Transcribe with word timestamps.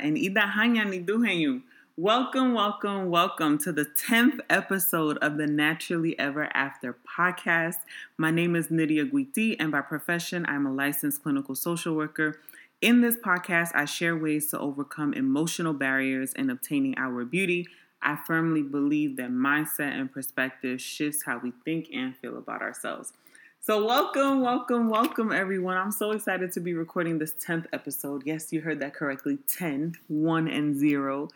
and 0.00 0.16
ida 0.16 0.52
hanya 0.56 0.88
ni 0.88 1.00
duhenyu. 1.00 1.62
Welcome, 1.96 2.54
welcome, 2.54 3.10
welcome 3.10 3.58
to 3.58 3.72
the 3.72 3.84
10th 3.84 4.38
episode 4.48 5.18
of 5.18 5.36
the 5.36 5.48
Naturally 5.48 6.16
Ever 6.18 6.48
After 6.54 6.96
podcast. 7.18 7.78
My 8.16 8.30
name 8.30 8.54
is 8.54 8.70
Nydia 8.70 9.06
Guiti, 9.06 9.56
and 9.58 9.72
by 9.72 9.80
profession, 9.80 10.46
I'm 10.46 10.66
a 10.66 10.72
licensed 10.72 11.24
clinical 11.24 11.56
social 11.56 11.96
worker. 11.96 12.38
In 12.80 13.00
this 13.00 13.16
podcast, 13.16 13.72
I 13.74 13.84
share 13.86 14.16
ways 14.16 14.46
to 14.50 14.58
overcome 14.60 15.12
emotional 15.14 15.72
barriers 15.72 16.32
in 16.34 16.50
obtaining 16.50 16.96
our 16.96 17.24
beauty. 17.24 17.66
I 18.00 18.18
firmly 18.24 18.62
believe 18.62 19.16
that 19.16 19.30
mindset 19.30 19.98
and 19.98 20.12
perspective 20.12 20.80
shifts 20.80 21.24
how 21.24 21.40
we 21.42 21.52
think 21.64 21.88
and 21.92 22.14
feel 22.16 22.38
about 22.38 22.62
ourselves. 22.62 23.12
So, 23.60 23.84
welcome, 23.84 24.40
welcome, 24.40 24.88
welcome, 24.88 25.30
everyone. 25.30 25.76
I'm 25.76 25.90
so 25.90 26.12
excited 26.12 26.52
to 26.52 26.60
be 26.60 26.72
recording 26.72 27.18
this 27.18 27.34
10th 27.34 27.66
episode. 27.72 28.22
Yes, 28.24 28.50
you 28.50 28.62
heard 28.62 28.80
that 28.80 28.94
correctly 28.94 29.38
10, 29.46 29.94
1 30.06 30.48
and 30.48 30.78
0. 30.78 31.28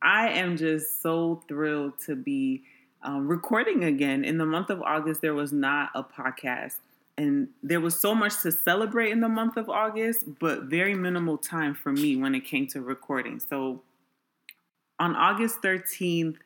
I 0.00 0.28
am 0.28 0.56
just 0.56 1.02
so 1.02 1.42
thrilled 1.46 1.98
to 2.06 2.16
be 2.16 2.62
um, 3.02 3.28
recording 3.28 3.84
again. 3.84 4.24
In 4.24 4.38
the 4.38 4.46
month 4.46 4.70
of 4.70 4.80
August, 4.80 5.20
there 5.20 5.34
was 5.34 5.52
not 5.52 5.90
a 5.94 6.02
podcast. 6.02 6.76
And 7.18 7.48
there 7.62 7.80
was 7.80 8.00
so 8.00 8.14
much 8.14 8.40
to 8.42 8.52
celebrate 8.52 9.10
in 9.10 9.20
the 9.20 9.28
month 9.28 9.56
of 9.58 9.68
August, 9.68 10.38
but 10.38 10.64
very 10.64 10.94
minimal 10.94 11.36
time 11.36 11.74
for 11.74 11.92
me 11.92 12.16
when 12.16 12.34
it 12.34 12.44
came 12.44 12.68
to 12.68 12.80
recording. 12.80 13.40
So 13.40 13.82
on 14.98 15.14
August 15.14 15.60
13th, 15.62 16.36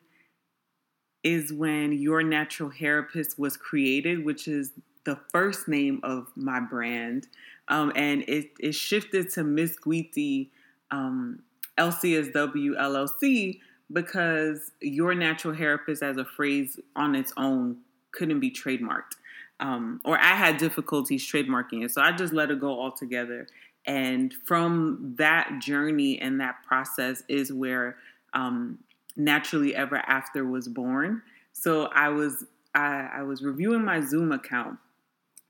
is 1.23 1.53
when 1.53 1.93
Your 1.93 2.21
Natural 2.21 2.69
Hairapist 2.69 3.39
was 3.39 3.57
created, 3.57 4.25
which 4.25 4.47
is 4.47 4.71
the 5.05 5.19
first 5.31 5.67
name 5.67 5.99
of 6.03 6.27
my 6.35 6.59
brand. 6.59 7.27
Um, 7.67 7.91
and 7.95 8.23
it, 8.27 8.51
it 8.59 8.75
shifted 8.75 9.29
to 9.31 9.43
Miss 9.43 9.77
Guiti 9.79 10.49
um, 10.91 11.39
LCSW 11.77 12.77
LLC 12.77 13.59
because 13.91 14.71
Your 14.81 15.13
Natural 15.13 15.55
Hairapist 15.55 16.01
as 16.01 16.17
a 16.17 16.25
phrase 16.25 16.79
on 16.95 17.15
its 17.15 17.33
own 17.37 17.77
couldn't 18.11 18.39
be 18.39 18.51
trademarked. 18.51 19.15
Um, 19.59 20.01
or 20.03 20.19
I 20.19 20.35
had 20.35 20.57
difficulties 20.57 21.29
trademarking 21.29 21.85
it. 21.85 21.91
So 21.91 22.01
I 22.01 22.11
just 22.11 22.33
let 22.33 22.51
it 22.51 22.59
go 22.59 22.79
altogether. 22.79 23.47
And 23.85 24.33
from 24.45 25.15
that 25.17 25.59
journey 25.59 26.19
and 26.19 26.39
that 26.41 26.63
process 26.65 27.23
is 27.27 27.51
where 27.51 27.97
um, 28.33 28.79
naturally 29.15 29.75
ever 29.75 29.97
after 29.97 30.45
was 30.45 30.67
born. 30.67 31.21
So 31.51 31.85
I 31.93 32.09
was 32.09 32.45
I, 32.75 33.09
I 33.17 33.23
was 33.23 33.43
reviewing 33.43 33.83
my 33.83 34.01
Zoom 34.01 34.31
account. 34.31 34.79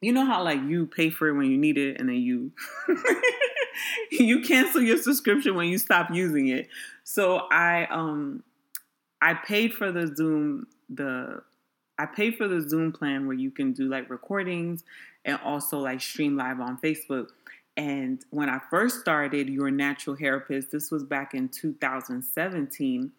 You 0.02 0.12
know 0.12 0.26
how 0.26 0.44
like 0.44 0.62
you 0.62 0.86
pay 0.86 1.10
for 1.10 1.30
it 1.30 1.34
when 1.34 1.50
you 1.50 1.58
need 1.58 1.78
it 1.78 2.00
and 2.00 2.10
then 2.10 2.18
you 2.18 2.52
you 4.12 4.42
cancel 4.42 4.82
your 4.82 4.98
subscription 4.98 5.56
when 5.56 5.70
you 5.70 5.78
stop 5.78 6.10
using 6.12 6.48
it. 6.48 6.68
So 7.04 7.48
I 7.52 7.86
um 7.86 8.44
I 9.22 9.34
paid 9.34 9.74
for 9.74 9.92
the 9.92 10.14
Zoom 10.14 10.68
the 10.90 11.42
I 11.98 12.06
paid 12.06 12.36
for 12.38 12.48
the 12.48 12.68
Zoom 12.68 12.92
plan 12.92 13.28
where 13.28 13.36
you 13.36 13.52
can 13.52 13.72
do 13.72 13.88
like 13.88 14.10
recordings 14.10 14.84
and 15.24 15.40
also 15.44 15.80
like 15.80 16.02
stream 16.02 16.36
live 16.36 16.60
on 16.60 16.78
Facebook. 16.78 17.28
And 17.78 18.24
when 18.30 18.50
I 18.50 18.60
first 18.70 19.00
started 19.00 19.50
Your 19.50 19.72
Natural 19.72 20.16
Hairapist, 20.16 20.70
this 20.70 20.92
was 20.92 21.04
back 21.04 21.34
in 21.34 21.50
2017 21.50 23.12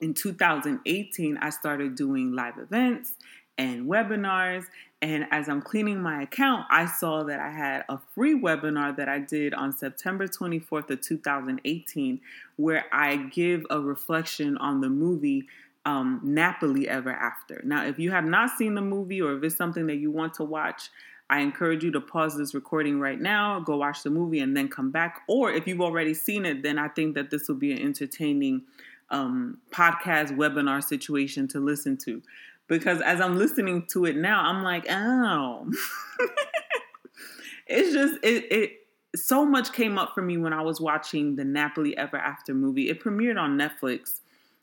in 0.00 0.14
2018, 0.14 1.38
I 1.38 1.50
started 1.50 1.94
doing 1.94 2.32
live 2.32 2.58
events 2.58 3.14
and 3.58 3.86
webinars. 3.86 4.64
And 5.02 5.26
as 5.30 5.48
I'm 5.48 5.60
cleaning 5.60 6.00
my 6.00 6.22
account, 6.22 6.66
I 6.70 6.86
saw 6.86 7.22
that 7.24 7.40
I 7.40 7.50
had 7.50 7.84
a 7.88 7.98
free 8.14 8.38
webinar 8.38 8.96
that 8.96 9.08
I 9.08 9.18
did 9.18 9.54
on 9.54 9.76
September 9.76 10.26
24th 10.26 10.90
of 10.90 11.00
2018, 11.00 12.20
where 12.56 12.84
I 12.92 13.16
give 13.16 13.66
a 13.70 13.80
reflection 13.80 14.56
on 14.58 14.80
the 14.80 14.88
movie 14.88 15.46
um, 15.84 16.20
Nappily 16.24 16.86
Ever 16.86 17.12
After. 17.12 17.60
Now, 17.64 17.84
if 17.84 17.98
you 17.98 18.10
have 18.10 18.24
not 18.24 18.50
seen 18.56 18.74
the 18.74 18.82
movie 18.82 19.20
or 19.22 19.36
if 19.36 19.44
it's 19.44 19.56
something 19.56 19.86
that 19.86 19.96
you 19.96 20.10
want 20.10 20.34
to 20.34 20.44
watch, 20.44 20.90
I 21.28 21.40
encourage 21.40 21.82
you 21.82 21.90
to 21.92 22.00
pause 22.00 22.36
this 22.36 22.54
recording 22.54 23.00
right 23.00 23.20
now, 23.20 23.60
go 23.60 23.76
watch 23.76 24.02
the 24.02 24.10
movie, 24.10 24.40
and 24.40 24.56
then 24.56 24.68
come 24.68 24.90
back. 24.90 25.22
Or 25.26 25.50
if 25.50 25.66
you've 25.66 25.80
already 25.80 26.14
seen 26.14 26.44
it, 26.44 26.62
then 26.62 26.78
I 26.78 26.88
think 26.88 27.14
that 27.16 27.30
this 27.30 27.48
will 27.48 27.56
be 27.56 27.72
an 27.72 27.80
entertaining 27.80 28.62
um, 29.10 29.58
podcast 29.70 30.36
webinar 30.36 30.82
situation 30.82 31.48
to 31.48 31.60
listen 31.60 31.96
to. 31.98 32.22
Because 32.68 33.00
as 33.00 33.20
I'm 33.20 33.38
listening 33.38 33.86
to 33.92 34.06
it 34.06 34.16
now, 34.16 34.42
I'm 34.42 34.62
like, 34.62 34.86
oh, 34.90 35.70
it's 37.66 37.94
just, 37.94 38.14
it, 38.24 38.52
it, 38.52 38.72
so 39.14 39.46
much 39.46 39.72
came 39.72 39.98
up 39.98 40.14
for 40.14 40.22
me 40.22 40.36
when 40.36 40.52
I 40.52 40.62
was 40.62 40.80
watching 40.80 41.36
the 41.36 41.44
Nappily 41.44 41.94
Ever 41.94 42.16
After 42.16 42.54
movie. 42.54 42.88
It 42.90 43.02
premiered 43.02 43.40
on 43.40 43.56
Netflix 43.56 44.20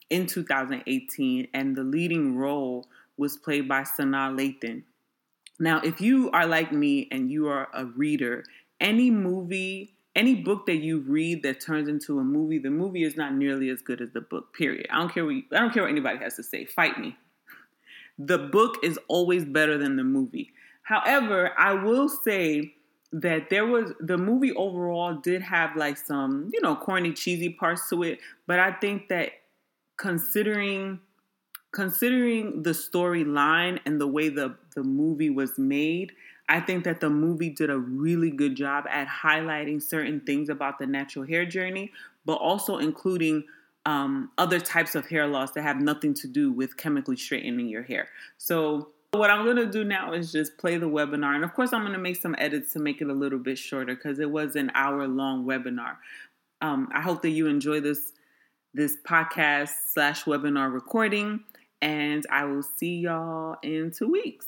in 0.10 0.28
2018, 0.28 1.48
and 1.54 1.76
the 1.76 1.84
leading 1.84 2.36
role 2.36 2.88
was 3.18 3.38
played 3.38 3.68
by 3.68 3.82
Sanaa 3.82 4.36
Lathan. 4.38 4.84
Now, 5.60 5.80
if 5.82 6.02
you 6.02 6.30
are 6.32 6.46
like 6.46 6.72
me 6.72 7.08
and 7.12 7.32
you 7.32 7.48
are 7.48 7.70
a 7.74 7.86
reader, 7.86 8.44
any 8.80 9.10
movie 9.12 9.93
any 10.16 10.36
book 10.36 10.66
that 10.68 10.78
you 10.78 11.00
read 11.00 11.44
that 11.44 11.60
turns 11.60 11.88
into 11.88 12.20
a 12.20 12.24
movie, 12.24 12.60
the 12.60 12.70
movie 12.70 13.04
is 13.04 13.16
not 13.16 13.34
nearly 13.34 13.70
as 13.70 13.82
good 13.82 14.02
as 14.02 14.12
the 14.12 14.22
book. 14.22 14.54
Period. 14.54 14.88
I 14.92 15.00
don't 15.00 15.14
care 15.14 15.26
what 15.26 15.36
you, 15.36 15.44
I 15.52 15.60
don't 15.60 15.74
care 15.74 15.84
what 15.84 15.92
anybody 15.92 16.20
has 16.20 16.36
to 16.36 16.44
say. 16.44 16.66
Fight 16.66 17.00
me. 17.00 17.16
The 18.20 18.38
book 18.38 18.78
is 18.84 19.00
always 19.08 19.44
better 19.44 19.76
than 19.76 19.96
the 19.96 20.04
movie. 20.04 20.52
However, 20.84 21.52
I 21.58 21.74
will 21.74 22.08
say 22.08 22.76
that 23.12 23.50
there 23.50 23.66
was 23.66 23.92
the 24.00 24.20
movie 24.20 24.54
overall 24.54 25.16
did 25.16 25.42
have 25.42 25.76
like 25.76 25.98
some, 25.98 26.52
you 26.54 26.62
know, 26.62 26.76
corny 26.76 27.14
cheesy 27.14 27.50
parts 27.50 27.90
to 27.90 28.04
it, 28.04 28.20
but 28.46 28.60
I 28.60 28.72
think 28.72 29.10
that 29.10 29.32
considering 29.98 31.00
considering 31.72 32.62
the 32.62 32.72
storyline 32.72 33.80
and 33.86 34.00
the 34.00 34.08
way 34.08 34.30
the 34.30 34.56
the 34.76 34.84
movie 34.84 35.30
was 35.30 35.58
made, 35.58 36.12
I 36.50 36.60
think 36.60 36.84
that 36.84 37.00
the 37.00 37.10
movie 37.10 37.50
did 37.50 37.70
a 37.70 37.78
really 37.78 38.30
good 38.30 38.56
job 38.56 38.86
at 38.90 39.08
highlighting 39.08 39.82
certain 39.82 40.22
things 40.22 40.50
about 40.50 40.78
the 40.78 40.86
natural 40.86 41.26
hair 41.26 41.46
journey, 41.46 41.92
but 42.26 42.34
also 42.34 42.78
including 42.78 43.46
um, 43.86 44.32
other 44.38 44.60
types 44.60 44.96
of 44.96 45.08
hair 45.08 45.28
loss 45.28 45.52
that 45.52 45.64
have 45.64 45.80
nothing 45.80 46.14
to 46.16 46.28
do 46.28 46.52
with 46.52 46.78
chemically 46.78 47.18
straightening 47.18 47.68
your 47.68 47.84
hair. 47.84 48.08
So, 48.38 48.90
what 49.12 49.30
I'm 49.30 49.46
going 49.46 49.58
to 49.58 49.68
do 49.68 49.84
now 49.84 50.14
is 50.14 50.32
just 50.32 50.58
play 50.58 50.78
the 50.78 50.90
webinar. 50.90 51.36
And 51.36 51.44
of 51.44 51.54
course, 51.54 51.72
I'm 51.72 51.82
going 51.82 51.94
to 51.94 52.00
make 52.00 52.16
some 52.16 52.36
edits 52.40 52.74
to 52.74 52.80
make 52.80 53.00
it 53.00 53.08
a 53.08 53.14
little 53.14 53.38
bit 53.38 53.60
shorter 53.60 53.94
because 53.94 54.18
it 54.18 54.32
was 54.32 54.56
an 54.56 54.72
hour 54.74 55.08
long 55.08 55.46
webinar. 55.46 55.98
Um, 56.62 56.90
I 56.92 57.02
hope 57.02 57.22
that 57.22 57.30
you 57.30 57.48
enjoy 57.48 57.80
this 57.80 58.14
this 58.74 58.98
podcast 59.08 59.70
slash 59.92 60.24
webinar 60.24 60.74
recording, 60.74 61.42
and 61.80 62.26
I 62.32 62.46
will 62.46 62.64
see 62.64 62.96
y'all 62.96 63.58
in 63.62 63.92
two 63.92 64.10
weeks. 64.10 64.48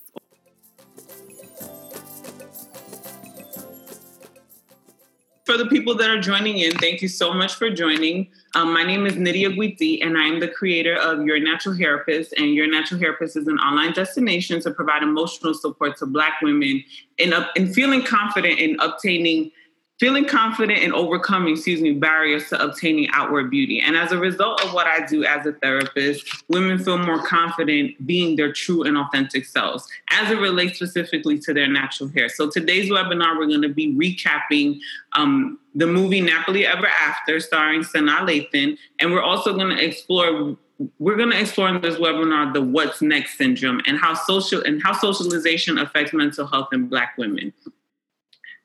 For 5.45 5.57
the 5.57 5.67
people 5.67 5.93
that 5.97 6.09
are 6.09 6.19
joining 6.19 6.57
in, 6.57 6.71
thank 6.71 7.03
you 7.03 7.07
so 7.07 7.31
much 7.31 7.53
for 7.53 7.69
joining. 7.69 8.29
Um, 8.55 8.73
my 8.73 8.83
name 8.83 9.05
is 9.05 9.15
Nydia 9.15 9.51
Guiti, 9.51 10.03
and 10.03 10.17
I 10.17 10.23
am 10.23 10.39
the 10.39 10.47
creator 10.47 10.95
of 10.95 11.23
Your 11.23 11.39
Natural 11.39 11.75
Hairapist. 11.75 12.29
And 12.35 12.55
Your 12.55 12.65
Natural 12.65 12.99
Hairapist 12.99 13.37
is 13.37 13.45
an 13.45 13.59
online 13.59 13.93
destination 13.93 14.59
to 14.61 14.71
provide 14.71 15.03
emotional 15.03 15.53
support 15.53 15.97
to 15.97 16.07
Black 16.07 16.41
women 16.41 16.83
in, 17.19 17.31
in 17.55 17.71
feeling 17.71 18.03
confident 18.03 18.57
in 18.57 18.75
obtaining 18.79 19.51
feeling 19.99 20.25
confident 20.25 20.79
in 20.79 20.91
overcoming, 20.91 21.53
excuse 21.53 21.81
me, 21.81 21.93
barriers 21.93 22.49
to 22.49 22.61
obtaining 22.61 23.07
outward 23.13 23.49
beauty. 23.49 23.79
And 23.79 23.95
as 23.95 24.11
a 24.11 24.17
result 24.17 24.63
of 24.63 24.73
what 24.73 24.87
I 24.87 25.05
do 25.05 25.23
as 25.23 25.45
a 25.45 25.53
therapist, 25.53 26.27
women 26.49 26.77
feel 26.77 26.97
more 26.97 27.25
confident 27.25 28.05
being 28.05 28.35
their 28.35 28.51
true 28.51 28.83
and 28.83 28.97
authentic 28.97 29.45
selves 29.45 29.87
as 30.11 30.29
it 30.29 30.39
relates 30.39 30.75
specifically 30.75 31.39
to 31.39 31.53
their 31.53 31.67
natural 31.67 32.09
hair. 32.09 32.27
So 32.27 32.49
today's 32.49 32.89
webinar, 32.89 33.37
we're 33.37 33.47
going 33.47 33.61
to 33.61 33.69
be 33.69 33.95
recapping 33.95 34.79
um, 35.13 35.59
the 35.73 35.87
movie 35.87 36.21
Nappily 36.21 36.65
Ever 36.65 36.87
After, 36.87 37.39
starring 37.39 37.81
Sanaa 37.81 38.19
Lathan, 38.19 38.77
and 38.99 39.13
we're 39.13 39.23
also 39.23 39.53
going 39.53 39.75
to 39.75 39.83
explore 39.83 40.57
we're 40.99 41.15
going 41.15 41.31
to 41.31 41.39
explore 41.39 41.69
in 41.69 41.79
this 41.79 41.95
webinar 41.95 42.51
the 42.53 42.61
what's 42.61 43.01
next 43.01 43.37
syndrome 43.37 43.79
and 43.87 43.97
how 43.97 44.13
social 44.13 44.61
and 44.63 44.83
how 44.83 44.91
socialization 44.91 45.77
affects 45.77 46.11
mental 46.11 46.45
health 46.45 46.67
in 46.73 46.87
black 46.87 47.17
women 47.17 47.53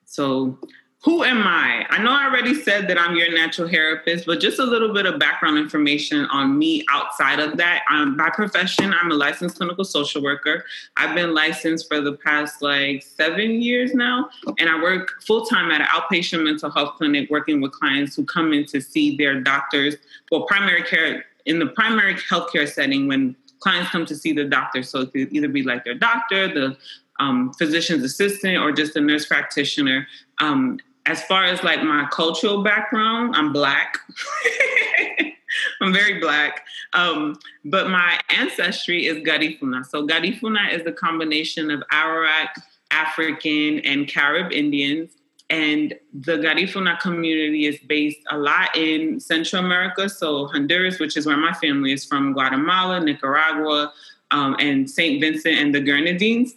so 0.03 0.59
who 1.03 1.23
am 1.23 1.41
I? 1.47 1.87
I 1.89 1.99
know 2.03 2.11
I 2.11 2.25
already 2.25 2.53
said 2.53 2.87
that 2.87 2.99
I'm 2.99 3.15
your 3.15 3.33
natural 3.33 3.67
hairapist, 3.67 4.27
but 4.27 4.39
just 4.39 4.59
a 4.59 4.63
little 4.63 4.93
bit 4.93 5.07
of 5.07 5.17
background 5.17 5.57
information 5.57 6.25
on 6.25 6.59
me 6.59 6.85
outside 6.91 7.39
of 7.39 7.57
that. 7.57 7.81
I'm, 7.89 8.15
by 8.15 8.29
profession, 8.29 8.93
I'm 8.93 9.09
a 9.09 9.15
licensed 9.15 9.57
clinical 9.57 9.83
social 9.83 10.21
worker. 10.21 10.63
I've 10.97 11.15
been 11.15 11.33
licensed 11.33 11.87
for 11.87 12.01
the 12.01 12.13
past 12.13 12.61
like 12.61 13.01
seven 13.01 13.63
years 13.63 13.95
now, 13.95 14.29
and 14.59 14.69
I 14.69 14.79
work 14.79 15.23
full 15.23 15.43
time 15.43 15.71
at 15.71 15.81
an 15.81 15.87
outpatient 15.87 16.43
mental 16.43 16.69
health 16.69 16.97
clinic 16.97 17.31
working 17.31 17.61
with 17.61 17.71
clients 17.71 18.15
who 18.15 18.23
come 18.23 18.53
in 18.53 18.67
to 18.67 18.79
see 18.79 19.17
their 19.17 19.41
doctors, 19.41 19.95
well, 20.31 20.43
primary 20.43 20.83
care 20.83 21.25
in 21.47 21.57
the 21.57 21.65
primary 21.65 22.13
healthcare 22.13 22.71
setting 22.71 23.07
when 23.07 23.35
clients 23.59 23.89
come 23.89 24.05
to 24.05 24.15
see 24.15 24.33
the 24.33 24.43
doctor. 24.43 24.83
So 24.83 25.01
it 25.01 25.13
could 25.13 25.33
either 25.33 25.47
be 25.47 25.63
like 25.63 25.83
their 25.83 25.95
doctor, 25.95 26.47
the 26.47 26.77
um, 27.19 27.53
physician's 27.53 28.03
assistant, 28.03 28.57
or 28.57 28.71
just 28.71 28.95
a 28.95 29.01
nurse 29.01 29.25
practitioner. 29.25 30.07
Um, 30.39 30.79
as 31.05 31.23
far 31.23 31.45
as 31.45 31.63
like 31.63 31.83
my 31.83 32.07
cultural 32.11 32.63
background, 32.63 33.35
I'm 33.35 33.51
black. 33.51 33.97
I'm 35.81 35.93
very 35.93 36.19
black. 36.19 36.65
Um, 36.93 37.37
but 37.65 37.89
my 37.89 38.19
ancestry 38.29 39.05
is 39.05 39.17
Garifuna. 39.17 39.85
So 39.85 40.05
Garifuna 40.05 40.71
is 40.71 40.85
a 40.85 40.91
combination 40.91 41.71
of 41.71 41.83
Arawak, 41.91 42.49
African, 42.91 43.79
and 43.79 44.07
Carib 44.07 44.51
Indians. 44.51 45.11
And 45.49 45.93
the 46.13 46.37
Garifuna 46.37 46.99
community 46.99 47.65
is 47.65 47.77
based 47.87 48.19
a 48.29 48.37
lot 48.37 48.75
in 48.75 49.19
Central 49.19 49.65
America. 49.65 50.07
So 50.07 50.47
Honduras, 50.47 50.99
which 50.99 51.17
is 51.17 51.25
where 51.25 51.35
my 51.35 51.53
family 51.53 51.91
is 51.91 52.05
from, 52.05 52.31
Guatemala, 52.31 53.01
Nicaragua, 53.01 53.91
um, 54.31 54.55
and 54.59 54.89
St. 54.89 55.19
Vincent 55.19 55.55
and 55.57 55.75
the 55.75 55.81
Grenadines. 55.81 56.53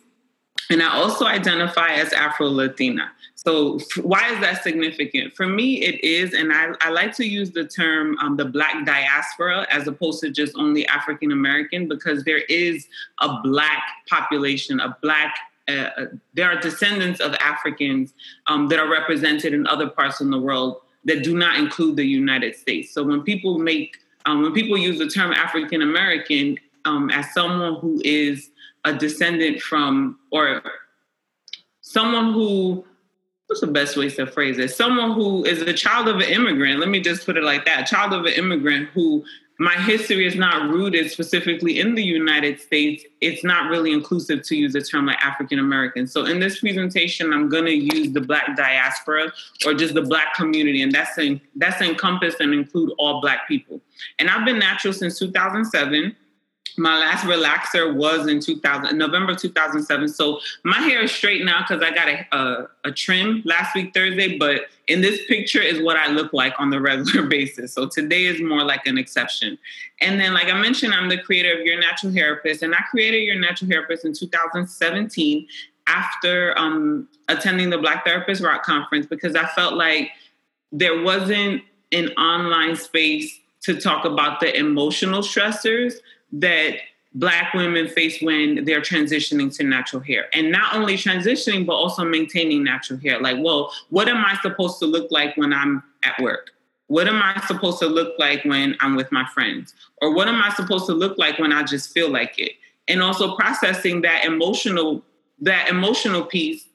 And 0.70 0.80
I 0.80 0.94
also 0.94 1.26
identify 1.26 1.88
as 1.88 2.12
Afro 2.12 2.48
Latina. 2.48 3.10
So, 3.46 3.78
why 4.00 4.32
is 4.32 4.40
that 4.40 4.62
significant? 4.62 5.36
For 5.36 5.46
me, 5.46 5.82
it 5.82 6.02
is, 6.02 6.32
and 6.32 6.50
I, 6.50 6.68
I 6.80 6.88
like 6.90 7.14
to 7.16 7.26
use 7.26 7.50
the 7.50 7.66
term 7.66 8.16
um, 8.18 8.36
the 8.36 8.46
Black 8.46 8.86
diaspora 8.86 9.66
as 9.70 9.86
opposed 9.86 10.20
to 10.22 10.30
just 10.30 10.56
only 10.56 10.86
African 10.88 11.30
American 11.30 11.86
because 11.86 12.24
there 12.24 12.42
is 12.48 12.86
a 13.18 13.40
Black 13.42 13.82
population, 14.08 14.80
a 14.80 14.96
Black 15.02 15.36
uh, 15.68 15.72
uh, 15.72 16.06
there 16.34 16.50
are 16.50 16.60
descendants 16.60 17.20
of 17.20 17.34
Africans 17.34 18.12
um, 18.48 18.68
that 18.68 18.78
are 18.78 18.90
represented 18.90 19.54
in 19.54 19.66
other 19.66 19.88
parts 19.88 20.20
of 20.20 20.30
the 20.30 20.38
world 20.38 20.80
that 21.04 21.22
do 21.22 21.36
not 21.36 21.58
include 21.58 21.96
the 21.96 22.04
United 22.04 22.54
States. 22.54 22.92
So 22.92 23.02
when 23.02 23.22
people 23.22 23.58
make, 23.58 23.96
um, 24.26 24.42
when 24.42 24.52
people 24.52 24.76
use 24.76 24.98
the 24.98 25.08
term 25.08 25.32
African 25.32 25.82
American 25.82 26.58
um, 26.84 27.10
as 27.10 27.32
someone 27.32 27.76
who 27.76 28.00
is 28.04 28.50
a 28.84 28.92
descendant 28.92 29.60
from, 29.62 30.18
or 30.30 30.62
someone 31.80 32.34
who 32.34 32.84
what's 33.54 33.60
the 33.60 33.66
best 33.68 33.96
way 33.96 34.10
to 34.10 34.26
phrase 34.26 34.58
it? 34.58 34.68
Someone 34.72 35.12
who 35.12 35.44
is 35.44 35.62
a 35.62 35.72
child 35.72 36.08
of 36.08 36.16
an 36.16 36.22
immigrant, 36.22 36.80
let 36.80 36.88
me 36.88 37.00
just 37.00 37.24
put 37.24 37.36
it 37.36 37.44
like 37.44 37.64
that, 37.66 37.86
child 37.86 38.12
of 38.12 38.24
an 38.24 38.32
immigrant 38.32 38.88
who 38.88 39.24
my 39.60 39.74
history 39.74 40.26
is 40.26 40.34
not 40.34 40.68
rooted 40.68 41.08
specifically 41.08 41.78
in 41.78 41.94
the 41.94 42.02
United 42.02 42.58
States. 42.58 43.04
It's 43.20 43.44
not 43.44 43.70
really 43.70 43.92
inclusive 43.92 44.42
to 44.42 44.56
use 44.56 44.72
the 44.72 44.82
term 44.82 45.06
like 45.06 45.24
African 45.24 45.60
American. 45.60 46.08
So 46.08 46.24
in 46.24 46.40
this 46.40 46.58
presentation, 46.58 47.32
I'm 47.32 47.48
going 47.48 47.66
to 47.66 47.96
use 47.96 48.12
the 48.12 48.20
Black 48.20 48.56
diaspora 48.56 49.32
or 49.64 49.74
just 49.74 49.94
the 49.94 50.02
Black 50.02 50.34
community, 50.34 50.82
and 50.82 50.90
that's 50.90 51.16
in, 51.16 51.40
that's 51.54 51.80
encompass 51.80 52.34
and 52.40 52.52
include 52.52 52.92
all 52.98 53.20
Black 53.20 53.46
people. 53.46 53.80
And 54.18 54.28
I've 54.28 54.44
been 54.44 54.58
natural 54.58 54.92
since 54.92 55.16
2007 55.20 56.16
my 56.76 56.98
last 56.98 57.24
relaxer 57.24 57.94
was 57.94 58.26
in 58.26 58.40
2000 58.40 58.96
november 58.96 59.34
2007 59.34 60.08
so 60.08 60.40
my 60.64 60.78
hair 60.78 61.02
is 61.02 61.12
straight 61.12 61.44
now 61.44 61.64
because 61.66 61.82
i 61.82 61.94
got 61.94 62.08
a, 62.08 62.26
a, 62.36 62.68
a, 62.84 62.92
trim 62.92 63.42
last 63.44 63.74
week 63.74 63.94
thursday 63.94 64.36
but 64.38 64.62
in 64.86 65.00
this 65.00 65.24
picture 65.26 65.60
is 65.60 65.80
what 65.82 65.96
i 65.96 66.08
look 66.08 66.32
like 66.32 66.54
on 66.58 66.70
the 66.70 66.80
regular 66.80 67.26
basis. 67.28 67.72
So 67.72 67.88
today 67.88 68.26
is 68.26 68.40
more 68.40 68.64
like 68.64 68.86
an 68.86 68.98
exception. 68.98 69.58
And 70.00 70.20
then 70.20 70.34
like 70.34 70.48
i 70.48 70.60
mentioned 70.60 70.94
i'm 70.94 71.08
the 71.08 71.18
creator 71.18 71.58
of 71.58 71.64
your 71.64 71.78
natural 71.78 72.12
hairapist 72.12 72.62
and 72.62 72.74
i 72.74 72.80
created 72.90 73.22
your 73.22 73.36
natural 73.36 73.70
hairapist 73.70 74.04
in 74.04 74.12
2017 74.12 75.46
after 75.86 76.58
um, 76.58 77.08
attending 77.28 77.68
the 77.68 77.78
black 77.78 78.06
therapist 78.06 78.42
rock 78.42 78.62
conference 78.64 79.06
because 79.06 79.36
i 79.36 79.46
felt 79.48 79.74
like 79.74 80.10
there 80.72 81.02
wasn't 81.02 81.62
an 81.92 82.08
online 82.10 82.74
space 82.74 83.38
to 83.62 83.80
talk 83.80 84.04
about 84.04 84.40
the 84.40 84.54
emotional 84.58 85.22
stressors 85.22 85.94
that 86.34 86.78
black 87.14 87.54
women 87.54 87.86
face 87.86 88.20
when 88.20 88.64
they're 88.64 88.80
transitioning 88.80 89.54
to 89.56 89.64
natural 89.64 90.02
hair. 90.02 90.26
And 90.32 90.50
not 90.50 90.74
only 90.74 90.96
transitioning 90.96 91.64
but 91.64 91.74
also 91.74 92.04
maintaining 92.04 92.64
natural 92.64 92.98
hair. 92.98 93.20
Like 93.20 93.36
well 93.40 93.72
what 93.90 94.08
am 94.08 94.24
i 94.24 94.36
supposed 94.42 94.78
to 94.80 94.86
look 94.86 95.10
like 95.10 95.36
when 95.36 95.52
i'm 95.52 95.82
at 96.02 96.20
work? 96.20 96.50
What 96.88 97.08
am 97.08 97.22
i 97.22 97.40
supposed 97.46 97.78
to 97.80 97.86
look 97.86 98.14
like 98.18 98.44
when 98.44 98.76
i'm 98.80 98.96
with 98.96 99.10
my 99.12 99.24
friends? 99.32 99.74
Or 100.02 100.12
what 100.12 100.28
am 100.28 100.42
i 100.42 100.52
supposed 100.54 100.86
to 100.86 100.92
look 100.92 101.16
like 101.16 101.38
when 101.38 101.52
i 101.52 101.62
just 101.62 101.92
feel 101.92 102.10
like 102.10 102.38
it? 102.38 102.52
And 102.88 103.00
also 103.00 103.36
processing 103.36 104.02
that 104.02 104.24
emotional 104.24 105.02
that 105.40 105.68
emotional 105.68 106.24
piece 106.24 106.66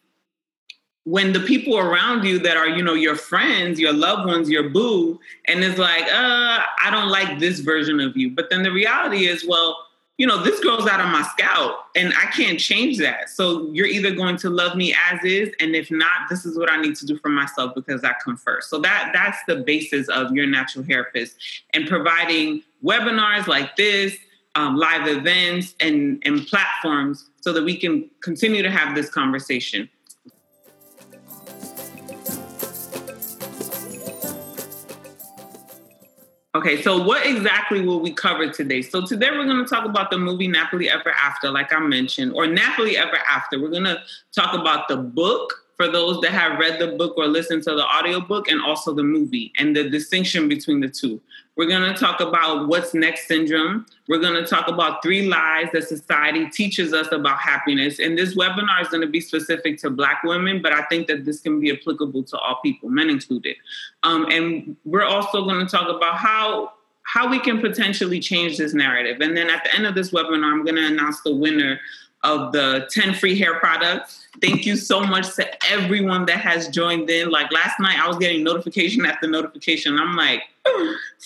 when 1.10 1.34
the 1.34 1.40
people 1.40 1.76
around 1.76 2.24
you 2.24 2.38
that 2.38 2.56
are 2.56 2.70
you 2.70 2.84
know 2.84 2.94
your 2.94 3.16
friends 3.16 3.80
your 3.80 3.92
loved 3.92 4.28
ones 4.28 4.48
your 4.48 4.70
boo 4.70 5.20
and 5.46 5.64
it's 5.64 5.80
like 5.80 6.04
uh 6.04 6.62
i 6.84 6.90
don't 6.92 7.10
like 7.10 7.40
this 7.40 7.60
version 7.60 8.00
of 8.00 8.16
you. 8.16 8.30
But 8.30 8.52
then 8.52 8.62
the 8.62 8.72
reality 8.72 9.26
is 9.26 9.46
well 9.48 9.88
you 10.18 10.28
know 10.28 10.44
this 10.44 10.60
girl's 10.60 10.88
out 10.88 11.00
of 11.00 11.08
my 11.08 11.24
scalp 11.34 11.86
and 11.96 12.14
i 12.16 12.26
can't 12.28 12.60
change 12.60 13.00
that. 13.00 13.30
So 13.30 13.72
you're 13.72 13.88
either 13.88 14.12
going 14.12 14.38
to 14.38 14.52
love 14.52 14.76
me 14.76 14.96
as 15.12 15.24
is 15.24 15.50
and 15.60 15.76
if 15.76 15.90
not 15.90 16.30
this 16.30 16.46
is 16.46 16.56
what 16.60 16.72
i 16.72 16.80
need 16.80 16.96
to 16.98 17.08
do 17.08 17.18
for 17.18 17.30
myself 17.30 17.74
because 17.74 18.04
i 18.04 18.14
come 18.24 18.38
first. 18.38 18.70
So 18.70 18.78
that 18.80 19.10
that's 19.12 19.40
the 19.48 19.58
basis 19.58 20.10
of 20.10 20.32
your 20.32 20.46
natural 20.46 20.86
hairapist 20.86 21.34
and 21.74 21.88
providing 21.88 22.62
webinars 22.84 23.48
like 23.48 23.76
this 23.76 24.16
um, 24.54 24.76
live 24.76 25.08
events 25.08 25.74
and 25.80 26.22
and 26.24 26.46
platforms 26.46 27.30
so 27.42 27.52
that 27.52 27.64
we 27.64 27.78
can 27.78 28.10
continue 28.22 28.62
to 28.62 28.70
have 28.70 28.94
this 28.94 29.10
conversation 29.10 29.90
Okay, 36.60 36.82
so 36.82 37.02
what 37.02 37.26
exactly 37.26 37.80
will 37.80 38.02
we 38.02 38.12
cover 38.12 38.52
today? 38.52 38.82
So 38.82 39.06
today 39.06 39.32
we're 39.32 39.46
going 39.46 39.64
to 39.64 39.70
talk 39.70 39.86
about 39.86 40.12
the 40.12 40.18
movie 40.18 40.50
Nappily 40.50 40.88
Ever 40.88 41.12
After, 41.12 41.50
like 41.50 41.72
I 41.72 41.80
mentioned, 41.80 42.34
or 42.34 42.48
Nappily 42.48 42.96
Ever 42.96 43.18
After. 43.30 43.62
We're 43.62 43.70
going 43.70 43.86
to 43.86 44.02
talk 44.36 44.54
about 44.54 44.90
the 44.90 44.98
book 44.98 45.54
for 45.80 45.88
those 45.88 46.20
that 46.20 46.32
have 46.32 46.60
read 46.60 46.78
the 46.78 46.88
book 46.88 47.14
or 47.16 47.26
listened 47.26 47.64
to 47.64 47.74
the 47.74 47.86
audiobook 47.86 48.50
and 48.50 48.62
also 48.62 48.94
the 48.94 49.02
movie 49.02 49.54
and 49.58 49.74
the 49.74 49.90
distinction 49.90 50.50
between 50.50 50.82
the 50.82 50.90
two. 50.90 51.22
We're 51.56 51.70
going 51.70 51.94
to 51.94 51.98
talk 51.98 52.20
about 52.20 52.68
what's 52.68 52.94
next 52.94 53.30
syndrome. 53.30 53.86
We're 54.10 54.20
going 54.20 54.34
to 54.34 54.46
talk 54.46 54.68
about 54.68 55.02
three 55.02 55.30
lies 55.30 55.68
that 55.72 55.88
society 55.88 56.50
teaches 56.50 56.92
us 56.92 57.08
about 57.14 57.40
happiness. 57.40 57.98
And 57.98 58.18
this 58.18 58.36
webinar 58.36 58.82
is 58.82 58.90
going 58.90 59.04
to 59.04 59.08
be 59.08 59.22
specific 59.22 59.78
to 59.78 59.90
Black 59.90 60.22
women, 60.26 60.62
but 60.62 60.74
I 60.74 60.82
think 60.88 61.08
that 61.08 61.24
this 61.24 61.40
can 61.40 61.62
be 61.62 61.72
applicable 61.72 62.24
to 62.24 62.38
all 62.38 62.60
people, 62.62 62.90
men 62.90 63.10
included. 63.10 63.56
Um, 64.04 64.26
and 64.30 64.76
we're 64.84 65.06
also 65.06 65.46
going 65.46 65.66
to 65.66 65.72
talk 65.72 65.88
about 65.88 66.18
how 66.18 66.74
how 67.04 67.28
we 67.28 67.40
can 67.40 67.60
potentially 67.60 68.20
change 68.20 68.58
this 68.58 68.74
narrative. 68.74 69.20
And 69.22 69.36
then 69.36 69.50
at 69.50 69.64
the 69.64 69.74
end 69.74 69.88
of 69.88 69.96
this 69.96 70.12
webinar, 70.12 70.52
I'm 70.52 70.64
going 70.64 70.76
to 70.76 70.86
announce 70.86 71.22
the 71.22 71.36
winner 71.36 71.80
of 72.24 72.52
the 72.52 72.88
10 72.92 73.14
free 73.14 73.38
hair 73.38 73.60
products. 73.60 74.28
Thank 74.42 74.66
you 74.66 74.76
so 74.76 75.02
much 75.02 75.36
to 75.36 75.48
everyone 75.72 76.26
that 76.26 76.40
has 76.40 76.68
joined 76.68 77.10
in. 77.10 77.30
Like 77.30 77.52
last 77.52 77.80
night, 77.80 77.98
I 78.00 78.08
was 78.08 78.18
getting 78.18 78.44
notification 78.44 79.06
after 79.06 79.28
notification. 79.28 79.98
I'm 79.98 80.16
like, 80.16 80.44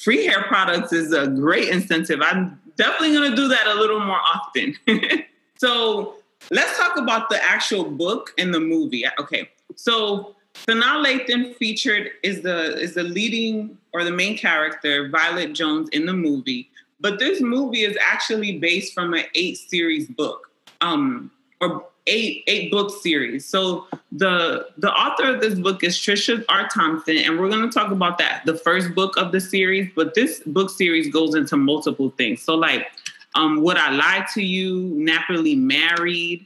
free 0.03 0.25
hair 0.25 0.43
products 0.43 0.93
is 0.93 1.13
a 1.13 1.27
great 1.27 1.69
incentive. 1.69 2.21
I'm 2.21 2.59
definitely 2.75 3.13
going 3.13 3.31
to 3.31 3.35
do 3.35 3.47
that 3.47 3.67
a 3.67 3.73
little 3.73 3.99
more 3.99 4.19
often. 4.19 4.77
so 5.57 6.15
let's 6.51 6.77
talk 6.77 6.97
about 6.97 7.29
the 7.29 7.43
actual 7.43 7.85
book 7.85 8.33
and 8.37 8.53
the 8.53 8.59
movie. 8.59 9.05
Okay, 9.19 9.49
so 9.75 10.35
Sanaa 10.53 11.03
Lathan 11.03 11.55
featured 11.55 12.11
is 12.21 12.41
the 12.41 12.77
is 12.77 12.93
the 12.93 13.03
leading 13.03 13.77
or 13.93 14.03
the 14.03 14.11
main 14.11 14.37
character, 14.37 15.09
Violet 15.09 15.53
Jones, 15.53 15.89
in 15.89 16.05
the 16.05 16.13
movie. 16.13 16.69
But 16.99 17.19
this 17.19 17.41
movie 17.41 17.81
is 17.81 17.97
actually 17.99 18.59
based 18.59 18.93
from 18.93 19.13
an 19.13 19.25
eight 19.35 19.57
series 19.57 20.07
book 20.07 20.52
um, 20.83 21.31
or 21.61 21.85
eight 22.07 22.43
eight 22.47 22.69
book 22.69 22.91
series. 23.01 23.45
So 23.45 23.87
the 24.11 24.67
the 24.77 24.91
author 24.91 25.33
of 25.33 25.41
this 25.41 25.55
book 25.55 25.83
is 25.83 25.97
Trisha 25.97 26.43
R. 26.49 26.67
Thompson, 26.67 27.17
and 27.17 27.39
we're 27.39 27.49
going 27.49 27.67
to 27.67 27.73
talk 27.73 27.91
about 27.91 28.17
that 28.17 28.45
the 28.45 28.55
first 28.55 28.93
book 28.93 29.17
of 29.17 29.31
the 29.31 29.39
series. 29.39 29.89
But 29.95 30.13
this 30.13 30.41
book 30.45 30.69
series 30.69 31.09
goes 31.11 31.35
into 31.35 31.57
multiple 31.57 32.13
things. 32.17 32.41
So 32.41 32.55
like, 32.55 32.87
um, 33.35 33.61
would 33.63 33.77
I 33.77 33.91
lie 33.91 34.25
to 34.33 34.41
you? 34.41 34.91
Nappily 34.95 35.57
married, 35.57 36.45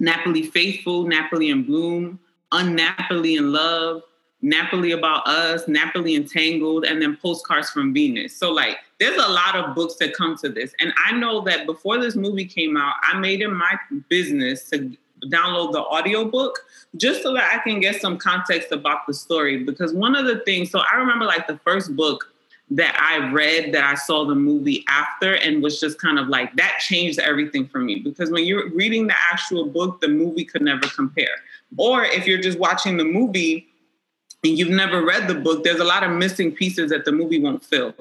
nappily 0.00 0.50
faithful, 0.50 1.04
nappily 1.04 1.50
in 1.50 1.64
bloom, 1.64 2.20
unnappily 2.52 3.36
in 3.36 3.52
love, 3.52 4.02
Nappily 4.42 4.96
About 4.96 5.26
Us, 5.28 5.64
Nappily 5.64 6.16
Entangled, 6.16 6.84
and 6.84 7.00
then 7.00 7.16
Postcards 7.16 7.70
from 7.70 7.92
Venus. 7.92 8.36
So, 8.36 8.50
like, 8.50 8.78
there's 9.00 9.16
a 9.16 9.28
lot 9.28 9.56
of 9.56 9.74
books 9.74 9.96
that 9.96 10.14
come 10.14 10.36
to 10.36 10.48
this. 10.48 10.74
And 10.78 10.92
I 11.04 11.12
know 11.12 11.40
that 11.42 11.66
before 11.66 11.98
this 11.98 12.14
movie 12.14 12.44
came 12.44 12.76
out, 12.76 12.94
I 13.02 13.18
made 13.18 13.40
it 13.40 13.48
my 13.48 13.74
business 14.08 14.68
to 14.70 14.94
download 15.26 15.72
the 15.72 15.80
audiobook 15.80 16.60
just 16.96 17.22
so 17.22 17.32
that 17.34 17.50
I 17.52 17.58
can 17.68 17.80
get 17.80 18.00
some 18.00 18.18
context 18.18 18.72
about 18.72 19.06
the 19.06 19.14
story. 19.14 19.64
Because 19.64 19.94
one 19.94 20.14
of 20.14 20.26
the 20.26 20.40
things, 20.40 20.70
so 20.70 20.80
I 20.80 20.96
remember 20.96 21.24
like 21.24 21.46
the 21.46 21.58
first 21.58 21.96
book 21.96 22.26
that 22.72 22.94
I 23.00 23.32
read 23.32 23.72
that 23.72 23.84
I 23.84 23.94
saw 23.94 24.24
the 24.24 24.34
movie 24.34 24.84
after 24.88 25.34
and 25.34 25.62
was 25.62 25.80
just 25.80 25.98
kind 25.98 26.18
of 26.18 26.28
like 26.28 26.54
that 26.56 26.78
changed 26.78 27.18
everything 27.18 27.66
for 27.66 27.80
me 27.80 27.96
because 27.96 28.30
when 28.30 28.44
you're 28.44 28.70
reading 28.70 29.08
the 29.08 29.16
actual 29.32 29.66
book, 29.66 30.00
the 30.00 30.08
movie 30.08 30.44
could 30.44 30.62
never 30.62 30.86
compare. 30.88 31.34
Or 31.76 32.04
if 32.04 32.26
you're 32.26 32.40
just 32.40 32.58
watching 32.58 32.96
the 32.96 33.04
movie, 33.04 33.66
and 34.42 34.58
you've 34.58 34.70
never 34.70 35.04
read 35.04 35.28
the 35.28 35.34
book, 35.34 35.64
there's 35.64 35.80
a 35.80 35.84
lot 35.84 36.02
of 36.02 36.12
missing 36.12 36.52
pieces 36.52 36.90
that 36.90 37.04
the 37.04 37.12
movie 37.12 37.38
won't 37.38 37.62
fill. 37.62 37.94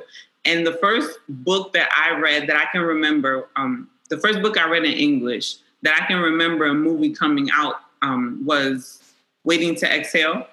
And 0.45 0.65
the 0.65 0.73
first 0.73 1.19
book 1.27 1.73
that 1.73 1.89
I 1.95 2.17
read 2.19 2.47
that 2.47 2.55
I 2.55 2.65
can 2.71 2.81
remember, 2.81 3.47
um, 3.55 3.89
the 4.09 4.17
first 4.17 4.41
book 4.41 4.57
I 4.57 4.67
read 4.69 4.85
in 4.85 4.93
English 4.93 5.57
that 5.81 6.01
I 6.01 6.05
can 6.05 6.19
remember 6.19 6.65
a 6.65 6.73
movie 6.73 7.13
coming 7.13 7.49
out 7.53 7.75
um, 8.01 8.41
was 8.45 9.01
Waiting 9.43 9.75
to 9.75 9.93
Exhale. 9.93 10.47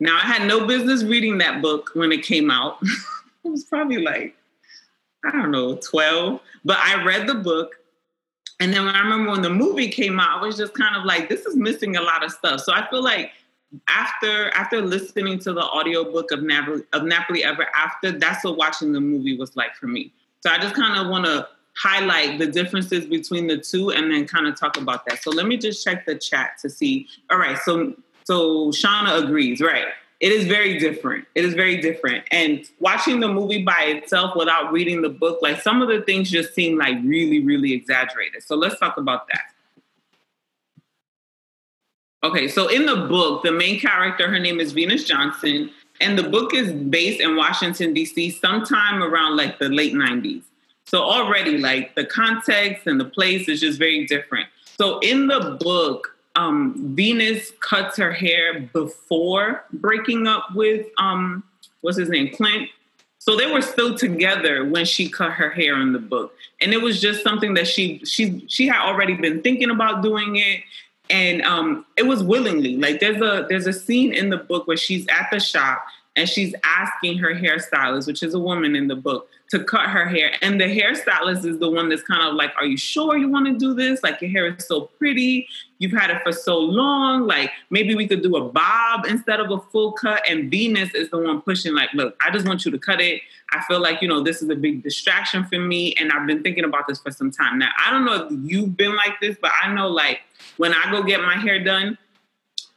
Now, 0.00 0.16
I 0.16 0.20
had 0.20 0.46
no 0.46 0.66
business 0.66 1.02
reading 1.02 1.38
that 1.38 1.62
book 1.62 1.90
when 1.94 2.12
it 2.12 2.22
came 2.22 2.50
out. 2.50 2.78
it 3.44 3.48
was 3.48 3.64
probably 3.64 3.98
like, 3.98 4.36
I 5.24 5.30
don't 5.30 5.50
know, 5.50 5.76
12. 5.76 6.40
But 6.64 6.78
I 6.78 7.02
read 7.04 7.26
the 7.26 7.34
book. 7.34 7.76
And 8.60 8.72
then 8.72 8.84
when 8.84 8.94
I 8.94 9.00
remember 9.00 9.30
when 9.32 9.42
the 9.42 9.50
movie 9.50 9.88
came 9.88 10.20
out, 10.20 10.42
I 10.42 10.46
was 10.46 10.56
just 10.56 10.74
kind 10.74 10.96
of 10.96 11.04
like, 11.04 11.28
this 11.28 11.44
is 11.46 11.56
missing 11.56 11.96
a 11.96 12.02
lot 12.02 12.24
of 12.24 12.30
stuff. 12.30 12.60
So 12.60 12.72
I 12.72 12.88
feel 12.88 13.02
like 13.02 13.32
after 13.88 14.50
after 14.50 14.80
listening 14.80 15.38
to 15.40 15.52
the 15.52 15.62
audiobook 15.62 16.30
of 16.30 16.40
Nappily, 16.40 16.84
of 16.92 17.02
Nappily 17.02 17.42
Ever 17.42 17.66
After, 17.74 18.12
that's 18.12 18.44
what 18.44 18.56
watching 18.56 18.92
the 18.92 19.00
movie 19.00 19.36
was 19.36 19.56
like 19.56 19.74
for 19.76 19.86
me. 19.86 20.12
So 20.40 20.50
I 20.50 20.58
just 20.58 20.74
kind 20.74 20.98
of 20.98 21.10
want 21.10 21.24
to 21.24 21.48
highlight 21.76 22.38
the 22.38 22.46
differences 22.46 23.06
between 23.06 23.46
the 23.46 23.58
two 23.58 23.90
and 23.90 24.12
then 24.12 24.26
kind 24.26 24.46
of 24.46 24.58
talk 24.58 24.76
about 24.76 25.06
that. 25.06 25.22
So 25.22 25.30
let 25.30 25.46
me 25.46 25.56
just 25.56 25.84
check 25.84 26.06
the 26.06 26.14
chat 26.14 26.58
to 26.62 26.70
see. 26.70 27.08
All 27.30 27.38
right, 27.38 27.58
so 27.58 27.94
so 28.24 28.68
Shauna 28.68 29.22
agrees, 29.24 29.60
right? 29.60 29.86
It 30.20 30.32
is 30.32 30.46
very 30.46 30.78
different. 30.78 31.26
It 31.34 31.44
is 31.44 31.54
very 31.54 31.80
different. 31.80 32.24
And 32.30 32.66
watching 32.78 33.20
the 33.20 33.28
movie 33.28 33.62
by 33.62 33.82
itself 33.88 34.34
without 34.36 34.72
reading 34.72 35.02
the 35.02 35.10
book, 35.10 35.40
like 35.42 35.60
some 35.60 35.82
of 35.82 35.88
the 35.88 36.00
things 36.02 36.30
just 36.30 36.54
seem 36.54 36.78
like 36.78 36.96
really, 37.04 37.44
really 37.44 37.72
exaggerated. 37.72 38.42
So 38.42 38.54
let's 38.56 38.78
talk 38.78 38.96
about 38.96 39.26
that. 39.28 39.53
Okay, 42.24 42.48
so 42.48 42.68
in 42.68 42.86
the 42.86 42.96
book, 42.96 43.42
the 43.42 43.52
main 43.52 43.78
character, 43.78 44.30
her 44.30 44.38
name 44.38 44.58
is 44.58 44.72
Venus 44.72 45.04
Johnston, 45.04 45.70
and 46.00 46.18
the 46.18 46.22
book 46.22 46.54
is 46.54 46.72
based 46.72 47.20
in 47.20 47.36
Washington, 47.36 47.92
D.C., 47.92 48.30
sometime 48.30 49.02
around 49.02 49.36
like 49.36 49.58
the 49.58 49.68
late 49.68 49.92
90s. 49.92 50.42
So 50.86 51.02
already, 51.02 51.58
like 51.58 51.94
the 51.96 52.06
context 52.06 52.86
and 52.86 52.98
the 52.98 53.04
place 53.04 53.46
is 53.46 53.60
just 53.60 53.78
very 53.78 54.06
different. 54.06 54.48
So 54.78 55.00
in 55.00 55.26
the 55.26 55.58
book, 55.60 56.16
um, 56.34 56.94
Venus 56.96 57.52
cuts 57.60 57.98
her 57.98 58.12
hair 58.12 58.58
before 58.72 59.64
breaking 59.74 60.26
up 60.26 60.46
with 60.54 60.86
um, 60.96 61.44
what's 61.82 61.98
his 61.98 62.08
name, 62.08 62.34
Clint. 62.34 62.70
So 63.18 63.36
they 63.36 63.50
were 63.50 63.62
still 63.62 63.96
together 63.96 64.64
when 64.64 64.86
she 64.86 65.10
cut 65.10 65.32
her 65.32 65.50
hair 65.50 65.80
in 65.80 65.92
the 65.92 65.98
book, 65.98 66.34
and 66.60 66.72
it 66.72 66.80
was 66.82 67.00
just 67.00 67.22
something 67.22 67.54
that 67.54 67.66
she 67.66 68.00
she 68.04 68.44
she 68.48 68.66
had 68.66 68.82
already 68.82 69.14
been 69.14 69.40
thinking 69.40 69.70
about 69.70 70.02
doing 70.02 70.36
it, 70.36 70.60
and 71.14 71.42
um, 71.42 71.86
it 71.96 72.02
was 72.02 72.24
willingly. 72.24 72.76
Like 72.76 72.98
there's 72.98 73.22
a 73.22 73.46
there's 73.48 73.68
a 73.68 73.72
scene 73.72 74.12
in 74.12 74.30
the 74.30 74.36
book 74.36 74.66
where 74.66 74.76
she's 74.76 75.06
at 75.06 75.28
the 75.30 75.38
shop 75.38 75.86
and 76.16 76.28
she's 76.28 76.54
asking 76.62 77.18
her 77.18 77.34
hairstylist, 77.34 78.06
which 78.06 78.22
is 78.22 78.34
a 78.34 78.38
woman 78.38 78.76
in 78.76 78.86
the 78.86 78.94
book, 78.94 79.28
to 79.50 79.62
cut 79.64 79.88
her 79.90 80.06
hair. 80.06 80.32
And 80.42 80.60
the 80.60 80.64
hairstylist 80.64 81.44
is 81.44 81.58
the 81.58 81.68
one 81.68 81.88
that's 81.88 82.02
kind 82.02 82.26
of 82.26 82.34
like, 82.34 82.52
Are 82.56 82.64
you 82.64 82.76
sure 82.76 83.16
you 83.16 83.28
want 83.28 83.46
to 83.46 83.58
do 83.58 83.74
this? 83.74 84.02
Like, 84.02 84.20
your 84.20 84.30
hair 84.30 84.46
is 84.46 84.64
so 84.64 84.82
pretty. 84.98 85.48
You've 85.78 85.92
had 85.92 86.10
it 86.10 86.22
for 86.22 86.30
so 86.30 86.56
long. 86.58 87.26
Like, 87.26 87.50
maybe 87.70 87.96
we 87.96 88.06
could 88.06 88.22
do 88.22 88.36
a 88.36 88.48
bob 88.48 89.06
instead 89.06 89.40
of 89.40 89.50
a 89.50 89.58
full 89.58 89.92
cut. 89.92 90.22
And 90.28 90.50
Venus 90.50 90.94
is 90.94 91.10
the 91.10 91.18
one 91.18 91.40
pushing, 91.42 91.74
like, 91.74 91.92
Look, 91.94 92.16
I 92.24 92.30
just 92.30 92.46
want 92.46 92.64
you 92.64 92.70
to 92.70 92.78
cut 92.78 93.00
it. 93.00 93.20
I 93.50 93.62
feel 93.64 93.80
like, 93.80 94.00
you 94.00 94.08
know, 94.08 94.22
this 94.22 94.40
is 94.40 94.48
a 94.50 94.56
big 94.56 94.84
distraction 94.84 95.44
for 95.44 95.58
me. 95.58 95.94
And 95.94 96.12
I've 96.12 96.26
been 96.28 96.44
thinking 96.44 96.64
about 96.64 96.86
this 96.86 97.00
for 97.00 97.10
some 97.10 97.32
time. 97.32 97.58
Now, 97.58 97.70
I 97.84 97.90
don't 97.90 98.04
know 98.04 98.26
if 98.26 98.32
you've 98.44 98.76
been 98.76 98.94
like 98.94 99.20
this, 99.20 99.36
but 99.40 99.50
I 99.60 99.72
know, 99.72 99.88
like, 99.88 100.20
when 100.58 100.72
I 100.72 100.90
go 100.92 101.02
get 101.02 101.20
my 101.20 101.34
hair 101.34 101.62
done, 101.62 101.98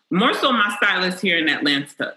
more 0.09 0.33
so 0.33 0.51
my 0.51 0.75
stylist 0.81 1.21
here 1.21 1.37
in 1.37 1.49
Atlanta 1.49 2.15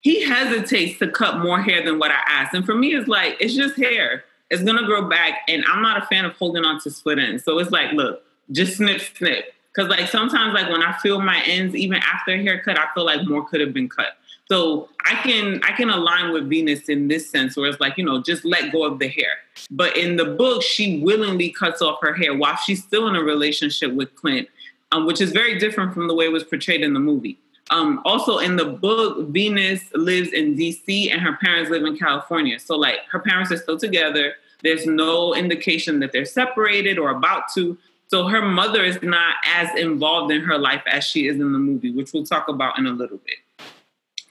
he 0.00 0.24
hesitates 0.24 0.98
to 1.00 1.08
cut 1.08 1.38
more 1.38 1.60
hair 1.60 1.84
than 1.84 1.98
what 1.98 2.10
I 2.10 2.20
asked. 2.28 2.54
And 2.54 2.64
for 2.64 2.74
me, 2.74 2.94
it's 2.94 3.08
like, 3.08 3.36
it's 3.40 3.54
just 3.54 3.76
hair. 3.76 4.24
It's 4.50 4.62
gonna 4.62 4.86
grow 4.86 5.08
back. 5.08 5.40
And 5.48 5.64
I'm 5.68 5.82
not 5.82 6.02
a 6.02 6.06
fan 6.06 6.24
of 6.24 6.34
holding 6.34 6.64
on 6.64 6.80
to 6.82 6.90
split 6.90 7.18
ends. 7.18 7.44
So 7.44 7.58
it's 7.58 7.70
like, 7.70 7.92
look, 7.92 8.22
just 8.52 8.76
snip, 8.76 9.00
snip. 9.00 9.52
Cause 9.74 9.88
like 9.88 10.08
sometimes 10.08 10.54
like 10.54 10.68
when 10.70 10.82
I 10.82 10.96
feel 10.98 11.20
my 11.20 11.40
ends, 11.44 11.74
even 11.76 11.98
after 11.98 12.32
a 12.32 12.42
haircut, 12.42 12.78
I 12.78 12.86
feel 12.94 13.04
like 13.04 13.28
more 13.28 13.46
could 13.46 13.60
have 13.60 13.72
been 13.72 13.88
cut. 13.88 14.16
So 14.50 14.88
I 15.04 15.14
can 15.16 15.62
I 15.62 15.72
can 15.72 15.90
align 15.90 16.32
with 16.32 16.48
Venus 16.48 16.88
in 16.88 17.06
this 17.06 17.30
sense 17.30 17.56
where 17.56 17.68
it's 17.68 17.78
like, 17.78 17.98
you 17.98 18.04
know, 18.04 18.20
just 18.22 18.44
let 18.44 18.72
go 18.72 18.84
of 18.84 18.98
the 18.98 19.08
hair. 19.08 19.28
But 19.70 19.96
in 19.96 20.16
the 20.16 20.24
book, 20.24 20.62
she 20.62 21.00
willingly 21.00 21.50
cuts 21.50 21.82
off 21.82 21.98
her 22.00 22.14
hair 22.14 22.34
while 22.34 22.56
she's 22.56 22.82
still 22.82 23.06
in 23.08 23.14
a 23.14 23.22
relationship 23.22 23.92
with 23.92 24.14
Clint, 24.16 24.48
um, 24.90 25.06
which 25.06 25.20
is 25.20 25.32
very 25.32 25.58
different 25.58 25.92
from 25.92 26.08
the 26.08 26.14
way 26.14 26.24
it 26.24 26.32
was 26.32 26.44
portrayed 26.44 26.80
in 26.80 26.94
the 26.94 27.00
movie. 27.00 27.38
Um, 27.70 28.00
also 28.04 28.38
in 28.38 28.56
the 28.56 28.64
book, 28.64 29.28
Venus 29.28 29.82
lives 29.94 30.32
in 30.32 30.56
DC 30.56 31.12
and 31.12 31.20
her 31.20 31.36
parents 31.36 31.70
live 31.70 31.84
in 31.84 31.98
California. 31.98 32.58
So 32.58 32.76
like 32.76 33.00
her 33.10 33.18
parents 33.18 33.52
are 33.52 33.58
still 33.58 33.78
together. 33.78 34.34
There's 34.62 34.86
no 34.86 35.34
indication 35.34 36.00
that 36.00 36.12
they're 36.12 36.24
separated 36.24 36.98
or 36.98 37.10
about 37.10 37.44
to. 37.54 37.76
So 38.08 38.26
her 38.26 38.40
mother 38.40 38.82
is 38.82 38.98
not 39.02 39.36
as 39.44 39.68
involved 39.78 40.32
in 40.32 40.40
her 40.42 40.58
life 40.58 40.82
as 40.86 41.04
she 41.04 41.28
is 41.28 41.36
in 41.36 41.52
the 41.52 41.58
movie, 41.58 41.90
which 41.90 42.12
we'll 42.12 42.24
talk 42.24 42.48
about 42.48 42.78
in 42.78 42.86
a 42.86 42.92
little 42.92 43.18
bit. 43.18 43.66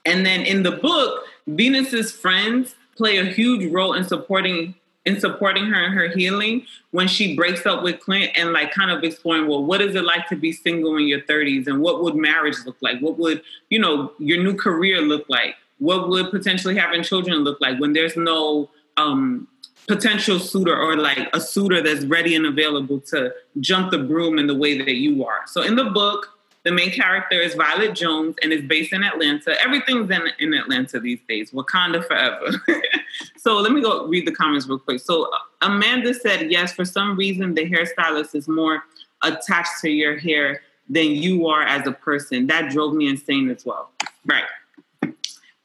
And 0.03 0.25
then 0.25 0.41
in 0.41 0.63
the 0.63 0.71
book, 0.71 1.25
Venus's 1.45 2.11
friends 2.11 2.75
play 2.95 3.17
a 3.17 3.25
huge 3.25 3.71
role 3.71 3.93
in 3.93 4.03
supporting 4.03 4.73
in 5.07 5.17
supporting 5.21 5.65
her 5.67 5.85
in 5.85 5.93
her 5.93 6.09
healing 6.09 6.65
when 6.91 7.07
she 7.07 7.33
breaks 7.33 7.65
up 7.65 7.81
with 7.81 7.97
Clint 8.01 8.29
and 8.35 8.51
like 8.51 8.71
kind 8.71 8.91
of 8.91 9.05
exploring, 9.05 9.47
well, 9.47 9.63
what 9.63 9.79
is 9.81 9.95
it 9.95 10.03
like 10.03 10.27
to 10.27 10.35
be 10.35 10.51
single 10.51 10.97
in 10.97 11.07
your 11.07 11.21
30s 11.21 11.65
and 11.67 11.79
what 11.79 12.03
would 12.03 12.15
marriage 12.15 12.57
look 12.65 12.75
like? 12.81 12.99
What 12.99 13.17
would, 13.17 13.41
you 13.69 13.79
know, 13.79 14.11
your 14.19 14.43
new 14.43 14.53
career 14.53 14.99
look 14.99 15.25
like? 15.29 15.55
What 15.77 16.09
would 16.09 16.29
potentially 16.29 16.75
having 16.75 17.03
children 17.03 17.37
look 17.37 17.61
like 17.61 17.79
when 17.79 17.93
there's 17.93 18.17
no 18.17 18.69
um, 18.97 19.47
potential 19.87 20.39
suitor 20.39 20.77
or 20.77 20.97
like 20.97 21.29
a 21.33 21.39
suitor 21.39 21.81
that's 21.81 22.03
ready 22.03 22.35
and 22.35 22.45
available 22.45 22.99
to 23.11 23.33
jump 23.61 23.91
the 23.91 23.99
broom 23.99 24.37
in 24.37 24.47
the 24.47 24.55
way 24.55 24.77
that 24.77 24.95
you 24.95 25.23
are? 25.23 25.43
So 25.47 25.61
in 25.61 25.77
the 25.77 25.85
book, 25.85 26.36
the 26.67 26.73
main 26.73 26.91
character 26.91 27.39
is 27.39 27.55
Violet 27.55 27.95
Jones 27.95 28.35
and 28.43 28.51
is 28.51 28.61
based 28.61 28.91
in 28.91 29.01
Atlanta. 29.01 29.55
Everything's 29.61 30.11
in, 30.11 30.21
in 30.37 30.53
Atlanta 30.53 30.99
these 30.99 31.21
days. 31.25 31.51
Wakanda 31.51 32.05
forever. 32.05 32.61
so 33.37 33.55
let 33.55 33.71
me 33.71 33.81
go 33.81 34.05
read 34.07 34.27
the 34.27 34.33
comments 34.33 34.67
real 34.67 34.77
quick. 34.77 34.99
So 34.99 35.31
uh, 35.31 35.37
Amanda 35.61 36.13
said, 36.13 36.51
yes, 36.51 36.73
for 36.73 36.83
some 36.83 37.15
reason 37.15 37.53
the 37.53 37.69
hairstylist 37.69 38.35
is 38.35 38.49
more 38.49 38.83
attached 39.23 39.79
to 39.79 39.89
your 39.89 40.17
hair 40.17 40.61
than 40.89 41.05
you 41.05 41.47
are 41.47 41.61
as 41.61 41.87
a 41.87 41.93
person. 41.93 42.47
That 42.47 42.69
drove 42.69 42.93
me 42.93 43.07
insane 43.07 43.49
as 43.49 43.65
well. 43.65 43.89
Right. 44.25 44.43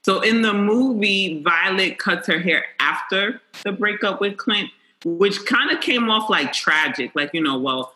So 0.04 0.20
in 0.20 0.42
the 0.42 0.52
movie, 0.52 1.42
Violet 1.42 1.98
cuts 1.98 2.28
her 2.28 2.38
hair 2.38 2.64
after 2.78 3.40
the 3.64 3.72
breakup 3.72 4.20
with 4.20 4.36
Clint, 4.36 4.70
which 5.04 5.44
kind 5.46 5.72
of 5.72 5.80
came 5.80 6.08
off 6.08 6.30
like 6.30 6.52
tragic. 6.52 7.10
Like, 7.16 7.30
you 7.34 7.42
know, 7.42 7.58
well, 7.58 7.92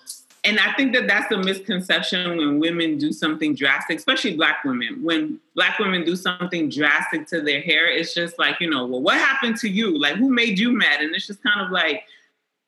and 0.46 0.60
I 0.60 0.72
think 0.74 0.94
that 0.94 1.08
that's 1.08 1.30
a 1.32 1.38
misconception 1.38 2.36
when 2.36 2.60
women 2.60 2.98
do 2.98 3.12
something 3.12 3.54
drastic, 3.54 3.98
especially 3.98 4.36
black 4.36 4.64
women. 4.64 5.02
When 5.02 5.40
black 5.56 5.78
women 5.80 6.04
do 6.04 6.14
something 6.14 6.70
drastic 6.70 7.26
to 7.28 7.40
their 7.40 7.60
hair, 7.60 7.88
it's 7.88 8.14
just 8.14 8.38
like, 8.38 8.60
you 8.60 8.70
know, 8.70 8.86
well, 8.86 9.02
what 9.02 9.18
happened 9.18 9.56
to 9.58 9.68
you? 9.68 9.98
Like, 9.98 10.14
who 10.14 10.30
made 10.30 10.58
you 10.58 10.70
mad? 10.70 11.00
And 11.00 11.14
it's 11.14 11.26
just 11.26 11.42
kind 11.42 11.60
of 11.60 11.72
like, 11.72 12.04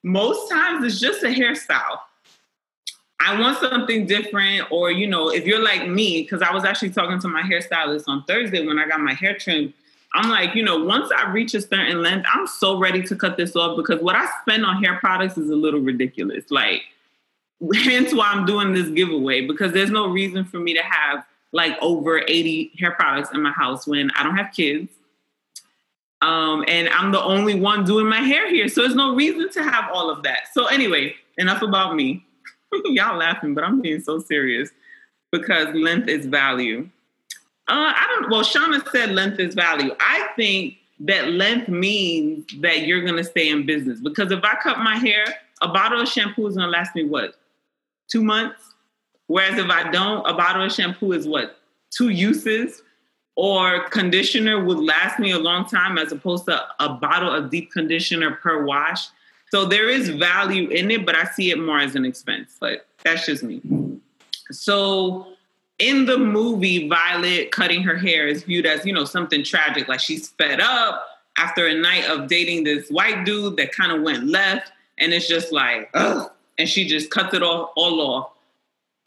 most 0.03 0.51
times 0.51 0.85
it's 0.85 1.01
just 1.01 1.23
a 1.23 1.29
hairstyle. 1.29 2.01
I 3.21 3.41
want 3.41 3.59
something 3.59 4.07
different, 4.07 4.71
or, 4.73 4.91
you 4.91 5.07
know, 5.07 5.31
if 5.31 5.47
you're 5.47 5.63
like 5.63 5.89
me, 5.89 6.23
because 6.23 6.43
I 6.43 6.53
was 6.53 6.65
actually 6.65 6.91
talking 6.91 7.21
to 7.21 7.29
my 7.29 7.43
hairstylist 7.43 8.05
on 8.09 8.25
Thursday 8.25 8.67
when 8.67 8.79
I 8.79 8.89
got 8.89 9.01
my 9.01 9.15
hair 9.15 9.37
trimmed. 9.37 9.73
I'm 10.15 10.31
like, 10.31 10.55
you 10.55 10.65
know, 10.65 10.83
once 10.83 11.11
I 11.15 11.31
reach 11.31 11.55
a 11.55 11.61
certain 11.61 12.03
length, 12.03 12.27
I'm 12.33 12.47
so 12.47 12.79
ready 12.79 13.03
to 13.03 13.15
cut 13.15 13.37
this 13.37 13.55
off 13.55 13.77
because 13.77 14.01
what 14.01 14.17
I 14.17 14.27
spend 14.43 14.65
on 14.65 14.83
hair 14.83 14.99
products 14.99 15.37
is 15.37 15.51
a 15.51 15.57
little 15.57 15.81
ridiculous. 15.81 16.51
Like, 16.51 16.83
hence 17.75 18.15
why 18.15 18.29
I'm 18.29 18.47
doing 18.47 18.73
this 18.73 18.89
giveaway 18.89 19.47
because 19.47 19.73
there's 19.73 19.91
no 19.91 20.09
reason 20.09 20.45
for 20.45 20.59
me 20.59 20.75
to 20.75 20.83
have 20.83 21.25
like 21.53 21.77
over 21.81 22.21
80 22.27 22.73
hair 22.79 22.93
products 22.93 23.31
in 23.33 23.43
my 23.43 23.53
house 23.53 23.87
when 23.87 24.11
I 24.13 24.23
don't 24.23 24.37
have 24.37 24.53
kids. 24.53 24.91
Um, 26.21 26.65
and 26.67 26.89
I'm 26.89 27.13
the 27.13 27.23
only 27.23 27.55
one 27.55 27.85
doing 27.85 28.09
my 28.09 28.21
hair 28.21 28.49
here. 28.51 28.69
So 28.69 28.83
there's 28.83 28.95
no 28.95 29.15
reason 29.15 29.51
to 29.51 29.63
have 29.63 29.91
all 29.93 30.11
of 30.11 30.23
that. 30.25 30.49
So, 30.53 30.67
anyway, 30.67 31.15
enough 31.37 31.63
about 31.63 31.95
me. 31.95 32.25
Y'all 32.87 33.17
laughing, 33.17 33.55
but 33.55 33.65
I'm 33.65 33.81
being 33.81 34.01
so 34.01 34.19
serious 34.19 34.71
because 35.31 35.73
length 35.75 36.09
is 36.09 36.27
value. 36.27 36.89
Uh, 37.69 37.93
I 37.95 38.07
don't, 38.09 38.31
well, 38.31 38.43
Shauna 38.43 38.87
said 38.91 39.11
length 39.11 39.39
is 39.39 39.55
value. 39.55 39.95
I 40.01 40.29
think 40.35 40.79
that 41.01 41.29
length 41.29 41.69
means 41.69 42.47
that 42.61 42.87
you're 42.87 43.03
going 43.03 43.17
to 43.17 43.25
stay 43.25 43.49
in 43.51 43.65
business 43.65 44.01
because 44.01 44.33
if 44.33 44.43
I 44.43 44.57
cut 44.57 44.79
my 44.79 44.97
hair, 44.97 45.25
a 45.61 45.69
bottle 45.69 46.01
of 46.01 46.09
shampoo 46.09 46.47
is 46.47 46.57
going 46.57 46.67
to 46.67 46.71
last 46.71 46.95
me 46.95 47.05
what, 47.05 47.35
two 48.09 48.23
months. 48.23 48.61
Whereas 49.27 49.59
if 49.59 49.71
I 49.71 49.91
don't, 49.91 50.27
a 50.27 50.35
bottle 50.35 50.65
of 50.65 50.73
shampoo 50.73 51.13
is 51.13 51.27
what, 51.29 51.59
two 51.91 52.09
uses? 52.09 52.83
Or 53.37 53.89
conditioner 53.91 54.65
would 54.65 54.79
last 54.79 55.21
me 55.21 55.31
a 55.31 55.39
long 55.39 55.65
time 55.67 55.97
as 55.97 56.11
opposed 56.11 56.47
to 56.47 56.61
a 56.81 56.89
bottle 56.95 57.33
of 57.33 57.51
deep 57.51 57.71
conditioner 57.71 58.33
per 58.33 58.65
wash. 58.65 59.07
So 59.51 59.65
there 59.65 59.89
is 59.89 60.09
value 60.09 60.69
in 60.71 60.91
it, 60.91 61.07
but 61.07 61.15
I 61.15 61.25
see 61.25 61.51
it 61.51 61.59
more 61.59 61.79
as 61.79 61.95
an 61.95 62.05
expense. 62.05 62.57
But 62.59 62.87
that's 63.05 63.27
just 63.27 63.45
me. 63.45 63.63
So 64.51 65.35
in 65.79 66.07
the 66.07 66.19
movie, 66.19 66.89
Violet 66.89 67.53
cutting 67.53 67.83
her 67.83 67.97
hair 67.97 68.27
is 68.27 68.43
viewed 68.43 68.67
as, 68.67 68.85
you 68.85 68.93
know, 68.93 69.05
something 69.05 69.45
tragic. 69.45 69.87
Like 69.87 70.01
she's 70.01 70.31
fed 70.31 70.61
up 70.61 71.07
after 71.37 71.67
a 71.67 71.75
night 71.75 72.07
of 72.07 72.29
dating 72.29 72.65
this 72.65 72.89
white 72.89 73.25
dude 73.25 73.57
that 73.59 73.73
kind 73.73 73.93
of 73.93 74.03
went 74.03 74.25
left. 74.27 74.73
And 74.99 75.13
it's 75.13 75.29
just 75.29 75.53
like, 75.53 75.91
ugh, 75.95 76.31
and 76.59 76.69
she 76.69 76.87
just 76.87 77.11
cuts 77.11 77.35
it 77.35 77.43
all, 77.43 77.73
all 77.77 78.01
off. 78.01 78.31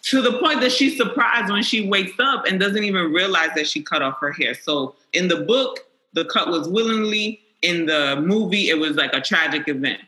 to 0.03 0.21
the 0.21 0.39
point 0.39 0.61
that 0.61 0.71
she's 0.71 0.97
surprised 0.97 1.51
when 1.51 1.63
she 1.63 1.87
wakes 1.87 2.19
up 2.19 2.45
and 2.45 2.59
doesn't 2.59 2.83
even 2.83 3.11
realize 3.13 3.49
that 3.55 3.67
she 3.67 3.81
cut 3.81 4.01
off 4.01 4.17
her 4.19 4.31
hair. 4.31 4.53
So 4.53 4.95
in 5.13 5.27
the 5.27 5.37
book, 5.37 5.81
the 6.13 6.25
cut 6.25 6.49
was 6.49 6.67
willingly. 6.67 7.41
In 7.61 7.85
the 7.85 8.19
movie, 8.19 8.69
it 8.69 8.79
was 8.79 8.95
like 8.95 9.13
a 9.13 9.21
tragic 9.21 9.67
event. 9.67 10.01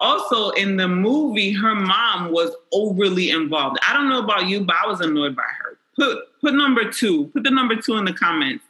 Also, 0.00 0.50
in 0.50 0.76
the 0.76 0.88
movie, 0.88 1.52
her 1.52 1.74
mom 1.74 2.32
was 2.32 2.50
overly 2.72 3.30
involved. 3.30 3.78
I 3.88 3.94
don't 3.94 4.08
know 4.08 4.22
about 4.22 4.48
you, 4.48 4.64
but 4.64 4.74
I 4.82 4.86
was 4.88 5.00
annoyed 5.00 5.36
by 5.36 5.44
her. 5.44 5.78
Put 5.96 6.40
put 6.40 6.54
number 6.54 6.90
two. 6.90 7.28
Put 7.28 7.44
the 7.44 7.50
number 7.50 7.76
two 7.76 7.96
in 7.96 8.04
the 8.04 8.12
comments. 8.12 8.64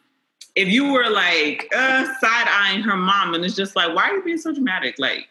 If 0.55 0.69
you 0.69 0.93
were 0.93 1.09
like 1.09 1.69
uh, 1.75 2.05
side 2.21 2.47
eyeing 2.49 2.83
her 2.83 2.97
mom, 2.97 3.35
and 3.35 3.45
it's 3.45 3.57
just 3.57 3.75
like, 3.75 3.95
why 3.95 4.11
are 4.11 4.17
you 4.17 4.23
being 4.23 4.39
so 4.39 4.53
dramatic? 4.53 4.97
Like, 4.99 5.29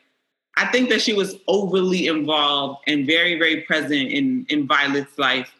I 0.58 0.68
think 0.68 0.90
that 0.90 1.02
she 1.02 1.14
was 1.14 1.36
overly 1.48 2.08
involved 2.08 2.84
and 2.88 3.06
very, 3.06 3.38
very 3.38 3.62
present 3.62 4.12
in 4.12 4.46
in 4.50 4.68
Violet's 4.68 5.18
life. 5.18 5.54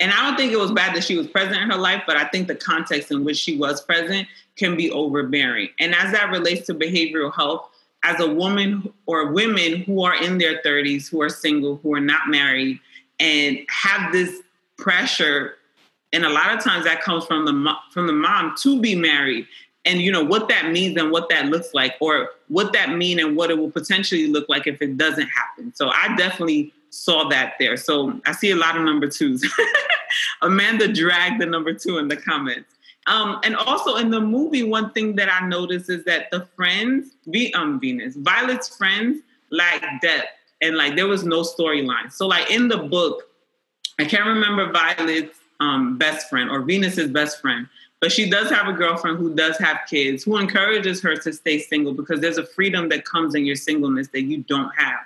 And 0.00 0.12
I 0.12 0.22
don't 0.24 0.36
think 0.36 0.52
it 0.52 0.58
was 0.58 0.70
bad 0.70 0.94
that 0.94 1.02
she 1.02 1.16
was 1.16 1.26
present 1.26 1.56
in 1.56 1.70
her 1.70 1.76
life, 1.76 2.04
but 2.06 2.16
I 2.16 2.24
think 2.26 2.46
the 2.46 2.54
context 2.54 3.10
in 3.10 3.24
which 3.24 3.36
she 3.36 3.56
was 3.56 3.80
present 3.80 4.28
can 4.56 4.76
be 4.76 4.90
overbearing. 4.90 5.70
And 5.80 5.92
as 5.94 6.12
that 6.12 6.30
relates 6.30 6.66
to 6.66 6.74
behavioral 6.74 7.34
health, 7.34 7.68
as 8.04 8.20
a 8.20 8.32
woman 8.32 8.92
or 9.06 9.32
women 9.32 9.82
who 9.82 10.04
are 10.04 10.14
in 10.22 10.38
their 10.38 10.62
30s, 10.62 11.08
who 11.10 11.20
are 11.20 11.28
single, 11.28 11.76
who 11.82 11.94
are 11.94 12.00
not 12.00 12.28
married, 12.28 12.78
and 13.18 13.58
have 13.68 14.12
this 14.12 14.40
pressure, 14.76 15.56
and 16.12 16.24
a 16.24 16.28
lot 16.28 16.56
of 16.56 16.62
times 16.62 16.84
that 16.84 17.02
comes 17.02 17.24
from 17.24 17.44
the 17.44 17.74
from 17.92 18.06
the 18.06 18.12
mom 18.12 18.54
to 18.58 18.80
be 18.80 18.94
married 18.94 19.46
and 19.88 20.02
you 20.02 20.12
know 20.12 20.22
what 20.22 20.48
that 20.48 20.70
means 20.70 20.96
and 20.98 21.10
what 21.10 21.28
that 21.30 21.46
looks 21.46 21.72
like 21.72 21.96
or 22.00 22.30
what 22.48 22.72
that 22.74 22.90
mean 22.90 23.18
and 23.18 23.36
what 23.36 23.50
it 23.50 23.56
will 23.58 23.70
potentially 23.70 24.26
look 24.26 24.46
like 24.48 24.66
if 24.66 24.80
it 24.82 24.96
doesn't 24.98 25.28
happen. 25.28 25.74
So 25.74 25.88
i 25.88 26.14
definitely 26.16 26.72
saw 26.90 27.28
that 27.28 27.54
there. 27.58 27.76
So 27.76 28.20
i 28.26 28.32
see 28.32 28.50
a 28.50 28.56
lot 28.56 28.76
of 28.76 28.82
number 28.82 29.08
twos. 29.08 29.44
Amanda 30.42 30.92
dragged 30.92 31.40
the 31.40 31.46
number 31.46 31.72
two 31.72 31.98
in 31.98 32.08
the 32.08 32.16
comments. 32.16 32.74
Um, 33.06 33.40
and 33.42 33.56
also 33.56 33.96
in 33.96 34.10
the 34.10 34.20
movie 34.20 34.62
one 34.62 34.92
thing 34.92 35.16
that 35.16 35.32
i 35.32 35.46
noticed 35.46 35.88
is 35.88 36.04
that 36.04 36.30
the 36.30 36.46
friends 36.54 37.12
v 37.26 37.52
um 37.54 37.80
venus 37.80 38.14
violet's 38.16 38.76
friends 38.76 39.22
lack 39.50 39.82
depth 40.02 40.28
and 40.60 40.76
like 40.76 40.94
there 40.96 41.08
was 41.08 41.24
no 41.24 41.40
storyline. 41.42 42.12
So 42.12 42.26
like 42.26 42.50
in 42.50 42.68
the 42.68 42.78
book 42.78 43.22
i 43.98 44.04
can't 44.04 44.26
remember 44.26 44.70
violet's 44.70 45.38
um, 45.60 45.98
best 45.98 46.28
friend 46.30 46.50
or 46.50 46.60
venus's 46.60 47.10
best 47.10 47.40
friend 47.40 47.66
but 48.00 48.12
she 48.12 48.30
does 48.30 48.50
have 48.50 48.68
a 48.68 48.72
girlfriend 48.72 49.18
who 49.18 49.34
does 49.34 49.58
have 49.58 49.80
kids, 49.88 50.24
who 50.24 50.36
encourages 50.38 51.02
her 51.02 51.16
to 51.16 51.32
stay 51.32 51.58
single 51.58 51.92
because 51.92 52.20
there's 52.20 52.38
a 52.38 52.46
freedom 52.46 52.88
that 52.90 53.04
comes 53.04 53.34
in 53.34 53.44
your 53.44 53.56
singleness 53.56 54.08
that 54.08 54.22
you 54.22 54.38
don't 54.44 54.70
have 54.76 55.00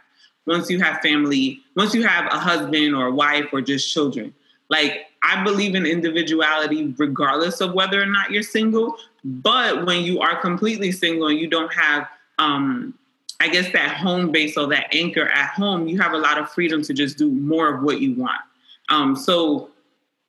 once 0.46 0.68
you 0.68 0.80
have 0.80 1.00
family, 1.00 1.60
once 1.76 1.94
you 1.94 2.06
have 2.06 2.26
a 2.26 2.38
husband 2.38 2.94
or 2.94 3.06
a 3.06 3.12
wife 3.12 3.46
or 3.52 3.60
just 3.60 3.92
children. 3.92 4.34
Like, 4.68 5.06
I 5.22 5.42
believe 5.44 5.74
in 5.74 5.86
individuality 5.86 6.94
regardless 6.98 7.60
of 7.60 7.74
whether 7.74 8.02
or 8.02 8.06
not 8.06 8.30
you're 8.30 8.42
single. 8.42 8.96
But 9.24 9.86
when 9.86 10.02
you 10.02 10.20
are 10.20 10.40
completely 10.40 10.90
single 10.92 11.28
and 11.28 11.38
you 11.38 11.46
don't 11.46 11.72
have, 11.72 12.08
um, 12.38 12.94
I 13.38 13.48
guess, 13.48 13.72
that 13.72 13.96
home 13.96 14.32
base 14.32 14.56
or 14.56 14.66
that 14.68 14.92
anchor 14.92 15.28
at 15.28 15.50
home, 15.50 15.86
you 15.86 16.00
have 16.00 16.12
a 16.12 16.18
lot 16.18 16.38
of 16.38 16.50
freedom 16.50 16.82
to 16.82 16.92
just 16.92 17.18
do 17.18 17.30
more 17.30 17.72
of 17.72 17.82
what 17.82 18.00
you 18.00 18.14
want. 18.14 18.40
Um, 18.88 19.14
so 19.14 19.70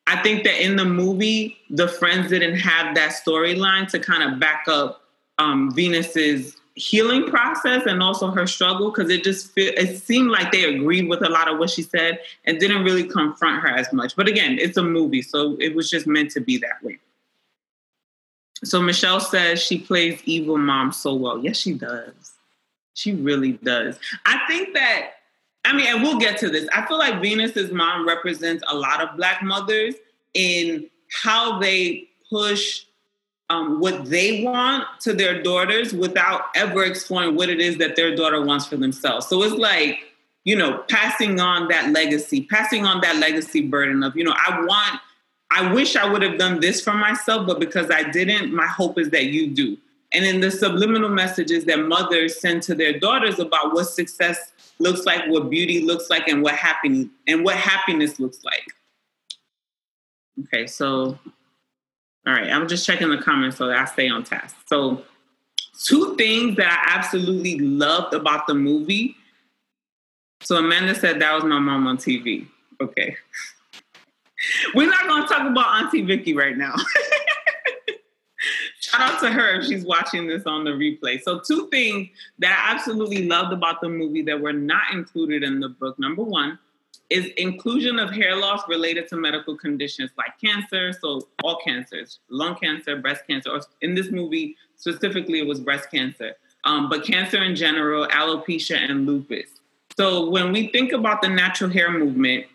I 0.08 0.22
think 0.22 0.44
that 0.44 0.64
in 0.64 0.76
the 0.76 0.86
movie, 0.86 1.58
the 1.70 1.88
friends 1.88 2.30
didn't 2.30 2.56
have 2.56 2.96
that 2.96 3.14
storyline 3.14 3.88
to 3.90 4.00
kind 4.00 4.24
of 4.24 4.40
back 4.40 4.66
up 4.68 5.02
um, 5.38 5.72
Venus's 5.74 6.56
healing 6.76 7.26
process 7.30 7.86
and 7.86 8.02
also 8.02 8.32
her 8.32 8.48
struggle 8.48 8.92
because 8.92 9.10
it 9.10 9.24
just 9.24 9.52
feel, 9.52 9.72
it 9.78 9.98
seemed 9.98 10.32
like 10.32 10.52
they 10.52 10.64
agreed 10.64 11.08
with 11.08 11.22
a 11.24 11.30
lot 11.30 11.48
of 11.48 11.60
what 11.60 11.70
she 11.70 11.84
said 11.84 12.20
and 12.46 12.60
didn't 12.60 12.84
really 12.84 13.04
confront 13.04 13.62
her 13.62 13.70
as 13.70 13.92
much. 13.94 14.16
But 14.16 14.28
again, 14.28 14.58
it's 14.60 14.78
a 14.78 14.84
movie, 14.84 15.22
so 15.22 15.56
it 15.60 15.76
was 15.76 15.90
just 15.90 16.08
meant 16.08 16.32
to 16.32 16.42
be 16.42 16.58
that 16.58 16.84
way. 16.84 17.00
So 18.64 18.82
Michelle 18.82 19.20
says 19.20 19.62
she 19.62 19.80
plays 19.80 20.22
evil 20.26 20.58
mom 20.58 20.92
so 20.92 21.14
well. 21.14 21.38
Yes, 21.40 21.58
she 21.58 21.74
does. 21.74 22.34
She 22.96 23.14
really 23.14 23.54
does. 23.54 24.00
I 24.26 24.40
think 24.48 24.74
that 24.74 25.12
I 25.66 25.74
mean, 25.74 25.88
and 25.88 26.04
we'll 26.04 26.20
get 26.20 26.38
to 26.40 26.50
this. 26.50 26.68
I 26.74 26.86
feel 26.86 26.98
like 26.98 27.22
Venus's 27.22 27.72
mom 27.72 28.08
represents 28.08 28.64
a 28.68 28.76
lot 28.76 29.02
of 29.02 29.16
Black 29.16 29.42
mothers 29.42 29.96
in 30.34 30.90
how 31.12 31.60
they 31.60 32.10
push 32.30 32.86
um, 33.50 33.80
what 33.80 34.06
they 34.06 34.44
want 34.44 34.86
to 35.02 35.14
their 35.14 35.44
daughters 35.44 35.94
without 35.94 36.46
ever 36.56 36.84
exploring 36.84 37.36
what 37.36 37.50
it 37.50 37.60
is 37.60 37.78
that 37.78 37.96
their 37.96 38.16
daughter 38.16 38.42
wants 38.42 38.66
for 38.66 38.78
themselves. 38.78 39.28
So 39.28 39.44
it's 39.44 39.54
like, 39.54 40.00
you 40.44 40.56
know, 40.56 40.80
passing 40.90 41.40
on 41.40 41.68
that 41.68 41.92
legacy, 41.92 42.48
passing 42.50 42.86
on 42.86 43.02
that 43.02 43.18
legacy 43.18 43.62
burden 43.62 44.04
of, 44.04 44.16
you 44.16 44.24
know, 44.24 44.34
I 44.36 44.60
want, 44.62 45.02
I 45.52 45.72
wish 45.72 45.96
I 45.96 46.10
would 46.10 46.22
have 46.24 46.38
done 46.38 46.62
this 46.62 46.82
for 46.82 46.94
myself, 46.94 47.46
but 47.46 47.60
because 47.60 47.92
I 47.92 48.10
didn't, 48.10 48.54
my 48.54 48.66
hope 48.66 48.98
is 48.98 49.12
that 49.12 49.26
you 49.26 49.52
do. 49.52 49.78
And 50.14 50.26
in 50.26 50.42
the 50.42 50.52
subliminal 50.52 51.10
messages 51.10 51.66
that 51.66 51.80
mothers 51.80 52.40
send 52.40 52.64
to 52.64 52.76
their 52.76 53.00
daughters 53.00 53.40
about 53.40 53.74
what 53.74 53.86
success 53.86 54.53
looks 54.80 55.06
like, 55.06 55.28
what 55.28 55.50
beauty 55.50 55.82
looks 55.82 56.10
like, 56.10 56.28
and 56.28 56.42
what 56.42 56.56
happiness 56.56 57.08
and 57.28 57.44
what 57.44 57.56
happiness 57.56 58.20
looks 58.20 58.44
like. 58.44 58.66
Okay, 60.46 60.68
so 60.68 61.18
all 62.26 62.34
right, 62.34 62.50
I'm 62.50 62.68
just 62.68 62.86
checking 62.86 63.10
the 63.10 63.18
comments 63.18 63.58
so 63.58 63.68
that 63.68 63.78
I 63.78 63.86
stay 63.86 64.10
on 64.10 64.24
task. 64.24 64.56
So 64.68 65.04
two 65.86 66.16
things 66.16 66.56
that 66.58 66.86
I 66.88 66.98
absolutely 66.98 67.60
loved 67.60 68.14
about 68.14 68.48
the 68.48 68.54
movie. 68.54 69.16
So 70.42 70.58
Amanda 70.58 70.96
said 70.96 71.20
that 71.22 71.34
was 71.34 71.44
my 71.44 71.60
mom 71.60 71.88
on 71.88 71.98
TV. 71.98 72.48
Okay. 72.82 73.16
We're 74.76 74.90
not 74.90 75.08
gonna 75.08 75.28
talk 75.28 75.50
about 75.50 75.84
Auntie 75.84 76.02
Vicky 76.02 76.34
right 76.34 76.58
now. 76.58 76.76
shout 78.94 79.14
out 79.14 79.20
to 79.22 79.32
her 79.32 79.60
if 79.60 79.66
she's 79.66 79.86
watching 79.86 80.28
this 80.28 80.44
on 80.46 80.64
the 80.64 80.72
replay. 80.72 81.22
So, 81.22 81.40
two 81.40 81.68
things 81.70 82.10
that 82.40 82.52
I 82.52 82.74
absolutely 82.74 83.28
loved 83.28 83.54
about 83.54 83.82
the 83.82 83.90
movie 83.90 84.22
that 84.24 84.40
were 84.40 84.54
not 84.54 84.94
included 84.94 85.44
in 85.44 85.60
the 85.60 85.70
book. 85.70 85.98
Number 86.00 86.24
one 86.24 86.60
is 87.10 87.28
inclusion 87.38 88.00
of 88.00 88.10
hair 88.12 88.36
loss 88.36 88.62
related 88.68 89.08
to 89.10 89.16
medical 89.16 89.58
conditions 89.58 90.12
like 90.18 90.40
cancer. 90.44 90.94
So, 90.94 91.28
all 91.44 91.60
cancers, 91.64 92.20
lung 92.30 92.56
cancer, 92.56 92.98
breast 92.98 93.24
cancer, 93.28 93.52
or 93.52 93.62
in 93.82 93.96
this 93.96 94.12
movie 94.12 94.56
specifically, 94.78 95.40
it 95.40 95.48
was 95.48 95.60
breast 95.60 95.90
cancer, 95.92 96.34
um, 96.64 96.90
but 96.90 97.04
cancer 97.04 97.42
in 97.42 97.56
general, 97.56 98.08
alopecia, 98.08 98.90
and 98.90 99.06
lupus. 99.06 99.50
So, 99.98 100.30
when 100.30 100.52
we 100.52 100.68
think 100.68 100.92
about 100.92 101.22
the 101.22 101.30
natural 101.30 101.70
hair 101.70 101.92
movement, 101.92 102.46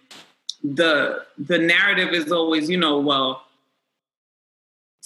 the 0.63 1.25
the 1.39 1.59
narrative 1.59 2.13
is 2.13 2.33
always, 2.33 2.69
you 2.69 2.77
know, 2.77 2.99
well, 2.99 3.45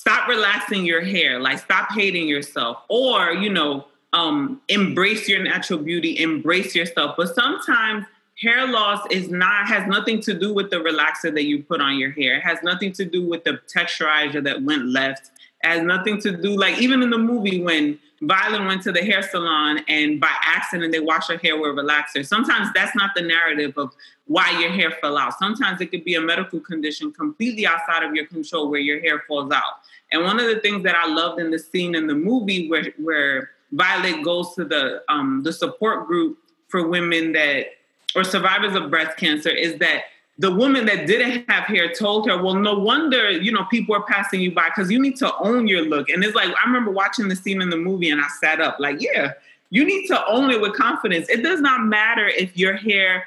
stop 0.02 0.26
relaxing 0.26 0.84
your 0.84 1.00
hair 1.00 1.38
like 1.38 1.60
stop 1.60 1.92
hating 1.92 2.26
yourself 2.26 2.78
or 2.88 3.30
you 3.34 3.48
know 3.48 3.84
um, 4.12 4.60
embrace 4.68 5.28
your 5.28 5.40
natural 5.40 5.78
beauty 5.78 6.18
embrace 6.18 6.74
yourself 6.74 7.14
but 7.16 7.32
sometimes 7.32 8.04
hair 8.36 8.66
loss 8.66 8.98
is 9.12 9.30
not 9.30 9.68
has 9.68 9.86
nothing 9.86 10.20
to 10.20 10.34
do 10.34 10.52
with 10.52 10.70
the 10.70 10.76
relaxer 10.76 11.32
that 11.32 11.44
you 11.44 11.62
put 11.62 11.80
on 11.80 12.00
your 12.00 12.10
hair 12.10 12.38
it 12.38 12.40
has 12.40 12.58
nothing 12.64 12.90
to 12.90 13.04
do 13.04 13.24
with 13.24 13.44
the 13.44 13.60
texturizer 13.72 14.42
that 14.42 14.60
went 14.64 14.86
left 14.86 15.30
it 15.62 15.68
has 15.68 15.82
nothing 15.82 16.20
to 16.20 16.36
do 16.36 16.58
like 16.58 16.80
even 16.80 17.00
in 17.00 17.10
the 17.10 17.18
movie 17.18 17.62
when 17.62 17.96
Violet 18.22 18.64
went 18.66 18.82
to 18.82 18.92
the 18.92 19.02
hair 19.02 19.20
salon 19.20 19.80
and 19.88 20.20
by 20.20 20.30
accident 20.42 20.92
they 20.92 21.00
washed 21.00 21.28
her 21.28 21.38
hair 21.38 21.60
with 21.60 21.72
relaxer. 21.72 22.24
Sometimes 22.24 22.68
that's 22.72 22.94
not 22.94 23.10
the 23.16 23.22
narrative 23.22 23.76
of 23.76 23.92
why 24.26 24.48
your 24.60 24.70
hair 24.70 24.92
fell 25.00 25.18
out. 25.18 25.36
Sometimes 25.40 25.80
it 25.80 25.86
could 25.86 26.04
be 26.04 26.14
a 26.14 26.20
medical 26.20 26.60
condition 26.60 27.12
completely 27.12 27.66
outside 27.66 28.04
of 28.04 28.14
your 28.14 28.26
control 28.26 28.70
where 28.70 28.78
your 28.78 29.00
hair 29.00 29.24
falls 29.26 29.50
out. 29.50 29.80
And 30.12 30.24
one 30.24 30.38
of 30.38 30.46
the 30.46 30.60
things 30.60 30.82
that 30.84 30.94
I 30.94 31.06
loved 31.08 31.40
in 31.40 31.50
the 31.50 31.58
scene 31.58 31.94
in 31.94 32.06
the 32.06 32.14
movie 32.14 32.68
where 32.68 32.92
where 32.98 33.50
Violet 33.72 34.22
goes 34.22 34.54
to 34.54 34.64
the 34.64 35.02
um, 35.08 35.42
the 35.42 35.52
support 35.52 36.06
group 36.06 36.38
for 36.68 36.86
women 36.86 37.32
that 37.32 37.66
or 38.14 38.24
survivors 38.24 38.74
of 38.74 38.90
breast 38.90 39.16
cancer 39.16 39.48
is 39.48 39.78
that 39.78 40.04
the 40.38 40.50
woman 40.50 40.86
that 40.86 41.06
didn't 41.06 41.48
have 41.50 41.64
hair 41.64 41.92
told 41.92 42.28
her, 42.28 42.42
"Well, 42.42 42.54
no 42.54 42.78
wonder 42.78 43.30
you 43.30 43.52
know 43.52 43.64
people 43.70 43.94
are 43.94 44.02
passing 44.02 44.40
you 44.40 44.52
by 44.52 44.68
because 44.74 44.90
you 44.90 45.00
need 45.00 45.16
to 45.16 45.34
own 45.36 45.66
your 45.66 45.82
look." 45.82 46.08
And 46.10 46.22
it's 46.22 46.34
like 46.34 46.48
I 46.48 46.66
remember 46.66 46.90
watching 46.90 47.28
the 47.28 47.36
scene 47.36 47.62
in 47.62 47.70
the 47.70 47.76
movie, 47.76 48.10
and 48.10 48.20
I 48.20 48.28
sat 48.40 48.60
up 48.60 48.76
like, 48.78 49.00
"Yeah, 49.00 49.32
you 49.70 49.84
need 49.84 50.06
to 50.08 50.26
own 50.26 50.50
it 50.50 50.60
with 50.60 50.74
confidence. 50.74 51.28
It 51.30 51.42
does 51.42 51.60
not 51.60 51.84
matter 51.84 52.26
if 52.26 52.56
your 52.56 52.76
hair 52.76 53.26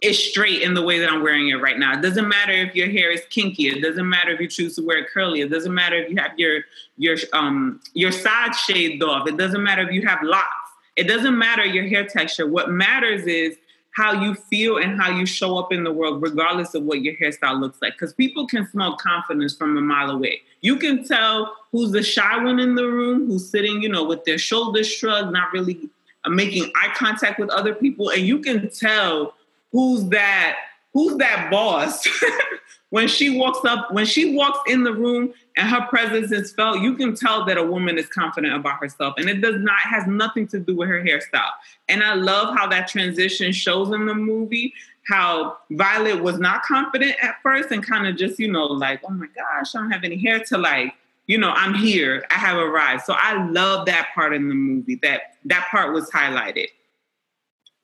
is 0.00 0.18
straight 0.18 0.62
in 0.62 0.74
the 0.74 0.82
way 0.82 0.98
that 1.00 1.10
I'm 1.10 1.22
wearing 1.22 1.48
it 1.48 1.56
right 1.56 1.78
now. 1.78 1.98
It 1.98 2.02
doesn't 2.02 2.28
matter 2.28 2.52
if 2.52 2.74
your 2.74 2.88
hair 2.88 3.10
is 3.10 3.22
kinky. 3.30 3.68
It 3.68 3.82
doesn't 3.82 4.08
matter 4.08 4.30
if 4.30 4.40
you 4.40 4.48
choose 4.48 4.76
to 4.76 4.82
wear 4.82 4.98
it 4.98 5.08
curly. 5.12 5.40
It 5.40 5.50
doesn't 5.50 5.74
matter 5.74 5.96
if 5.96 6.10
you 6.10 6.16
have 6.16 6.38
your 6.38 6.60
your 6.96 7.16
um 7.32 7.80
your 7.94 8.12
side 8.12 8.54
shaved 8.54 9.02
off. 9.02 9.28
It 9.28 9.36
doesn't 9.36 9.62
matter 9.62 9.82
if 9.82 9.92
you 9.92 10.06
have 10.06 10.22
locks. 10.22 10.70
It 10.96 11.04
doesn't 11.04 11.36
matter 11.36 11.64
your 11.64 11.86
hair 11.86 12.06
texture. 12.06 12.46
What 12.46 12.70
matters 12.70 13.26
is 13.26 13.56
how 13.92 14.12
you 14.22 14.34
feel 14.34 14.78
and 14.78 15.00
how 15.00 15.10
you 15.10 15.26
show 15.26 15.58
up 15.58 15.72
in 15.72 15.82
the 15.82 15.92
world, 15.92 16.22
regardless 16.22 16.74
of 16.74 16.84
what 16.84 17.02
your 17.02 17.14
hairstyle 17.16 17.60
looks 17.60 17.82
like. 17.82 17.94
Because 17.94 18.14
people 18.14 18.46
can 18.46 18.68
smell 18.68 18.96
confidence 18.96 19.56
from 19.56 19.76
a 19.76 19.80
mile 19.80 20.10
away. 20.10 20.40
You 20.60 20.76
can 20.76 21.04
tell 21.04 21.56
who's 21.72 21.90
the 21.90 22.02
shy 22.02 22.42
one 22.42 22.60
in 22.60 22.76
the 22.76 22.86
room, 22.86 23.26
who's 23.26 23.50
sitting, 23.50 23.82
you 23.82 23.88
know, 23.88 24.04
with 24.04 24.24
their 24.24 24.38
shoulders 24.38 24.88
shrugged, 24.88 25.32
not 25.32 25.52
really 25.52 25.88
uh, 26.24 26.30
making 26.30 26.70
eye 26.76 26.92
contact 26.96 27.40
with 27.40 27.50
other 27.50 27.74
people, 27.74 28.10
and 28.10 28.22
you 28.22 28.38
can 28.38 28.70
tell 28.70 29.34
who's 29.72 30.04
that 30.08 30.56
who's 30.92 31.16
that 31.18 31.48
boss? 31.50 32.06
when 32.90 33.06
she 33.06 33.38
walks 33.38 33.64
up, 33.64 33.92
when 33.92 34.06
she 34.06 34.34
walks 34.34 34.58
in 34.70 34.82
the 34.82 34.92
room 34.92 35.32
and 35.56 35.68
her 35.68 35.86
presence 35.88 36.32
is 36.32 36.52
felt, 36.52 36.80
you 36.80 36.96
can 36.96 37.14
tell 37.14 37.44
that 37.44 37.58
a 37.58 37.62
woman 37.62 37.98
is 37.98 38.06
confident 38.08 38.54
about 38.54 38.80
herself. 38.80 39.14
And 39.18 39.28
it 39.28 39.40
does 39.40 39.56
not 39.58 39.78
has 39.80 40.06
nothing 40.06 40.48
to 40.48 40.58
do 40.58 40.74
with 40.74 40.88
her 40.88 41.02
hairstyle. 41.02 41.52
And 41.88 42.02
I 42.02 42.14
love 42.14 42.56
how 42.56 42.66
that 42.68 42.88
transition 42.88 43.52
shows 43.52 43.92
in 43.92 44.06
the 44.06 44.14
movie 44.14 44.72
how 45.06 45.56
Violet 45.70 46.22
was 46.22 46.38
not 46.38 46.62
confident 46.62 47.16
at 47.22 47.36
first 47.42 47.70
and 47.70 47.84
kind 47.84 48.06
of 48.06 48.16
just, 48.16 48.38
you 48.38 48.50
know, 48.50 48.66
like, 48.66 49.00
oh 49.08 49.10
my 49.10 49.26
gosh, 49.34 49.74
I 49.74 49.78
don't 49.78 49.90
have 49.90 50.04
any 50.04 50.18
hair 50.18 50.40
to 50.40 50.58
like, 50.58 50.92
you 51.26 51.38
know, 51.38 51.50
I'm 51.50 51.74
here, 51.74 52.24
I 52.30 52.34
have 52.34 52.58
arrived. 52.58 53.04
So 53.04 53.14
I 53.16 53.42
love 53.48 53.86
that 53.86 54.08
part 54.14 54.34
in 54.34 54.48
the 54.48 54.54
movie. 54.54 54.96
That 54.96 55.36
that 55.46 55.68
part 55.70 55.94
was 55.94 56.10
highlighted. 56.10 56.68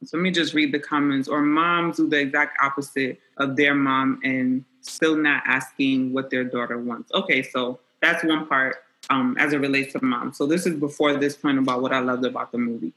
So 0.04 0.16
let 0.16 0.22
me 0.22 0.30
just 0.30 0.54
read 0.54 0.72
the 0.72 0.78
comments. 0.78 1.28
Or 1.28 1.40
moms 1.40 1.96
do 1.96 2.08
the 2.08 2.18
exact 2.18 2.58
opposite 2.62 3.20
of 3.38 3.56
their 3.56 3.74
mom 3.74 4.20
and 4.24 4.64
still 4.80 5.16
not 5.16 5.42
asking 5.46 6.12
what 6.12 6.30
their 6.30 6.44
daughter 6.44 6.78
wants. 6.78 7.10
Okay, 7.12 7.42
so 7.42 7.78
that's 8.02 8.22
one 8.24 8.46
part 8.46 8.76
um, 9.10 9.36
as 9.38 9.52
it 9.52 9.58
relates 9.58 9.92
to 9.94 10.04
mom. 10.04 10.32
So 10.32 10.46
this 10.46 10.66
is 10.66 10.74
before 10.74 11.16
this 11.16 11.36
point 11.36 11.58
about 11.58 11.82
what 11.82 11.92
I 11.92 12.00
loved 12.00 12.24
about 12.24 12.52
the 12.52 12.58
movie. 12.58 12.92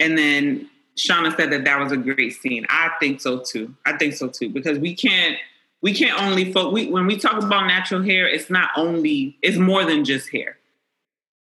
And 0.00 0.16
then 0.16 0.70
Shauna 0.96 1.36
said 1.36 1.50
that 1.52 1.64
that 1.64 1.78
was 1.78 1.92
a 1.92 1.96
great 1.96 2.34
scene. 2.34 2.66
I 2.68 2.90
think 3.00 3.20
so 3.20 3.40
too. 3.40 3.74
I 3.84 3.96
think 3.96 4.14
so 4.14 4.28
too 4.28 4.48
because 4.48 4.78
we 4.78 4.94
can't 4.94 5.36
we 5.82 5.92
can't 5.92 6.20
only 6.20 6.52
focus. 6.52 6.72
We, 6.72 6.90
when 6.90 7.06
we 7.06 7.18
talk 7.18 7.42
about 7.42 7.66
natural 7.66 8.02
hair, 8.02 8.26
it's 8.26 8.50
not 8.50 8.70
only 8.76 9.36
it's 9.42 9.58
more 9.58 9.84
than 9.84 10.04
just 10.04 10.30
hair. 10.30 10.58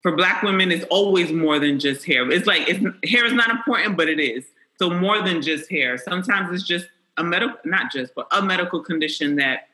For 0.02 0.16
Black 0.16 0.44
women, 0.44 0.72
it's 0.72 0.86
always 0.90 1.32
more 1.32 1.60
than 1.60 1.80
just 1.80 2.04
hair. 2.06 2.30
It's 2.30 2.48
like 2.48 2.68
it's, 2.68 2.84
hair 3.10 3.26
is 3.26 3.34
not 3.34 3.50
important, 3.50 3.96
but 3.96 4.10
it 4.10 4.20
is. 4.20 4.44
So 4.80 4.90
more 4.90 5.22
than 5.22 5.42
just 5.42 5.70
hair. 5.70 5.98
Sometimes 5.98 6.54
it's 6.54 6.68
just 6.68 6.88
a 7.18 7.24
medical, 7.24 7.58
not 7.64 7.92
just, 7.92 8.16
but 8.16 8.28
a 8.32 8.42
medical 8.42 8.82
condition 8.82 9.36
that 9.38 9.70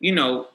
you 0.00 0.14
know 0.14 0.48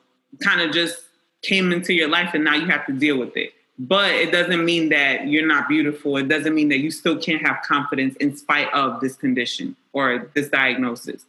kind 0.44 0.62
of 0.62 0.72
just 0.72 1.00
came 1.42 1.72
into 1.72 1.94
your 1.94 2.10
life, 2.10 2.34
and 2.34 2.44
now 2.44 2.56
you 2.56 2.66
have 2.68 2.86
to 2.86 2.94
deal 2.94 3.18
with 3.18 3.36
it 3.38 3.54
but 3.80 4.12
it 4.12 4.32
doesn't 4.34 4.66
mean 4.66 4.90
that 4.90 5.28
you're 5.28 5.48
not 5.48 5.70
beautiful. 5.70 6.18
It 6.18 6.28
doesn't 6.28 6.54
mean 6.54 6.68
that 6.68 6.80
you 6.80 6.92
still 6.92 7.18
can't 7.18 7.42
have 7.42 7.62
confidence 7.64 8.14
in 8.18 8.36
spite 8.36 8.72
of 8.74 9.00
this 9.00 9.16
condition 9.16 9.78
or 9.94 10.30
this 10.36 10.50
diagnosis. 10.50 11.26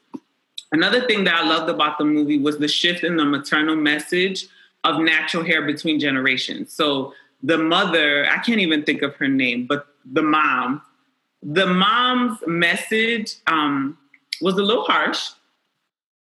Another 0.73 1.07
thing 1.07 1.25
that 1.25 1.35
I 1.35 1.47
loved 1.47 1.71
about 1.71 1.99
the 1.99 2.05
movie 2.05 2.39
was 2.39 2.59
the 2.59 2.67
shift 2.67 3.05
in 3.05 3.17
the 3.17 3.25
maternal 3.25 3.77
message 3.77 4.49
of 4.83 5.01
natural 5.01 5.45
hair 5.45 5.63
between 5.63 6.01
generations. 6.01 6.73
So 6.73 7.15
the 7.43 7.57
mother, 7.57 8.27
I 8.29 8.39
can't 8.39 8.61
even 8.61 8.83
think 8.83 9.03
of 9.03 9.15
her 9.17 9.29
name, 9.29 9.67
but 9.67 9.87
the 10.05 10.23
mom, 10.23 10.83
the 11.43 11.67
mom's 11.67 12.39
message 12.47 13.37
um, 13.47 13.97
was 14.41 14.55
a 14.55 14.63
little 14.63 14.85
harsh 14.85 15.31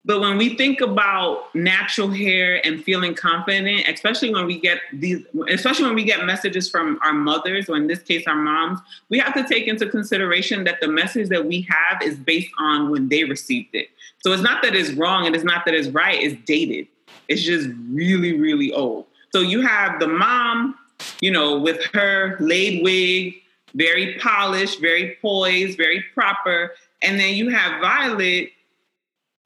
but 0.06 0.20
when 0.20 0.38
we 0.38 0.56
think 0.56 0.82
about 0.82 1.54
natural 1.56 2.10
hair 2.10 2.66
and 2.66 2.84
feeling 2.84 3.16
confident, 3.16 3.88
especially 3.88 4.34
when 4.34 4.46
we 4.46 4.60
get 4.60 4.80
these, 4.92 5.26
especially 5.50 5.86
when 5.86 5.96
we 5.96 6.04
get 6.04 6.26
messages 6.26 6.70
from 6.70 7.00
our 7.02 7.14
mothers, 7.14 7.70
or 7.70 7.78
in 7.78 7.88
this 7.88 8.00
case, 8.00 8.28
our 8.28 8.36
moms, 8.36 8.80
we 9.10 9.18
have 9.20 9.34
to 9.34 9.48
take 9.48 9.66
into 9.66 9.88
consideration 9.88 10.66
that 10.66 10.82
the 10.82 10.90
message 10.90 11.30
that 11.30 11.46
we 11.46 11.66
have 11.70 12.02
is 12.02 12.18
based 12.18 12.52
on 12.60 12.90
when 12.90 13.08
they 13.08 13.24
received 13.24 13.74
it. 13.74 13.88
So 14.20 14.34
it's 14.34 14.44
not 14.44 14.62
that 14.64 14.76
it's 14.76 14.92
wrong 14.92 15.26
and 15.26 15.36
it's 15.36 15.46
not 15.46 15.64
that 15.66 15.74
it's 15.74 15.88
right, 15.90 16.22
it's 16.22 16.36
dated. 16.46 16.88
It's 17.30 17.42
just 17.42 17.70
really, 17.90 18.38
really 18.38 18.74
old. 18.74 19.06
So 19.32 19.40
you 19.40 19.62
have 19.62 20.02
the 20.02 20.08
mom, 20.08 20.76
you 21.22 21.32
know, 21.32 21.58
with 21.58 21.82
her 21.94 22.36
laid 22.42 22.84
wig, 22.84 23.36
very 23.74 24.18
polished, 24.20 24.80
very 24.80 25.18
poised, 25.22 25.78
very 25.78 26.04
proper. 26.14 26.72
And 27.02 27.20
then 27.20 27.36
you 27.36 27.50
have 27.50 27.82
Violet 27.82 28.52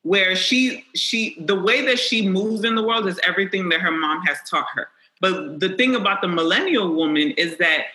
where 0.03 0.35
she 0.35 0.85
she 0.95 1.35
the 1.39 1.59
way 1.59 1.85
that 1.85 1.99
she 1.99 2.27
moves 2.27 2.63
in 2.63 2.75
the 2.75 2.83
world 2.83 3.07
is 3.07 3.19
everything 3.23 3.67
that 3.69 3.81
her 3.81 3.91
mom 3.91 4.21
has 4.23 4.37
taught 4.49 4.67
her. 4.73 4.87
But 5.19 5.59
the 5.59 5.69
thing 5.75 5.95
about 5.95 6.21
the 6.21 6.27
millennial 6.27 6.93
woman 6.93 7.31
is 7.31 7.57
that 7.57 7.87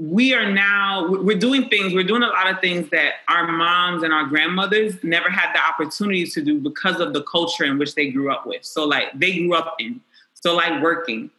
we 0.00 0.32
are 0.34 0.50
now 0.50 1.06
we're 1.06 1.38
doing 1.38 1.68
things 1.68 1.92
we're 1.92 2.02
doing 2.02 2.22
a 2.22 2.26
lot 2.26 2.50
of 2.50 2.58
things 2.60 2.88
that 2.88 3.16
our 3.28 3.46
moms 3.52 4.02
and 4.02 4.14
our 4.14 4.24
grandmothers 4.24 4.94
never 5.04 5.28
had 5.28 5.52
the 5.54 5.62
opportunity 5.62 6.24
to 6.24 6.40
do 6.40 6.58
because 6.58 7.00
of 7.00 7.12
the 7.12 7.22
culture 7.24 7.64
in 7.64 7.76
which 7.76 7.94
they 7.94 8.10
grew 8.10 8.32
up 8.32 8.46
with 8.46 8.64
so 8.64 8.86
like 8.86 9.08
they 9.14 9.40
grew 9.40 9.54
up 9.54 9.76
in 9.78 10.00
so 10.32 10.56
like 10.56 10.82
working 10.82 11.30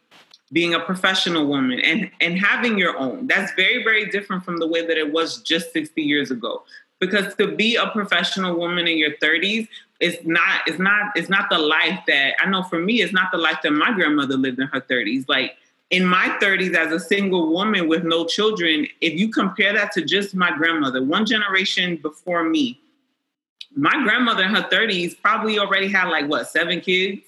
being 0.52 0.74
a 0.74 0.80
professional 0.80 1.46
woman 1.46 1.80
and 1.80 2.10
and 2.20 2.38
having 2.38 2.78
your 2.78 2.96
own. 2.96 3.26
That's 3.26 3.52
very 3.54 3.82
very 3.82 4.10
different 4.10 4.44
from 4.44 4.58
the 4.58 4.66
way 4.66 4.86
that 4.86 4.96
it 4.96 5.12
was 5.12 5.42
just 5.42 5.72
60 5.72 6.02
years 6.02 6.30
ago. 6.30 6.62
Because 7.00 7.34
to 7.34 7.56
be 7.56 7.76
a 7.76 7.88
professional 7.88 8.56
woman 8.56 8.86
in 8.86 8.96
your 8.96 9.16
30s 9.16 9.66
is 10.00 10.18
not 10.24 10.62
it's 10.66 10.78
not 10.78 11.12
it's 11.16 11.28
not 11.28 11.50
the 11.50 11.58
life 11.58 12.00
that 12.06 12.34
I 12.40 12.48
know 12.48 12.62
for 12.64 12.78
me 12.78 13.02
it's 13.02 13.12
not 13.12 13.30
the 13.32 13.38
life 13.38 13.58
that 13.62 13.72
my 13.72 13.92
grandmother 13.92 14.36
lived 14.36 14.58
in 14.58 14.68
her 14.68 14.80
30s 14.80 15.24
like 15.28 15.56
in 15.90 16.06
my 16.06 16.36
30s 16.40 16.74
as 16.74 16.90
a 16.90 16.98
single 16.98 17.52
woman 17.52 17.86
with 17.86 18.02
no 18.02 18.24
children 18.24 18.86
if 19.00 19.12
you 19.12 19.28
compare 19.30 19.72
that 19.74 19.92
to 19.92 20.02
just 20.02 20.34
my 20.34 20.50
grandmother 20.56 21.04
one 21.04 21.24
generation 21.24 21.96
before 21.96 22.42
me 22.42 22.80
my 23.74 23.92
grandmother 24.02 24.42
in 24.42 24.54
her 24.54 24.62
30s 24.62 25.20
probably 25.20 25.58
already 25.58 25.88
had 25.88 26.08
like 26.08 26.28
what 26.28 26.48
seven 26.48 26.80
kids? 26.80 27.22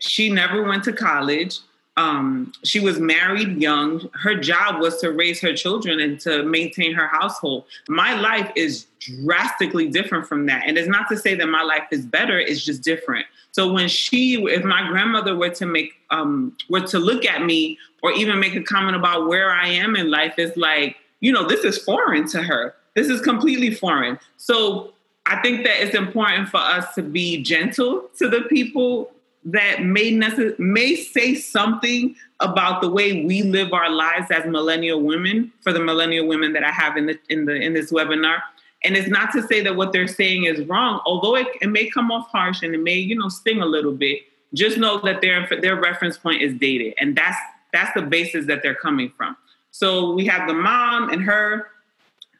She 0.00 0.30
never 0.30 0.62
went 0.62 0.84
to 0.84 0.92
college 0.92 1.58
um, 1.96 2.52
she 2.64 2.80
was 2.80 2.98
married 2.98 3.60
young. 3.60 4.08
Her 4.14 4.34
job 4.34 4.80
was 4.80 4.98
to 5.00 5.12
raise 5.12 5.40
her 5.40 5.54
children 5.54 6.00
and 6.00 6.18
to 6.20 6.42
maintain 6.42 6.92
her 6.94 7.06
household. 7.06 7.64
My 7.88 8.14
life 8.14 8.50
is 8.56 8.86
drastically 8.98 9.88
different 9.88 10.26
from 10.26 10.46
that. 10.46 10.64
And 10.66 10.76
it's 10.76 10.88
not 10.88 11.08
to 11.10 11.16
say 11.16 11.34
that 11.36 11.46
my 11.46 11.62
life 11.62 11.84
is 11.92 12.04
better, 12.04 12.38
it's 12.38 12.64
just 12.64 12.82
different. 12.82 13.26
So 13.52 13.72
when 13.72 13.88
she, 13.88 14.42
if 14.46 14.64
my 14.64 14.88
grandmother 14.88 15.36
were 15.36 15.50
to 15.50 15.66
make, 15.66 15.92
um, 16.10 16.56
were 16.68 16.80
to 16.80 16.98
look 16.98 17.24
at 17.24 17.44
me 17.44 17.78
or 18.02 18.10
even 18.12 18.40
make 18.40 18.56
a 18.56 18.62
comment 18.62 18.96
about 18.96 19.28
where 19.28 19.50
I 19.50 19.68
am 19.68 19.94
in 19.94 20.10
life, 20.10 20.34
it's 20.38 20.56
like, 20.56 20.96
you 21.20 21.30
know, 21.30 21.46
this 21.46 21.64
is 21.64 21.78
foreign 21.78 22.26
to 22.30 22.42
her. 22.42 22.74
This 22.96 23.08
is 23.08 23.20
completely 23.20 23.72
foreign. 23.72 24.18
So 24.36 24.94
I 25.26 25.40
think 25.40 25.64
that 25.64 25.80
it's 25.80 25.94
important 25.94 26.48
for 26.48 26.58
us 26.58 26.94
to 26.96 27.02
be 27.02 27.42
gentle 27.42 28.08
to 28.18 28.28
the 28.28 28.42
people 28.42 29.10
that 29.44 29.82
may 29.82 30.12
necess- 30.12 30.58
may 30.58 30.96
say 30.96 31.34
something 31.34 32.16
about 32.40 32.80
the 32.80 32.88
way 32.88 33.24
we 33.24 33.42
live 33.42 33.72
our 33.72 33.90
lives 33.90 34.30
as 34.30 34.46
millennial 34.46 35.00
women 35.00 35.52
for 35.60 35.72
the 35.72 35.80
millennial 35.80 36.26
women 36.26 36.52
that 36.54 36.64
I 36.64 36.70
have 36.70 36.96
in 36.96 37.06
the 37.06 37.18
in 37.28 37.44
the 37.44 37.54
in 37.54 37.74
this 37.74 37.92
webinar. 37.92 38.40
And 38.84 38.96
it's 38.96 39.08
not 39.08 39.32
to 39.32 39.42
say 39.42 39.62
that 39.62 39.76
what 39.76 39.92
they're 39.92 40.06
saying 40.06 40.44
is 40.44 40.66
wrong, 40.66 41.00
although 41.06 41.36
it, 41.36 41.46
it 41.62 41.68
may 41.68 41.88
come 41.88 42.10
off 42.10 42.28
harsh 42.28 42.62
and 42.62 42.74
it 42.74 42.82
may, 42.82 42.96
you 42.96 43.16
know, 43.16 43.30
sting 43.30 43.62
a 43.62 43.66
little 43.66 43.92
bit. 43.92 44.20
Just 44.52 44.76
know 44.76 45.00
that 45.00 45.20
their 45.20 45.48
their 45.60 45.76
reference 45.76 46.16
point 46.16 46.42
is 46.42 46.54
dated, 46.54 46.94
and 46.98 47.16
that's 47.16 47.38
that's 47.72 47.92
the 47.94 48.02
basis 48.02 48.46
that 48.46 48.62
they're 48.62 48.74
coming 48.74 49.12
from. 49.16 49.36
So 49.72 50.12
we 50.12 50.24
have 50.26 50.46
the 50.46 50.54
mom 50.54 51.10
and 51.10 51.22
her 51.22 51.68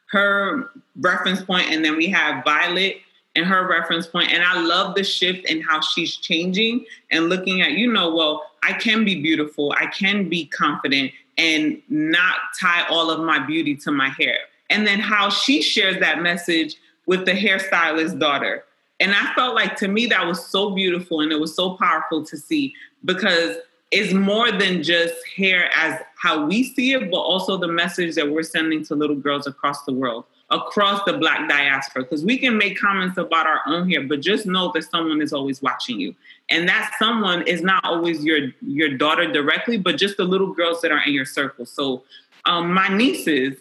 her 0.07 0.69
reference 1.01 1.43
point, 1.43 1.69
and 1.69 1.83
then 1.83 1.97
we 1.97 2.07
have 2.07 2.43
Violet 2.45 3.01
and 3.35 3.45
her 3.45 3.67
reference 3.67 4.07
point. 4.07 4.31
And 4.31 4.43
I 4.43 4.61
love 4.61 4.95
the 4.95 5.03
shift 5.03 5.49
in 5.49 5.61
how 5.61 5.81
she's 5.81 6.15
changing 6.15 6.85
and 7.11 7.29
looking 7.29 7.61
at, 7.61 7.71
you 7.71 7.91
know, 7.91 8.13
well, 8.13 8.49
I 8.63 8.73
can 8.73 9.05
be 9.05 9.21
beautiful, 9.21 9.73
I 9.77 9.87
can 9.87 10.29
be 10.29 10.45
confident 10.47 11.11
and 11.37 11.81
not 11.89 12.37
tie 12.59 12.87
all 12.87 13.11
of 13.11 13.19
my 13.19 13.39
beauty 13.39 13.75
to 13.75 13.91
my 13.91 14.09
hair. 14.09 14.37
And 14.69 14.87
then 14.87 14.99
how 14.99 15.29
she 15.29 15.61
shares 15.61 15.99
that 15.99 16.21
message 16.21 16.75
with 17.05 17.25
the 17.25 17.33
hairstylist 17.33 18.19
daughter. 18.19 18.63
And 18.99 19.13
I 19.13 19.33
felt 19.33 19.53
like 19.53 19.75
to 19.77 19.87
me 19.87 20.05
that 20.07 20.25
was 20.25 20.45
so 20.45 20.71
beautiful 20.71 21.19
and 21.19 21.31
it 21.31 21.39
was 21.39 21.55
so 21.55 21.75
powerful 21.75 22.25
to 22.25 22.37
see 22.37 22.73
because 23.03 23.57
it's 23.91 24.13
more 24.13 24.51
than 24.51 24.81
just 24.81 25.13
hair 25.35 25.69
as 25.75 25.99
how 26.17 26.45
we 26.45 26.63
see 26.63 26.93
it, 26.93 27.11
but 27.11 27.17
also 27.17 27.57
the 27.57 27.67
message 27.67 28.15
that 28.15 28.31
we're 28.31 28.43
sending 28.43 28.83
to 28.85 28.95
little 28.95 29.15
girls 29.15 29.45
across 29.45 29.83
the 29.83 29.93
world 29.93 30.25
across 30.51 31.03
the 31.05 31.13
black 31.13 31.49
diaspora 31.49 32.03
because 32.03 32.23
we 32.23 32.37
can 32.37 32.57
make 32.57 32.79
comments 32.79 33.17
about 33.17 33.47
our 33.47 33.61
own 33.65 33.89
hair 33.89 34.03
but 34.03 34.21
just 34.21 34.45
know 34.45 34.71
that 34.73 34.83
someone 34.83 35.21
is 35.21 35.33
always 35.33 35.61
watching 35.61 35.99
you. 35.99 36.13
And 36.49 36.69
that 36.69 36.93
someone 36.99 37.47
is 37.47 37.63
not 37.63 37.83
always 37.83 38.23
your 38.23 38.49
your 38.61 38.95
daughter 38.95 39.31
directly 39.31 39.77
but 39.77 39.97
just 39.97 40.17
the 40.17 40.23
little 40.23 40.53
girls 40.53 40.81
that 40.81 40.91
are 40.91 41.01
in 41.01 41.13
your 41.13 41.25
circle. 41.25 41.65
So 41.65 42.03
um, 42.45 42.71
my 42.73 42.87
nieces 42.89 43.57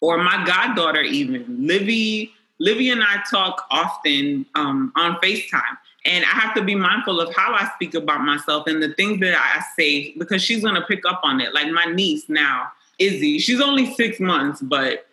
or 0.00 0.16
my 0.18 0.44
goddaughter 0.46 1.02
even 1.02 1.66
livy 1.66 2.32
livy 2.58 2.90
and 2.90 3.02
i 3.02 3.22
talk 3.30 3.66
often 3.70 4.46
um, 4.54 4.92
on 4.96 5.16
facetime. 5.16 5.76
And 6.06 6.24
i 6.24 6.28
have 6.28 6.54
to 6.54 6.62
be 6.62 6.74
mindful 6.74 7.20
of 7.20 7.34
how 7.34 7.52
i 7.52 7.70
speak 7.74 7.92
about 7.94 8.22
myself 8.22 8.66
and 8.66 8.82
the 8.82 8.94
things 8.94 9.20
that 9.20 9.38
i 9.38 9.62
say 9.78 10.14
because 10.16 10.42
she's 10.42 10.62
going 10.62 10.76
to 10.76 10.86
pick 10.86 11.04
up 11.04 11.20
on 11.22 11.42
it. 11.42 11.52
Like 11.52 11.70
my 11.70 11.84
niece 11.84 12.30
now 12.30 12.72
izzy 12.98 13.38
she's 13.38 13.60
only 13.60 13.92
six 13.94 14.20
months 14.20 14.60
but 14.62 15.06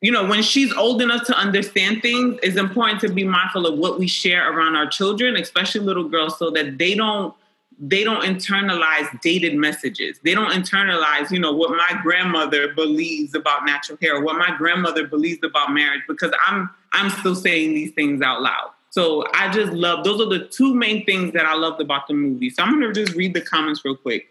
you 0.00 0.12
know, 0.12 0.26
when 0.26 0.42
she's 0.42 0.72
old 0.74 1.00
enough 1.00 1.24
to 1.26 1.36
understand 1.36 2.02
things, 2.02 2.38
it's 2.42 2.56
important 2.56 3.00
to 3.00 3.08
be 3.08 3.24
mindful 3.24 3.66
of 3.66 3.78
what 3.78 3.98
we 3.98 4.06
share 4.06 4.52
around 4.52 4.76
our 4.76 4.86
children, 4.86 5.36
especially 5.36 5.80
little 5.80 6.08
girls, 6.08 6.38
so 6.38 6.50
that 6.50 6.78
they 6.78 6.94
don't 6.94 7.34
they 7.78 8.04
don't 8.04 8.22
internalize 8.22 9.20
dated 9.20 9.54
messages. 9.54 10.18
They 10.24 10.34
don't 10.34 10.50
internalize, 10.50 11.30
you 11.30 11.38
know, 11.38 11.52
what 11.52 11.70
my 11.70 12.00
grandmother 12.02 12.72
believes 12.72 13.34
about 13.34 13.66
natural 13.66 13.98
hair, 14.00 14.20
what 14.22 14.36
my 14.36 14.56
grandmother 14.56 15.06
believes 15.06 15.40
about 15.42 15.72
marriage, 15.72 16.02
because 16.08 16.32
I'm 16.46 16.70
I'm 16.92 17.10
still 17.10 17.34
saying 17.34 17.74
these 17.74 17.92
things 17.92 18.22
out 18.22 18.42
loud. 18.42 18.70
So 18.90 19.26
I 19.34 19.52
just 19.52 19.72
love 19.72 20.04
those 20.04 20.20
are 20.20 20.28
the 20.28 20.46
two 20.46 20.74
main 20.74 21.04
things 21.04 21.32
that 21.32 21.44
I 21.44 21.54
loved 21.54 21.80
about 21.80 22.06
the 22.06 22.14
movie. 22.14 22.50
So 22.50 22.62
I'm 22.62 22.72
gonna 22.72 22.92
just 22.92 23.14
read 23.14 23.34
the 23.34 23.42
comments 23.42 23.84
real 23.84 23.96
quick. 23.96 24.28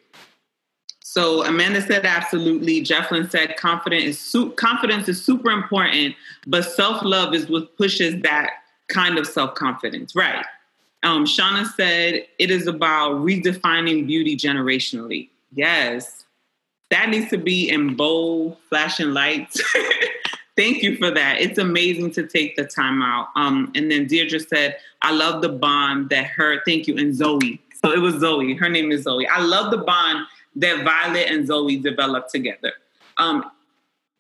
So 1.15 1.45
Amanda 1.45 1.82
said 1.82 2.06
absolutely. 2.06 2.82
Jefflin 2.84 3.32
said 3.32 3.56
confident 3.56 4.04
is 4.04 4.19
su- 4.19 4.51
confidence 4.51 5.08
is 5.08 5.23
super 5.23 5.49
important, 5.49 6.13
but 6.45 6.63
self 6.63 7.01
love 7.04 7.34
is 7.34 7.47
what 7.47 7.78
pushes 7.78 8.21
that 8.23 8.49
kind 8.89 9.17
of 9.17 9.25
self 9.25 9.56
confidence. 9.56 10.13
Right. 10.13 10.45
Um, 11.04 11.23
Shauna 11.23 11.67
said 11.67 12.25
it 12.38 12.51
is 12.51 12.67
about 12.67 13.13
redefining 13.21 14.06
beauty 14.06 14.36
generationally. 14.36 15.30
Yes, 15.54 16.25
that 16.89 17.08
needs 17.08 17.30
to 17.30 17.38
be 17.38 17.69
in 17.69 17.95
bold, 17.95 18.58
flashing 18.67 19.13
lights. 19.13 19.62
Thank 20.58 20.84
you 20.84 20.97
for 20.97 21.12
that. 21.12 21.39
It's 21.39 21.58
amazing 21.58 22.12
to 22.12 22.28
take 22.28 22.58
the 22.58 22.65
time 22.65 23.01
out. 23.01 23.30
Um, 23.38 23.71
and 23.73 23.89
then 23.89 24.06
Deirdre 24.08 24.41
said, 24.41 24.78
I 25.01 25.12
love 25.12 25.41
the 25.41 25.49
bond 25.49 26.10
that 26.10 26.25
her, 26.28 26.62
thank 26.65 26.88
you, 26.88 26.97
and 26.97 27.13
Zoe. 27.13 27.62
So 27.82 27.91
it 27.91 27.99
was 27.99 28.15
Zoe. 28.15 28.56
Her 28.56 28.69
name 28.69 28.89
is 28.89 29.04
Zoe. 29.04 29.28
I 29.28 29.41
love 29.41 29.69
the 29.69 29.80
bond 29.80 30.25
that 30.55 30.83
Violet 30.83 31.27
and 31.29 31.45
Zoe 31.45 31.77
developed 31.77 32.31
together. 32.31 32.73
Um, 33.17 33.49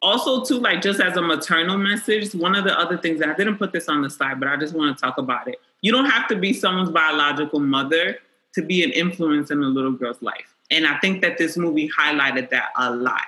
also, 0.01 0.43
too, 0.43 0.59
like 0.59 0.81
just 0.81 0.99
as 0.99 1.17
a 1.17 1.21
maternal 1.21 1.77
message, 1.77 2.33
one 2.35 2.55
of 2.55 2.63
the 2.63 2.77
other 2.77 2.97
things 2.97 3.21
I 3.21 3.33
didn't 3.33 3.57
put 3.57 3.71
this 3.71 3.89
on 3.89 4.01
the 4.01 4.09
slide, 4.09 4.39
but 4.39 4.47
I 4.47 4.57
just 4.57 4.73
want 4.73 4.95
to 4.95 5.01
talk 5.01 5.17
about 5.17 5.47
it. 5.47 5.59
You 5.81 5.91
don't 5.91 6.05
have 6.05 6.27
to 6.27 6.35
be 6.35 6.53
someone's 6.53 6.91
biological 6.91 7.59
mother 7.59 8.17
to 8.53 8.61
be 8.61 8.83
an 8.83 8.91
influence 8.91 9.51
in 9.51 9.63
a 9.63 9.67
little 9.67 9.91
girl's 9.91 10.21
life. 10.21 10.53
And 10.71 10.85
I 10.85 10.97
think 10.99 11.21
that 11.21 11.37
this 11.37 11.57
movie 11.57 11.89
highlighted 11.89 12.49
that 12.49 12.69
a 12.77 12.93
lot. 12.93 13.21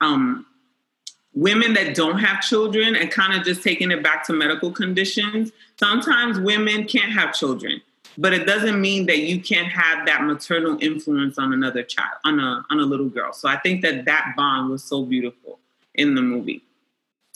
Um, 0.00 0.46
women 1.34 1.74
that 1.74 1.94
don't 1.94 2.18
have 2.18 2.40
children 2.40 2.96
and 2.96 3.10
kind 3.10 3.38
of 3.38 3.44
just 3.44 3.62
taking 3.62 3.90
it 3.90 4.02
back 4.02 4.26
to 4.26 4.32
medical 4.32 4.72
conditions, 4.72 5.52
sometimes 5.78 6.40
women 6.40 6.86
can't 6.86 7.12
have 7.12 7.34
children, 7.34 7.80
but 8.18 8.32
it 8.32 8.46
doesn't 8.46 8.80
mean 8.80 9.06
that 9.06 9.18
you 9.18 9.40
can't 9.40 9.68
have 9.68 10.06
that 10.06 10.24
maternal 10.24 10.78
influence 10.80 11.38
on 11.38 11.52
another 11.52 11.82
child, 11.82 12.16
on 12.24 12.40
a 12.40 12.64
on 12.70 12.78
a 12.80 12.84
little 12.84 13.08
girl. 13.08 13.32
So 13.32 13.48
I 13.48 13.58
think 13.58 13.82
that 13.82 14.04
that 14.06 14.34
bond 14.36 14.70
was 14.70 14.82
so 14.82 15.04
beautiful 15.04 15.58
in 15.94 16.14
the 16.14 16.22
movie. 16.22 16.62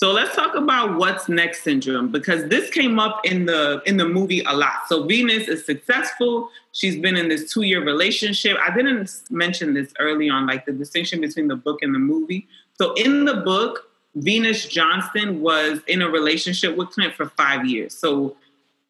So 0.01 0.13
let's 0.13 0.35
talk 0.35 0.55
about 0.55 0.97
what's 0.97 1.29
next 1.29 1.63
syndrome 1.63 2.11
because 2.11 2.49
this 2.49 2.71
came 2.71 2.99
up 2.99 3.21
in 3.25 3.45
the 3.45 3.83
in 3.85 3.99
the 3.99 4.09
movie 4.09 4.41
a 4.41 4.53
lot. 4.55 4.89
So 4.89 5.05
Venus 5.05 5.47
is 5.47 5.67
successful. 5.67 6.49
She's 6.73 6.97
been 6.97 7.17
in 7.17 7.29
this 7.29 7.53
two 7.53 7.63
year 7.63 7.85
relationship. 7.85 8.57
I 8.67 8.75
didn't 8.75 9.11
mention 9.29 9.75
this 9.75 9.93
early 9.99 10.31
on, 10.31 10.47
like 10.47 10.65
the 10.65 10.73
distinction 10.73 11.21
between 11.21 11.49
the 11.49 11.57
book 11.57 11.83
and 11.83 11.95
the 11.95 11.99
movie. 11.99 12.49
So 12.79 12.95
in 12.95 13.27
the 13.27 13.35
book, 13.35 13.91
Venus 14.15 14.67
Johnston 14.67 15.43
was 15.43 15.81
in 15.87 16.01
a 16.01 16.09
relationship 16.09 16.79
with 16.79 16.89
Clint 16.93 17.15
for 17.15 17.27
five 17.27 17.67
years. 17.67 17.95
So 17.95 18.37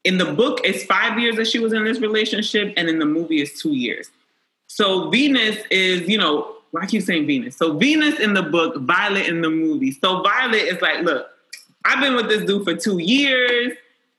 in 0.04 0.18
the 0.18 0.32
book, 0.32 0.60
it's 0.64 0.84
five 0.84 1.18
years 1.18 1.36
that 1.36 1.46
she 1.46 1.58
was 1.58 1.72
in 1.72 1.84
this 1.84 2.00
relationship, 2.00 2.72
and 2.76 2.88
in 2.88 2.98
the 2.98 3.06
movie, 3.06 3.42
it's 3.42 3.60
two 3.60 3.74
years. 3.74 4.10
So 4.66 5.10
Venus 5.10 5.58
is, 5.70 6.08
you 6.08 6.16
know, 6.16 6.56
I 6.80 6.86
keep 6.86 7.02
saying 7.02 7.26
Venus. 7.26 7.56
So 7.56 7.76
Venus 7.76 8.20
in 8.20 8.34
the 8.34 8.42
book, 8.42 8.76
Violet 8.82 9.26
in 9.26 9.40
the 9.40 9.50
movie. 9.50 9.92
So 9.92 10.22
Violet 10.22 10.62
is 10.62 10.80
like, 10.80 11.02
look, 11.02 11.26
I've 11.84 12.00
been 12.00 12.14
with 12.14 12.28
this 12.28 12.44
dude 12.44 12.64
for 12.64 12.76
two 12.76 12.98
years. 12.98 13.72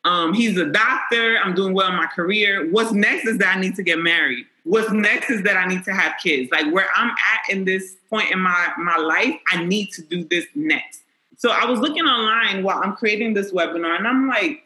Um, 0.04 0.34
he's 0.34 0.58
a 0.58 0.66
doctor. 0.66 1.38
I'm 1.38 1.54
doing 1.54 1.74
well 1.74 1.88
in 1.90 1.96
my 1.96 2.08
career. 2.08 2.70
What's 2.72 2.92
next 2.92 3.28
is 3.28 3.38
that 3.38 3.56
I 3.56 3.60
need 3.60 3.76
to 3.76 3.84
get 3.84 4.00
married. 4.00 4.46
What's 4.64 4.92
next 4.92 5.30
is 5.30 5.44
that 5.44 5.58
I 5.58 5.66
need 5.68 5.84
to 5.86 5.94
have 5.94 6.16
kids. 6.22 6.52
Like 6.52 6.72
where 6.74 6.88
I'm 6.96 7.10
at 7.10 7.50
in 7.50 7.66
this 7.66 7.96
point 8.10 8.32
in 8.32 8.40
my 8.40 8.74
my 8.78 8.98
life, 8.98 9.36
I 9.52 9.64
need 9.64 9.92
to 9.94 10.02
do 10.02 10.24
this 10.26 10.46
next. 10.54 11.02
So 11.38 11.50
I 11.52 11.66
was 11.66 11.80
looking 11.80 12.04
online 12.04 12.64
while 12.64 12.82
I'm 12.84 12.96
creating 12.96 13.34
this 13.34 13.52
webinar, 13.52 13.98
and 13.98 14.08
I'm 14.08 14.28
like, 14.28 14.64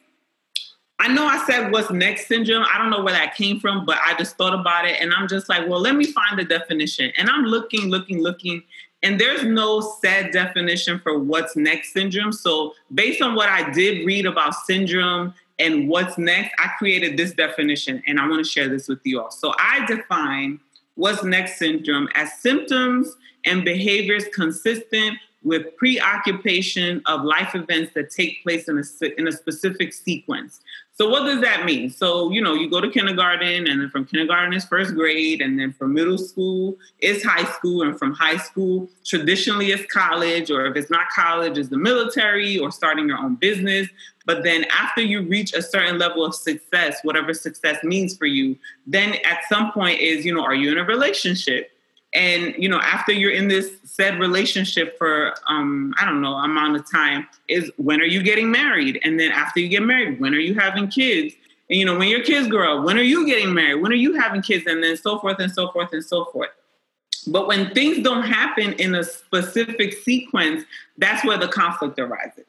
I 0.98 1.10
know 1.10 1.26
I 1.26 1.44
said 1.46 1.72
what's 1.72 1.92
next 1.92 2.28
syndrome. 2.28 2.66
I 2.74 2.78
don't 2.78 2.90
know 2.90 3.04
where 3.04 3.14
that 3.14 3.36
came 3.36 3.60
from, 3.60 3.86
but 3.86 3.98
I 4.04 4.16
just 4.18 4.38
thought 4.38 4.58
about 4.58 4.86
it, 4.86 5.02
and 5.02 5.14
I'm 5.14 5.28
just 5.28 5.50
like, 5.50 5.68
well, 5.68 5.80
let 5.80 5.96
me 5.96 6.06
find 6.06 6.40
the 6.40 6.46
definition. 6.46 7.12
And 7.18 7.30
I'm 7.30 7.44
looking, 7.44 7.90
looking, 7.90 8.22
looking, 8.22 8.64
and 9.04 9.20
there's 9.20 9.44
no 9.44 9.82
set 9.82 10.32
definition 10.32 11.00
for 11.00 11.20
what's 11.20 11.56
next 11.56 11.94
syndrome. 11.94 12.32
So 12.32 12.74
based 12.94 13.22
on 13.22 13.36
what 13.36 13.50
I 13.50 13.70
did 13.72 14.06
read 14.06 14.26
about 14.26 14.56
syndrome 14.56 15.34
and 15.60 15.88
what's 15.88 16.18
next, 16.18 16.56
I 16.60 16.70
created 16.80 17.18
this 17.18 17.34
definition, 17.34 18.02
and 18.08 18.20
I 18.20 18.28
want 18.28 18.44
to 18.44 18.50
share 18.50 18.70
this 18.70 18.88
with 18.88 19.00
you 19.04 19.22
all. 19.22 19.32
So 19.32 19.54
I 19.60 19.86
define 19.86 20.60
what's 20.96 21.24
next 21.24 21.60
syndrome 21.60 22.08
as 22.16 22.34
symptoms 22.40 23.16
and 23.44 23.66
behaviors 23.66 24.24
consistent 24.34 25.20
with 25.44 25.78
preoccupation 25.78 27.04
of 27.06 27.24
life 27.24 27.54
events 27.54 27.94
that 27.94 28.10
take 28.10 28.42
place 28.42 28.68
in 28.68 28.80
a, 28.80 29.20
in 29.20 29.28
a 29.28 29.32
specific 29.32 29.94
sequence. 29.94 30.62
So 30.98 31.10
what 31.10 31.26
does 31.26 31.42
that 31.42 31.66
mean? 31.66 31.90
So, 31.90 32.32
you 32.32 32.42
know, 32.42 32.54
you 32.54 32.70
go 32.70 32.80
to 32.80 32.90
kindergarten 32.90 33.68
and 33.68 33.82
then 33.82 33.90
from 33.90 34.06
kindergarten 34.06 34.54
is 34.54 34.64
first 34.64 34.96
grade 34.96 35.42
and 35.42 35.60
then 35.60 35.74
from 35.74 35.94
middle 35.94 36.18
school 36.18 36.78
is 37.00 37.22
high 37.22 37.44
school 37.44 37.82
and 37.82 38.00
from 38.00 38.14
high 38.14 38.38
school 38.38 38.90
traditionally 39.04 39.72
is 39.72 39.86
college 39.88 40.50
or 40.50 40.66
if 40.68 40.78
it's 40.78 40.90
not 40.90 41.08
college 41.14 41.58
is 41.58 41.68
the 41.68 41.78
military 41.78 42.58
or 42.58 42.72
starting 42.72 43.10
your 43.10 43.18
own 43.18 43.36
business. 43.36 43.90
But 44.26 44.44
then 44.44 44.64
after 44.72 45.02
you 45.02 45.22
reach 45.22 45.54
a 45.54 45.62
certain 45.62 46.00
level 46.00 46.24
of 46.24 46.34
success, 46.34 47.00
whatever 47.04 47.34
success 47.34 47.84
means 47.84 48.16
for 48.16 48.26
you, 48.26 48.58
then 48.88 49.16
at 49.26 49.40
some 49.50 49.74
point 49.74 50.00
is, 50.00 50.26
you 50.26 50.34
know, 50.34 50.46
are 50.46 50.56
you 50.56 50.72
in 50.72 50.78
a 50.78 50.86
relationship? 50.86 51.75
And 52.16 52.56
you 52.58 52.70
know 52.70 52.80
after 52.80 53.12
you're 53.12 53.32
in 53.32 53.48
this 53.48 53.72
said 53.84 54.20
relationship 54.20 54.98
for 54.98 55.36
um 55.48 55.94
i 56.00 56.06
don't 56.06 56.22
know 56.22 56.34
amount 56.36 56.76
of 56.76 56.90
time 56.90 57.28
is 57.48 57.72
when 57.78 58.02
are 58.02 58.06
you 58.06 58.24
getting 58.24 58.50
married? 58.50 59.00
And 59.04 59.20
then 59.20 59.32
after 59.32 59.60
you 59.60 59.68
get 59.68 59.84
married 59.84 60.20
when 60.20 60.34
are 60.34 60.40
you 60.40 60.56
having 60.56 60.88
kids? 60.88 61.36
And 61.70 61.80
you 61.80 61.86
know 61.86 61.98
when 61.98 62.08
your 62.08 62.24
kids 62.24 62.48
grow 62.48 62.80
up 62.80 62.86
when 62.86 62.98
are 62.98 63.04
you 63.04 63.26
getting 63.26 63.54
married? 63.54 63.82
When 63.82 63.92
are 63.92 63.96
you 63.96 64.14
having 64.14 64.42
kids? 64.42 64.66
And 64.66 64.84
then 64.84 64.98
so 64.98 65.20
forth 65.20 65.40
and 65.40 65.52
so 65.52 65.72
forth 65.72 65.90
and 65.92 66.04
so 66.04 66.26
forth. 66.26 66.50
But 67.28 67.48
when 67.48 67.74
things 67.74 68.04
don't 68.04 68.24
happen 68.24 68.74
in 68.74 68.96
a 68.96 69.04
specific 69.04 69.94
sequence 69.94 70.64
that's 70.98 71.26
where 71.26 71.38
the 71.38 71.48
conflict 71.48 72.00
arises. 72.00 72.46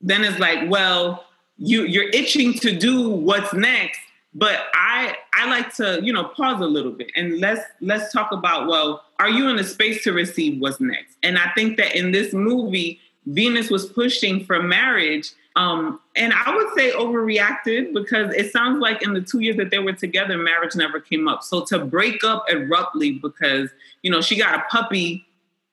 Then 0.00 0.24
it's 0.24 0.38
like 0.38 0.70
well 0.70 1.24
you 1.58 1.82
you're 1.82 2.10
itching 2.10 2.54
to 2.54 2.76
do 2.76 3.08
what's 3.08 3.52
next 3.52 4.00
but 4.36 4.66
I 4.74 5.16
I 5.34 5.48
like 5.48 5.74
to 5.76 6.00
you 6.02 6.12
know 6.12 6.24
pause 6.24 6.60
a 6.60 6.66
little 6.66 6.92
bit 6.92 7.10
and 7.16 7.40
let's 7.40 7.62
let's 7.80 8.12
talk 8.12 8.30
about 8.30 8.68
well 8.68 9.02
are 9.18 9.30
you 9.30 9.48
in 9.48 9.58
a 9.58 9.64
space 9.64 10.04
to 10.04 10.12
receive 10.12 10.60
what's 10.60 10.78
next? 10.78 11.16
And 11.22 11.38
I 11.38 11.50
think 11.54 11.78
that 11.78 11.96
in 11.96 12.12
this 12.12 12.32
movie 12.32 13.00
Venus 13.26 13.70
was 13.70 13.86
pushing 13.86 14.44
for 14.44 14.62
marriage. 14.62 15.32
Um, 15.56 16.00
and 16.14 16.32
I 16.32 16.54
would 16.54 16.68
say 16.76 16.92
overreacted 16.92 17.92
because 17.92 18.32
it 18.34 18.52
sounds 18.52 18.80
like 18.80 19.02
in 19.02 19.14
the 19.14 19.20
two 19.20 19.40
years 19.40 19.56
that 19.56 19.70
they 19.70 19.78
were 19.78 19.94
together, 19.94 20.36
marriage 20.38 20.76
never 20.76 21.00
came 21.00 21.26
up. 21.26 21.42
So 21.42 21.64
to 21.64 21.78
break 21.78 22.22
up 22.22 22.44
abruptly 22.50 23.12
because, 23.12 23.70
you 24.02 24.10
know, 24.10 24.20
she 24.20 24.36
got 24.36 24.54
a 24.54 24.62
puppy 24.70 25.26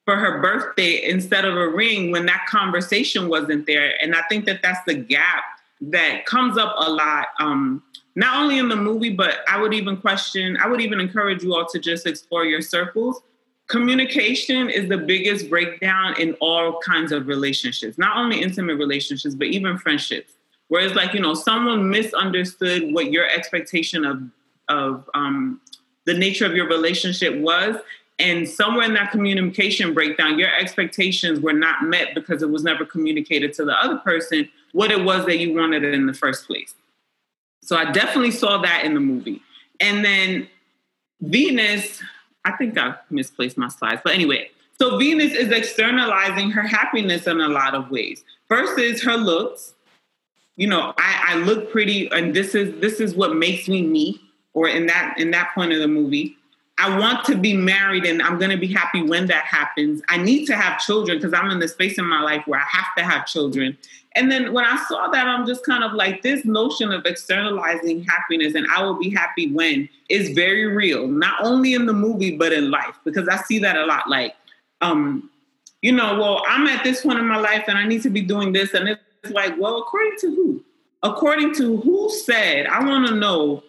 for 0.06 0.16
her 0.16 0.42
birthday 0.42 1.04
instead 1.04 1.46
of 1.46 1.56
a 1.56 1.68
ring 1.68 2.12
when 2.12 2.26
that 2.26 2.46
conversation 2.48 3.30
wasn't 3.30 3.68
there. 3.68 3.94
And 4.02 4.16
I 4.16 4.22
think 4.30 4.46
that 4.46 4.62
that's 4.62 4.84
the 4.86 4.96
gap 4.96 5.44
that 5.82 6.26
comes 6.26 6.58
up 6.58 6.74
a 6.78 6.90
lot 6.90 7.28
um, 7.40 7.84
not 8.16 8.42
only 8.42 8.60
in 8.60 8.70
the 8.70 8.76
movie, 8.76 9.10
but 9.10 9.40
I 9.48 9.60
would 9.60 9.74
even 9.74 9.98
question, 9.98 10.58
I 10.58 10.68
would 10.68 10.82
even 10.82 11.00
encourage 11.00 11.44
you 11.44 11.56
all 11.56 11.66
to 11.68 11.80
just 11.80 12.06
explore 12.06 12.46
your 12.46 12.62
circles. 12.62 13.22
Communication 13.68 14.70
is 14.70 14.90
the 14.90 14.98
biggest 14.98 15.50
breakdown 15.50 16.20
in 16.20 16.34
all 16.36 16.80
kinds 16.80 17.12
of 17.12 17.28
relationships, 17.28 17.98
not 17.98 18.18
only 18.18 18.42
intimate 18.42 18.76
relationships, 18.76 19.34
but 19.34 19.48
even 19.48 19.78
friendships. 19.78 20.34
Whereas, 20.68 20.94
like, 20.96 21.14
you 21.14 21.20
know, 21.20 21.34
someone 21.34 21.90
misunderstood 21.90 22.94
what 22.94 23.12
your 23.12 23.28
expectation 23.30 24.06
of, 24.06 24.22
of 24.70 25.10
um, 25.14 25.62
the 26.06 26.14
nature 26.14 26.46
of 26.46 26.56
your 26.56 26.68
relationship 26.68 27.36
was. 27.36 27.76
And 28.20 28.48
somewhere 28.48 28.86
in 28.86 28.94
that 28.94 29.12
communication 29.12 29.94
breakdown, 29.94 30.38
your 30.38 30.54
expectations 30.56 31.40
were 31.40 31.54
not 31.54 31.84
met 31.84 32.14
because 32.14 32.44
it 32.44 32.50
was 32.50 32.64
never 32.64 32.86
communicated 32.86 33.54
to 33.54 33.66
the 33.66 33.74
other 33.74 33.98
person 33.98 34.50
what 34.72 34.92
it 34.92 35.04
was 35.04 35.26
that 35.26 35.38
you 35.38 35.54
wanted 35.54 35.84
in 35.84 36.06
the 36.06 36.14
first 36.14 36.48
place. 36.48 36.76
So 37.64 37.76
I 37.78 37.92
definitely 37.92 38.32
saw 38.32 38.62
that 38.62 38.84
in 38.84 38.94
the 38.94 39.00
movie. 39.00 39.42
And 39.80 40.04
then 40.04 40.48
Venus, 41.22 42.02
I 42.46 42.52
think 42.52 42.78
I 42.78 42.96
misplaced 43.10 43.58
my 43.58 43.70
slides, 43.70 44.02
but 44.04 44.14
anyway, 44.14 44.50
so 44.80 44.98
Venus 44.98 45.34
is 45.34 45.52
externalizing 45.52 46.52
her 46.52 46.64
happiness 46.64 47.28
in 47.28 47.40
a 47.40 47.48
lot 47.48 47.74
of 47.76 47.90
ways. 47.90 48.24
First 48.48 48.78
is 48.80 49.02
her 49.04 49.16
looks. 49.16 49.74
You 50.56 50.68
know, 50.68 50.94
I, 50.98 51.26
I 51.30 51.36
look 51.36 51.72
pretty, 51.72 52.12
and 52.12 52.36
this 52.36 52.54
is 52.54 52.80
this 52.80 53.00
is 53.00 53.16
what 53.16 53.36
makes 53.36 53.68
me 53.68 53.82
me. 53.82 54.20
Or 54.54 54.68
in 54.68 54.86
that 54.88 55.16
in 55.18 55.32
that 55.32 55.52
point 55.56 55.74
of 55.74 55.80
the 55.80 55.88
movie, 55.88 56.38
I 56.78 56.98
want 56.98 57.24
to 57.26 57.36
be 57.36 57.56
married 57.56 58.06
and 58.06 58.22
I'm 58.22 58.38
going 58.38 58.52
to 58.52 58.58
be 58.58 58.68
happy 58.68 59.02
when 59.02 59.28
that 59.28 59.46
happens. 59.46 60.02
I 60.10 60.18
need 60.18 60.46
to 60.46 60.56
have 60.56 60.80
children 60.80 61.18
because 61.18 61.34
I'm 61.34 61.50
in 61.52 61.60
the 61.60 61.68
space 61.68 61.98
in 61.98 62.06
my 62.06 62.22
life 62.22 62.44
where 62.46 62.60
I 62.60 62.66
have 62.70 62.96
to 62.98 63.04
have 63.04 63.26
children. 63.26 63.78
And 64.16 64.32
then 64.32 64.54
when 64.54 64.64
I 64.64 64.84
saw 64.88 65.08
that, 65.08 65.28
I'm 65.28 65.48
just 65.48 65.66
kind 65.66 65.84
of 65.84 65.94
like 65.94 66.22
this 66.22 66.46
notion 66.46 66.92
of 66.92 67.06
externalizing 67.06 68.04
happiness 68.04 68.54
and 68.54 68.68
I 68.76 68.84
will 68.84 69.00
be 69.00 69.10
happy 69.10 69.52
when 69.52 69.90
is 70.10 70.30
very 70.30 70.68
real, 70.68 71.08
not 71.08 71.44
only 71.44 71.74
in 71.74 71.88
the 71.88 71.94
movie, 71.94 72.38
but 72.38 72.54
in 72.54 72.70
life, 72.70 72.96
because 73.04 73.28
I 73.28 73.38
see 73.38 73.58
that 73.60 73.76
a 73.76 73.86
lot. 73.86 74.08
Like, 74.08 74.36
um, 74.82 75.32
you 75.82 75.92
know, 75.92 76.20
well, 76.20 76.44
I'm 76.48 76.68
at 76.68 76.84
this 76.84 77.02
point 77.02 77.20
in 77.20 77.28
my 77.28 77.38
life 77.38 77.64
and 77.68 77.78
I 77.78 77.88
need 77.88 78.04
to 78.04 78.10
be 78.10 78.22
doing 78.22 78.54
this. 78.54 78.74
And 78.74 78.88
it's 78.88 79.32
like, 79.32 79.56
well, 79.60 79.80
according 79.80 80.18
to 80.20 80.36
who? 80.36 80.64
According 81.02 81.56
to 81.56 81.78
who 81.78 82.10
said, 82.10 82.68
I 82.68 82.84
want 82.84 83.08
to 83.08 83.16
know 83.16 83.64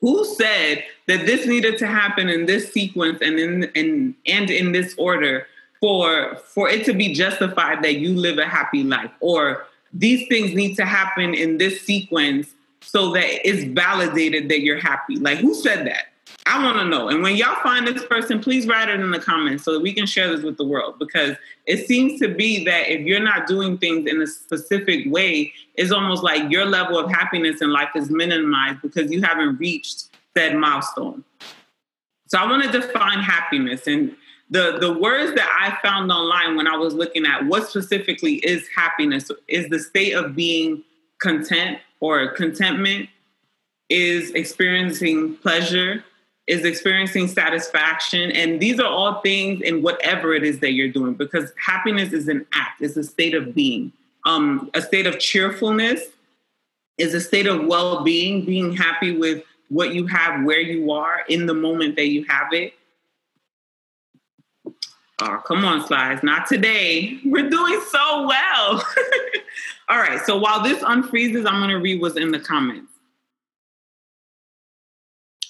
who 0.00 0.24
said 0.24 0.84
that 1.06 1.26
this 1.26 1.46
needed 1.46 1.78
to 1.78 1.86
happen 1.86 2.28
in 2.28 2.46
this 2.46 2.72
sequence 2.72 3.20
and 3.22 3.38
in 3.38 3.70
and 3.76 4.14
and 4.26 4.50
in 4.50 4.72
this 4.72 4.94
order 4.98 5.46
for 5.80 6.36
for 6.36 6.68
it 6.68 6.84
to 6.86 6.92
be 6.92 7.14
justified 7.14 7.82
that 7.82 7.96
you 7.96 8.14
live 8.14 8.38
a 8.38 8.46
happy 8.46 8.82
life 8.82 9.10
or 9.20 9.66
these 9.92 10.26
things 10.28 10.54
need 10.54 10.74
to 10.76 10.84
happen 10.84 11.34
in 11.34 11.58
this 11.58 11.82
sequence 11.82 12.54
so 12.80 13.12
that 13.12 13.48
it's 13.48 13.64
validated 13.64 14.48
that 14.48 14.60
you're 14.60 14.80
happy 14.80 15.16
like 15.16 15.38
who 15.38 15.54
said 15.54 15.86
that 15.86 16.12
I 16.44 16.62
want 16.62 16.78
to 16.78 16.84
know. 16.84 17.08
And 17.08 17.22
when 17.22 17.36
y'all 17.36 17.62
find 17.62 17.86
this 17.86 18.04
person, 18.06 18.40
please 18.40 18.66
write 18.66 18.88
it 18.88 18.98
in 18.98 19.10
the 19.10 19.20
comments 19.20 19.64
so 19.64 19.72
that 19.72 19.80
we 19.80 19.92
can 19.92 20.06
share 20.06 20.34
this 20.34 20.42
with 20.44 20.56
the 20.56 20.64
world. 20.64 20.98
Because 20.98 21.36
it 21.66 21.86
seems 21.86 22.20
to 22.20 22.28
be 22.28 22.64
that 22.64 22.92
if 22.92 23.06
you're 23.06 23.20
not 23.20 23.46
doing 23.46 23.78
things 23.78 24.10
in 24.10 24.20
a 24.20 24.26
specific 24.26 25.04
way, 25.06 25.52
it's 25.76 25.92
almost 25.92 26.22
like 26.22 26.50
your 26.50 26.64
level 26.64 26.98
of 26.98 27.10
happiness 27.10 27.62
in 27.62 27.72
life 27.72 27.90
is 27.94 28.10
minimized 28.10 28.82
because 28.82 29.10
you 29.12 29.22
haven't 29.22 29.58
reached 29.58 30.08
that 30.34 30.56
milestone. 30.56 31.22
So 32.26 32.38
I 32.38 32.46
want 32.46 32.64
to 32.64 32.72
define 32.72 33.20
happiness. 33.20 33.86
And 33.86 34.16
the, 34.52 34.76
the 34.78 34.92
words 34.92 35.34
that 35.34 35.48
I 35.58 35.78
found 35.86 36.12
online 36.12 36.56
when 36.56 36.68
I 36.68 36.76
was 36.76 36.92
looking 36.92 37.24
at 37.24 37.46
what 37.46 37.68
specifically 37.68 38.34
is 38.34 38.68
happiness 38.76 39.30
is 39.48 39.70
the 39.70 39.78
state 39.78 40.12
of 40.12 40.36
being 40.36 40.84
content 41.20 41.78
or 42.00 42.28
contentment, 42.28 43.08
is 43.88 44.30
experiencing 44.32 45.36
pleasure, 45.36 46.04
is 46.46 46.66
experiencing 46.66 47.28
satisfaction. 47.28 48.30
And 48.32 48.60
these 48.60 48.78
are 48.78 48.86
all 48.86 49.22
things 49.22 49.62
in 49.62 49.82
whatever 49.82 50.34
it 50.34 50.44
is 50.44 50.58
that 50.58 50.72
you're 50.72 50.92
doing, 50.92 51.14
because 51.14 51.50
happiness 51.64 52.12
is 52.12 52.28
an 52.28 52.44
act, 52.52 52.82
it's 52.82 52.96
a 52.98 53.04
state 53.04 53.34
of 53.34 53.54
being. 53.54 53.90
Um, 54.26 54.70
a 54.74 54.82
state 54.82 55.06
of 55.06 55.18
cheerfulness 55.18 56.02
is 56.98 57.14
a 57.14 57.20
state 57.20 57.46
of 57.46 57.64
well 57.64 58.04
being, 58.04 58.44
being 58.44 58.76
happy 58.76 59.16
with 59.16 59.44
what 59.70 59.94
you 59.94 60.06
have, 60.08 60.44
where 60.44 60.60
you 60.60 60.92
are 60.92 61.22
in 61.28 61.46
the 61.46 61.54
moment 61.54 61.96
that 61.96 62.08
you 62.08 62.26
have 62.28 62.52
it. 62.52 62.74
Oh, 65.24 65.40
come 65.46 65.64
on, 65.64 65.86
slides. 65.86 66.24
Not 66.24 66.48
today. 66.48 67.16
We're 67.24 67.48
doing 67.48 67.80
so 67.90 68.26
well. 68.26 68.84
All 69.88 69.98
right. 69.98 70.20
So 70.26 70.36
while 70.36 70.64
this 70.64 70.82
unfreezes, 70.82 71.46
I'm 71.46 71.60
going 71.60 71.70
to 71.70 71.76
read 71.76 72.00
what's 72.00 72.16
in 72.16 72.32
the 72.32 72.40
comments. 72.40 72.92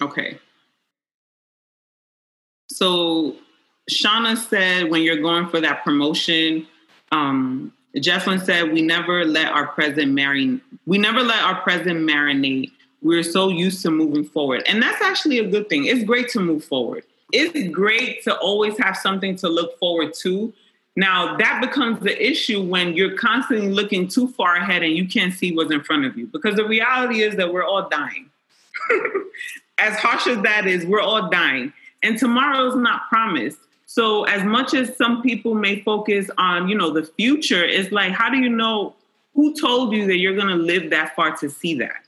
Okay. 0.03 0.39
So 2.71 3.37
Shauna 3.91 4.37
said 4.37 4.91
when 4.91 5.01
you're 5.03 5.23
going 5.23 5.49
for 5.49 5.61
that 5.61 5.85
promotion, 5.85 6.67
um, 7.11 7.73
Jesslyn 7.97 8.45
said 8.45 8.73
we 8.73 8.83
never 8.83 9.25
let 9.25 9.53
our 9.53 9.69
present 9.69 10.13
marry. 10.13 10.61
We 10.85 10.99
never 10.99 11.23
let 11.23 11.43
our 11.43 11.63
present 11.63 12.01
marinate. 12.01 12.73
We're 13.01 13.23
so 13.23 13.49
used 13.49 13.81
to 13.83 13.91
moving 13.91 14.25
forward, 14.25 14.65
and 14.67 14.83
that's 14.83 15.03
actually 15.03 15.39
a 15.39 15.49
good 15.49 15.69
thing. 15.69 15.87
It's 15.87 16.05
great 16.05 16.29
to 16.31 16.41
move 16.41 16.65
forward. 16.65 17.05
It's 17.33 17.69
great 17.71 18.23
to 18.25 18.37
always 18.37 18.79
have 18.79 18.97
something 18.97 19.37
to 19.37 19.49
look 19.49 19.79
forward 19.79 20.15
to. 20.21 20.53
Now 20.95 21.37
that 21.39 21.61
becomes 21.63 22.01
the 22.01 22.31
issue 22.31 22.63
when 22.63 22.95
you're 22.95 23.17
constantly 23.17 23.71
looking 23.71 24.09
too 24.09 24.29
far 24.29 24.57
ahead 24.57 24.83
and 24.83 24.95
you 24.95 25.09
can't 25.09 25.33
see 25.33 25.55
what's 25.55 25.73
in 25.73 25.83
front 25.83 26.05
of 26.05 26.17
you. 26.17 26.27
Because 26.27 26.57
the 26.57 26.67
reality 26.67 27.23
is 27.23 27.37
that 27.37 27.53
we're 27.53 27.65
all 27.65 27.89
dying. 27.89 28.29
as 29.79 29.97
harsh 29.97 30.27
as 30.27 30.43
that 30.43 30.67
is, 30.67 30.85
we're 30.85 31.01
all 31.01 31.31
dying 31.31 31.73
and 32.03 32.19
tomorrow's 32.19 32.77
not 32.77 33.09
promised. 33.09 33.59
So 33.87 34.25
as 34.25 34.43
much 34.43 34.75
as 34.75 34.97
some 34.97 35.23
people 35.23 35.55
may 35.55 35.83
focus 35.83 36.31
on, 36.39 36.69
you 36.69 36.77
know, 36.77 36.91
the 36.91 37.05
future, 37.05 37.65
it's 37.65 37.93
like, 37.93 38.13
how 38.13 38.31
do 38.31 38.39
you 38.39 38.49
know 38.49 38.95
who 39.35 39.55
told 39.55 39.93
you 39.93 40.07
that 40.07 40.19
you're 40.19 40.37
going 40.37 40.49
to 40.49 40.57
live 40.57 40.91
that 40.91 41.15
far 41.15 41.37
to 41.39 41.51
see 41.51 41.75
that? 41.79 42.02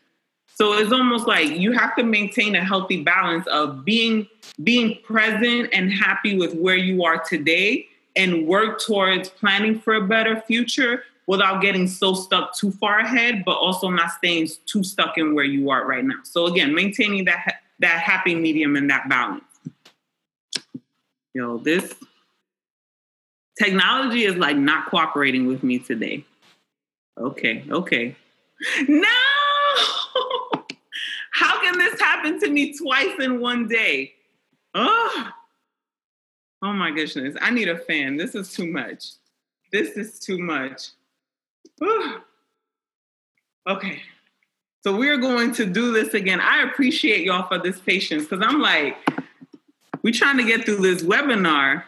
So 0.54 0.72
it's 0.74 0.92
almost 0.92 1.26
like 1.26 1.50
you 1.50 1.72
have 1.72 1.96
to 1.96 2.04
maintain 2.04 2.54
a 2.54 2.64
healthy 2.64 3.02
balance 3.02 3.46
of 3.48 3.84
being 3.84 4.28
being 4.62 4.98
present 5.02 5.70
and 5.72 5.92
happy 5.92 6.38
with 6.38 6.54
where 6.54 6.76
you 6.76 7.04
are 7.04 7.18
today 7.18 7.88
and 8.14 8.46
work 8.46 8.80
towards 8.80 9.28
planning 9.28 9.80
for 9.80 9.94
a 9.94 10.06
better 10.06 10.40
future 10.46 11.02
without 11.26 11.60
getting 11.60 11.88
so 11.88 12.14
stuck 12.14 12.54
too 12.54 12.70
far 12.70 13.00
ahead, 13.00 13.44
but 13.44 13.56
also 13.56 13.90
not 13.90 14.12
staying 14.12 14.48
too 14.66 14.84
stuck 14.84 15.18
in 15.18 15.34
where 15.34 15.44
you 15.44 15.70
are 15.70 15.86
right 15.86 16.04
now. 16.04 16.20
So 16.22 16.46
again, 16.46 16.74
maintaining 16.74 17.24
that 17.24 17.62
that 17.80 18.00
happy 18.00 18.34
medium 18.34 18.76
and 18.76 18.88
that 18.90 19.08
balance 19.08 19.42
yo, 21.34 21.58
this 21.58 21.92
technology 23.58 24.24
is 24.24 24.36
like 24.36 24.56
not 24.56 24.86
cooperating 24.86 25.46
with 25.46 25.62
me 25.62 25.78
today. 25.78 26.24
Okay, 27.18 27.64
okay. 27.70 28.16
No! 28.88 29.08
How 31.34 31.60
can 31.60 31.76
this 31.76 32.00
happen 32.00 32.38
to 32.40 32.48
me 32.48 32.78
twice 32.78 33.18
in 33.18 33.40
one 33.40 33.66
day? 33.66 34.14
Oh, 34.72 35.30
oh 36.62 36.72
my 36.72 36.92
goodness. 36.92 37.34
I 37.40 37.50
need 37.50 37.68
a 37.68 37.76
fan. 37.76 38.16
This 38.16 38.36
is 38.36 38.52
too 38.52 38.70
much. 38.70 39.10
This 39.72 39.96
is 39.96 40.20
too 40.20 40.38
much. 40.38 40.90
Okay. 43.68 44.00
So 44.84 44.96
we're 44.96 45.16
going 45.16 45.52
to 45.54 45.66
do 45.66 45.92
this 45.92 46.14
again. 46.14 46.40
I 46.40 46.62
appreciate 46.62 47.24
y'all 47.24 47.48
for 47.48 47.58
this 47.58 47.80
patience 47.80 48.26
because 48.26 48.46
I'm 48.46 48.60
like, 48.60 48.96
we're 50.02 50.12
trying 50.12 50.36
to 50.36 50.44
get 50.44 50.64
through 50.64 50.76
this 50.76 51.02
webinar. 51.02 51.82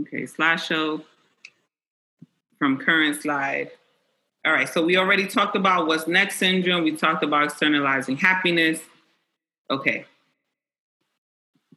Okay, 0.00 0.22
slideshow 0.22 1.02
from 2.58 2.78
current 2.78 3.20
slide. 3.20 3.72
All 4.46 4.52
right, 4.52 4.68
so 4.68 4.84
we 4.84 4.96
already 4.96 5.26
talked 5.26 5.56
about 5.56 5.88
what's 5.88 6.06
next 6.06 6.36
syndrome. 6.36 6.84
We 6.84 6.92
talked 6.92 7.24
about 7.24 7.44
externalizing 7.46 8.16
happiness. 8.16 8.80
Okay. 9.72 10.04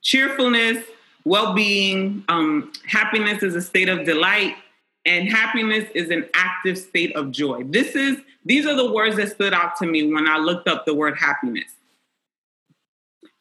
Cheerfulness, 0.04 0.86
well 1.26 1.56
being, 1.56 2.24
um, 2.30 2.72
happiness 2.86 3.42
is 3.42 3.56
a 3.56 3.62
state 3.62 3.90
of 3.90 4.06
delight, 4.06 4.56
and 5.04 5.28
happiness 5.28 5.90
is 5.96 6.12
an 6.12 6.30
active 6.36 6.78
state 6.78 7.16
of 7.16 7.32
joy. 7.32 7.64
This 7.64 7.96
is 7.96 8.20
these 8.46 8.68
are 8.68 8.76
the 8.76 8.92
words 8.92 9.16
that 9.16 9.32
stood 9.32 9.54
out 9.54 9.76
to 9.78 9.88
me 9.88 10.14
when 10.14 10.28
I 10.28 10.38
looked 10.38 10.68
up 10.68 10.86
the 10.86 10.94
word 10.94 11.18
happiness. 11.18 11.72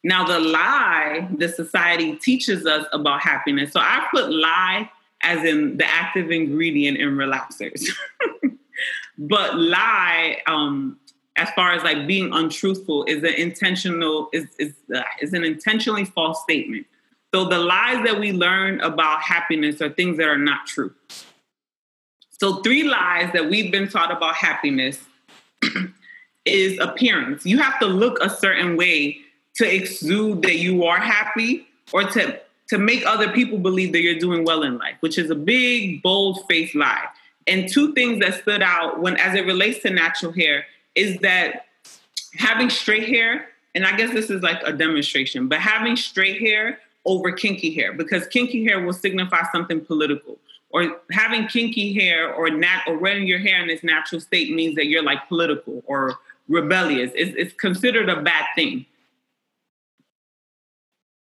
Now, 0.03 0.25
the 0.25 0.39
lie 0.39 1.29
the 1.37 1.49
society 1.49 2.15
teaches 2.15 2.65
us 2.65 2.87
about 2.93 3.21
happiness. 3.21 3.73
So 3.73 3.79
I 3.79 4.07
put 4.11 4.31
lie 4.31 4.89
as 5.21 5.43
in 5.43 5.77
the 5.77 5.85
active 5.85 6.31
ingredient 6.31 6.97
in 6.97 7.09
relaxers. 7.09 7.85
but 9.19 9.57
lie, 9.57 10.37
um, 10.47 10.97
as 11.35 11.49
far 11.51 11.73
as 11.73 11.83
like 11.83 12.07
being 12.07 12.33
untruthful, 12.33 13.03
is 13.05 13.17
an 13.17 13.33
intentional 13.33 14.29
is 14.31 14.47
is 14.57 14.73
uh, 14.95 15.01
is 15.21 15.33
an 15.33 15.43
intentionally 15.43 16.05
false 16.05 16.41
statement. 16.41 16.87
So 17.33 17.45
the 17.45 17.59
lies 17.59 18.03
that 18.05 18.19
we 18.19 18.31
learn 18.31 18.79
about 18.79 19.21
happiness 19.21 19.81
are 19.81 19.89
things 19.89 20.17
that 20.17 20.27
are 20.27 20.37
not 20.37 20.65
true. 20.65 20.93
So 22.31 22.61
three 22.61 22.83
lies 22.83 23.31
that 23.33 23.49
we've 23.49 23.71
been 23.71 23.89
taught 23.89 24.11
about 24.11 24.35
happiness 24.35 24.99
is 26.45 26.79
appearance. 26.79 27.45
You 27.45 27.59
have 27.59 27.77
to 27.79 27.85
look 27.85 28.17
a 28.21 28.29
certain 28.29 28.77
way 28.77 29.17
to 29.55 29.75
exude 29.75 30.41
that 30.43 30.55
you 30.55 30.85
are 30.85 30.99
happy 30.99 31.67
or 31.91 32.03
to 32.03 32.39
to 32.69 32.77
make 32.77 33.05
other 33.05 33.31
people 33.31 33.57
believe 33.57 33.91
that 33.91 34.01
you're 34.01 34.19
doing 34.19 34.45
well 34.45 34.63
in 34.63 34.77
life, 34.77 34.95
which 35.01 35.17
is 35.17 35.29
a 35.29 35.35
big, 35.35 36.01
bold 36.01 36.47
face 36.47 36.73
lie. 36.73 37.07
And 37.49 37.67
two 37.67 37.93
things 37.93 38.19
that 38.19 38.35
stood 38.41 38.61
out 38.61 38.99
when 38.99 39.17
as 39.17 39.35
it 39.35 39.45
relates 39.45 39.79
to 39.79 39.89
natural 39.89 40.31
hair 40.31 40.65
is 40.95 41.17
that 41.19 41.65
having 42.35 42.69
straight 42.69 43.09
hair, 43.09 43.47
and 43.73 43.85
I 43.85 43.97
guess 43.97 44.11
this 44.11 44.29
is 44.29 44.43
like 44.43 44.61
a 44.63 44.71
demonstration, 44.71 45.47
but 45.47 45.59
having 45.59 45.95
straight 45.95 46.39
hair 46.39 46.79
over 47.05 47.31
kinky 47.31 47.73
hair, 47.73 47.91
because 47.93 48.27
kinky 48.27 48.63
hair 48.63 48.85
will 48.85 48.93
signify 48.93 49.41
something 49.51 49.81
political. 49.83 50.37
Or 50.71 51.01
having 51.11 51.47
kinky 51.47 51.93
hair 51.93 52.31
or 52.31 52.51
nat 52.51 52.83
or 52.85 52.99
wearing 52.99 53.25
your 53.25 53.39
hair 53.39 53.63
in 53.63 53.71
its 53.71 53.83
natural 53.83 54.21
state 54.21 54.53
means 54.53 54.75
that 54.75 54.85
you're 54.85 55.01
like 55.01 55.27
political 55.27 55.81
or 55.87 56.19
rebellious. 56.47 57.11
It's, 57.15 57.33
it's 57.35 57.53
considered 57.53 58.07
a 58.07 58.21
bad 58.21 58.45
thing. 58.55 58.85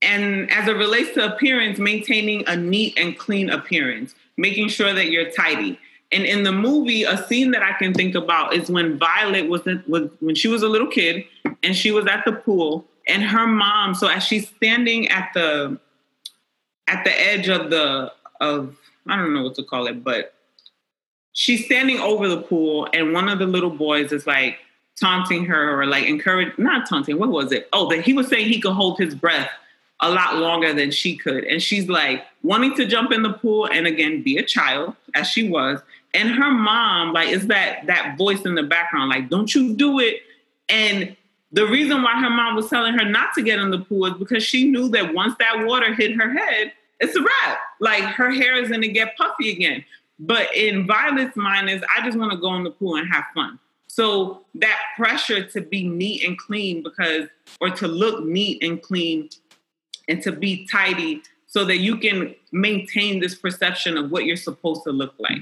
And 0.02 0.50
as 0.52 0.70
it 0.70 0.78
relates 0.78 1.14
to 1.16 1.34
appearance, 1.34 1.80
maintaining 1.80 2.48
a 2.48 2.56
neat 2.56 2.94
and 2.98 3.18
clean 3.18 3.50
appearance, 3.50 4.16
making 4.38 4.70
sure 4.70 4.94
that 4.94 5.10
you're 5.10 5.30
tidy. 5.32 5.80
And 6.16 6.24
in 6.24 6.44
the 6.44 6.54
movie, 6.54 7.04
a 7.04 7.18
scene 7.28 7.52
that 7.52 7.62
I 7.62 7.74
can 7.74 7.94
think 7.94 8.16
about 8.16 8.54
is 8.54 8.70
when 8.70 8.98
Violet 8.98 9.50
was, 9.50 9.64
was 9.86 10.10
when 10.22 10.34
she 10.34 10.48
was 10.48 10.64
a 10.64 10.70
little 10.70 10.88
kid 10.88 11.26
and 11.62 11.76
she 11.76 11.92
was 11.92 12.08
at 12.08 12.24
the 12.24 12.32
pool 12.32 12.86
and 13.06 13.22
her 13.22 13.46
mom. 13.46 13.94
So 13.96 14.08
as 14.08 14.24
she's 14.24 14.48
standing 14.48 15.10
at 15.10 15.32
the 15.34 15.78
at 16.88 17.04
the 17.04 17.12
edge 17.20 17.50
of 17.50 17.70
the 17.70 18.14
of 18.40 18.78
I 19.08 19.18
don't 19.18 19.34
know 19.34 19.44
what 19.44 19.56
to 19.56 19.64
call 19.64 19.88
it, 19.88 20.06
but 20.06 20.34
she's 21.34 21.66
standing 21.66 22.00
over 22.00 22.28
the 22.30 22.42
pool, 22.42 22.88
and 22.94 23.14
one 23.14 23.28
of 23.28 23.40
the 23.40 23.46
little 23.46 23.70
boys 23.70 24.12
is 24.12 24.26
like 24.26 24.60
taunting 25.00 25.46
her 25.46 25.82
or 25.82 25.86
like 25.86 26.06
encourage 26.06 26.58
not 26.58 26.88
taunting. 26.88 27.20
What 27.20 27.30
was 27.30 27.52
it? 27.52 27.68
Oh, 27.74 27.90
that 27.90 28.06
he 28.06 28.14
was 28.14 28.28
saying 28.28 28.48
he 28.48 28.62
could 28.62 28.74
hold 28.74 28.98
his 28.98 29.14
breath 29.14 29.50
a 30.02 30.10
lot 30.10 30.38
longer 30.38 30.74
than 30.74 30.92
she 30.92 31.18
could, 31.18 31.44
and 31.44 31.62
she's 31.62 31.90
like 31.90 32.24
wanting 32.42 32.74
to 32.76 32.86
jump 32.86 33.12
in 33.12 33.22
the 33.22 33.34
pool 33.34 33.68
and 33.72 33.86
again 33.86 34.24
be 34.24 34.38
a 34.38 34.44
child 34.44 34.96
as 35.14 35.28
she 35.28 35.50
was, 35.50 35.82
and 36.16 36.30
her 36.30 36.52
mom 36.52 37.14
like 37.14 37.30
is 37.30 37.48
that 37.48 37.86
that 37.86 38.18
voice 38.18 38.42
in 38.46 38.56
the 38.56 38.64
background 38.64 39.10
like 39.10 39.30
don't 39.30 39.54
you 39.54 39.76
do 39.76 40.00
it 40.00 40.22
and 40.70 41.16
the 41.56 41.66
reason 41.66 42.04
why 42.04 42.20
her 42.20 42.30
mom 42.30 42.56
was 42.56 42.70
telling 42.70 42.94
her 42.96 43.06
not 43.06 43.34
to 43.36 43.42
get 43.42 43.60
in 43.60 43.72
the 43.72 43.80
pool 43.80 44.06
is 44.08 44.14
because 44.16 44.44
she 44.44 44.70
knew 44.70 44.90
that 44.90 45.14
once 45.14 45.36
that 45.40 45.66
water 45.66 45.94
hit 45.94 46.14
her 46.16 46.30
head, 46.30 46.74
it's 47.00 47.16
a 47.16 47.22
wrap. 47.22 47.60
Like 47.80 48.04
her 48.04 48.30
hair 48.30 48.62
is 48.62 48.70
gonna 48.70 48.90
get 48.90 49.16
puffy 49.16 49.52
again. 49.52 49.86
But 50.20 50.54
in 50.56 50.86
Violet's 50.86 51.38
mind 51.38 51.70
is 51.70 51.82
I 51.96 52.06
just 52.06 52.18
want 52.18 52.32
to 52.32 52.38
go 52.38 52.54
in 52.56 52.64
the 52.64 52.72
pool 52.72 52.96
and 52.96 53.08
have 53.10 53.24
fun. 53.34 53.58
So 53.88 54.42
that 54.56 54.78
pressure 54.98 55.46
to 55.46 55.62
be 55.62 55.88
neat 55.88 56.26
and 56.26 56.38
clean 56.38 56.84
because 56.84 57.28
or 57.62 57.70
to 57.70 57.88
look 57.88 58.26
neat 58.26 58.62
and 58.62 58.82
clean 58.82 59.30
and 60.10 60.22
to 60.24 60.34
be 60.34 60.68
tidy 60.70 61.22
so 61.48 61.64
that 61.64 61.78
you 61.78 61.98
can 61.98 62.36
maintain 62.52 63.22
this 63.22 63.36
perception 63.36 63.98
of 63.98 64.12
what 64.12 64.26
you're 64.26 64.36
supposed 64.36 64.84
to 64.84 64.92
look 64.92 65.14
like. 65.20 65.40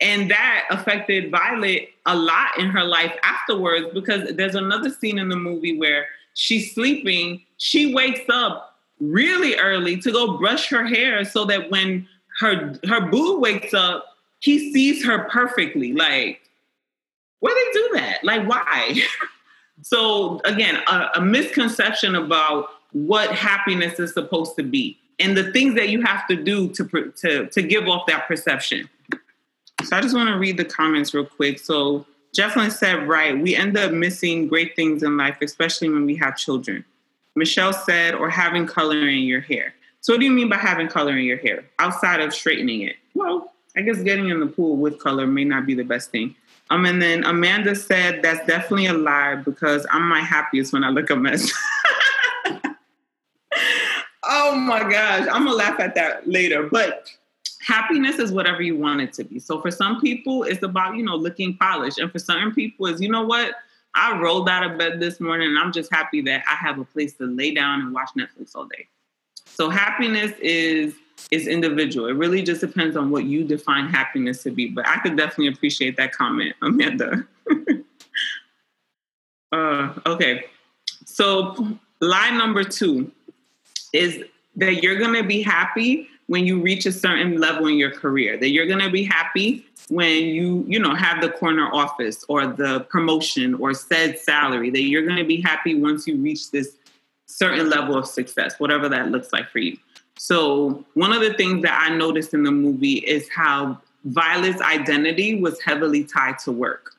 And 0.00 0.30
that 0.30 0.64
affected 0.70 1.30
Violet 1.30 1.90
a 2.06 2.16
lot 2.16 2.58
in 2.58 2.66
her 2.66 2.84
life 2.84 3.14
afterwards 3.22 3.86
because 3.92 4.32
there's 4.34 4.54
another 4.54 4.90
scene 4.90 5.18
in 5.18 5.28
the 5.28 5.36
movie 5.36 5.76
where 5.76 6.06
she's 6.34 6.72
sleeping, 6.72 7.42
she 7.56 7.92
wakes 7.92 8.28
up 8.28 8.76
really 9.00 9.56
early 9.56 9.96
to 9.96 10.12
go 10.12 10.38
brush 10.38 10.68
her 10.68 10.84
hair 10.84 11.24
so 11.24 11.44
that 11.46 11.70
when 11.70 12.06
her 12.40 12.78
her 12.88 13.00
boo 13.00 13.40
wakes 13.40 13.74
up, 13.74 14.04
he 14.40 14.72
sees 14.72 15.04
her 15.04 15.28
perfectly. 15.28 15.92
Like, 15.92 16.40
why 17.40 17.50
they 17.54 17.78
do 17.78 17.90
that? 17.94 18.22
Like, 18.22 18.48
why? 18.48 19.00
so 19.82 20.40
again, 20.44 20.80
a, 20.86 21.08
a 21.16 21.20
misconception 21.20 22.14
about 22.14 22.68
what 22.92 23.30
happiness 23.32 23.98
is 23.98 24.12
supposed 24.14 24.56
to 24.56 24.62
be 24.62 24.98
and 25.18 25.36
the 25.36 25.52
things 25.52 25.74
that 25.74 25.88
you 25.88 26.02
have 26.02 26.26
to 26.28 26.36
do 26.36 26.68
to 26.68 27.12
to 27.16 27.46
to 27.46 27.62
give 27.62 27.88
off 27.88 28.06
that 28.06 28.26
perception. 28.28 28.88
So 29.84 29.96
I 29.96 30.00
just 30.00 30.14
want 30.14 30.28
to 30.28 30.36
read 30.36 30.56
the 30.56 30.64
comments 30.64 31.14
real 31.14 31.24
quick. 31.24 31.58
So 31.58 32.04
Jefflin 32.36 32.70
said, 32.70 33.08
right, 33.08 33.38
we 33.38 33.54
end 33.56 33.76
up 33.76 33.92
missing 33.92 34.48
great 34.48 34.76
things 34.76 35.02
in 35.02 35.16
life, 35.16 35.38
especially 35.40 35.88
when 35.88 36.04
we 36.04 36.16
have 36.16 36.36
children. 36.36 36.84
Michelle 37.36 37.72
said, 37.72 38.14
or 38.14 38.28
having 38.28 38.66
color 38.66 39.08
in 39.08 39.22
your 39.22 39.40
hair. 39.40 39.74
So 40.00 40.12
what 40.12 40.20
do 40.20 40.26
you 40.26 40.32
mean 40.32 40.48
by 40.48 40.56
having 40.56 40.88
color 40.88 41.16
in 41.16 41.24
your 41.24 41.38
hair 41.38 41.64
outside 41.78 42.20
of 42.20 42.34
straightening 42.34 42.82
it? 42.82 42.96
Well, 43.14 43.52
I 43.76 43.82
guess 43.82 44.02
getting 44.02 44.28
in 44.28 44.40
the 44.40 44.46
pool 44.46 44.76
with 44.76 44.98
color 44.98 45.26
may 45.26 45.44
not 45.44 45.66
be 45.66 45.74
the 45.74 45.84
best 45.84 46.10
thing. 46.10 46.34
Um, 46.70 46.84
and 46.84 47.00
then 47.00 47.24
Amanda 47.24 47.74
said, 47.74 48.22
that's 48.22 48.44
definitely 48.46 48.86
a 48.86 48.92
lie 48.92 49.36
because 49.36 49.86
I'm 49.90 50.06
my 50.08 50.20
happiest 50.20 50.72
when 50.72 50.84
I 50.84 50.90
look 50.90 51.10
a 51.10 51.16
mess. 51.16 51.50
oh 54.24 54.54
my 54.56 54.80
gosh, 54.80 55.26
I'm 55.30 55.44
gonna 55.44 55.52
laugh 55.52 55.80
at 55.80 55.94
that 55.94 56.28
later. 56.28 56.64
But 56.64 57.10
happiness 57.68 58.18
is 58.18 58.32
whatever 58.32 58.62
you 58.62 58.76
want 58.76 59.02
it 59.02 59.12
to 59.12 59.24
be. 59.24 59.38
So 59.38 59.60
for 59.60 59.70
some 59.70 60.00
people, 60.00 60.42
it's 60.42 60.62
about, 60.62 60.96
you 60.96 61.04
know, 61.04 61.14
looking 61.14 61.54
polished. 61.56 61.98
And 61.98 62.10
for 62.10 62.18
certain 62.18 62.52
people, 62.52 62.86
is 62.86 63.00
you 63.00 63.10
know 63.10 63.24
what? 63.24 63.54
I 63.94 64.18
rolled 64.18 64.48
out 64.48 64.68
of 64.68 64.78
bed 64.78 65.00
this 65.00 65.20
morning 65.20 65.48
and 65.48 65.58
I'm 65.58 65.72
just 65.72 65.92
happy 65.92 66.22
that 66.22 66.42
I 66.46 66.54
have 66.54 66.78
a 66.78 66.84
place 66.84 67.12
to 67.14 67.26
lay 67.26 67.52
down 67.52 67.82
and 67.82 67.92
watch 67.92 68.10
Netflix 68.16 68.52
all 68.54 68.64
day. 68.64 68.86
So 69.44 69.68
happiness 69.68 70.32
is 70.40 70.94
is 71.32 71.48
individual. 71.48 72.06
It 72.06 72.12
really 72.12 72.42
just 72.42 72.60
depends 72.60 72.96
on 72.96 73.10
what 73.10 73.24
you 73.24 73.44
define 73.44 73.88
happiness 73.88 74.42
to 74.44 74.52
be. 74.52 74.68
But 74.68 74.86
I 74.86 74.98
could 75.00 75.16
definitely 75.16 75.48
appreciate 75.48 75.96
that 75.96 76.12
comment, 76.12 76.54
Amanda. 76.62 77.26
uh, 79.52 79.94
okay. 80.06 80.44
So 81.04 81.76
line 82.00 82.38
number 82.38 82.62
two 82.62 83.10
is 83.92 84.22
that 84.56 84.82
you're 84.82 84.98
gonna 84.98 85.24
be 85.24 85.42
happy 85.42 86.08
when 86.28 86.46
you 86.46 86.60
reach 86.60 86.86
a 86.86 86.92
certain 86.92 87.40
level 87.40 87.66
in 87.66 87.76
your 87.76 87.90
career 87.90 88.38
that 88.38 88.50
you're 88.50 88.66
going 88.66 88.78
to 88.78 88.90
be 88.90 89.02
happy 89.02 89.66
when 89.88 90.26
you 90.26 90.64
you 90.68 90.78
know 90.78 90.94
have 90.94 91.20
the 91.20 91.30
corner 91.30 91.68
office 91.72 92.24
or 92.28 92.46
the 92.46 92.80
promotion 92.90 93.54
or 93.54 93.74
said 93.74 94.18
salary 94.18 94.70
that 94.70 94.82
you're 94.82 95.04
going 95.04 95.18
to 95.18 95.24
be 95.24 95.40
happy 95.40 95.74
once 95.74 96.06
you 96.06 96.16
reach 96.16 96.50
this 96.50 96.76
certain 97.26 97.68
level 97.68 97.96
of 97.96 98.06
success 98.06 98.58
whatever 98.58 98.88
that 98.88 99.10
looks 99.10 99.32
like 99.32 99.50
for 99.50 99.58
you. 99.58 99.76
So 100.16 100.84
one 100.94 101.12
of 101.12 101.20
the 101.20 101.34
things 101.34 101.62
that 101.62 101.78
i 101.80 101.94
noticed 101.94 102.34
in 102.34 102.42
the 102.42 102.50
movie 102.52 102.98
is 102.98 103.28
how 103.34 103.80
violet's 104.04 104.60
identity 104.60 105.40
was 105.40 105.60
heavily 105.60 106.04
tied 106.04 106.38
to 106.40 106.52
work 106.52 106.94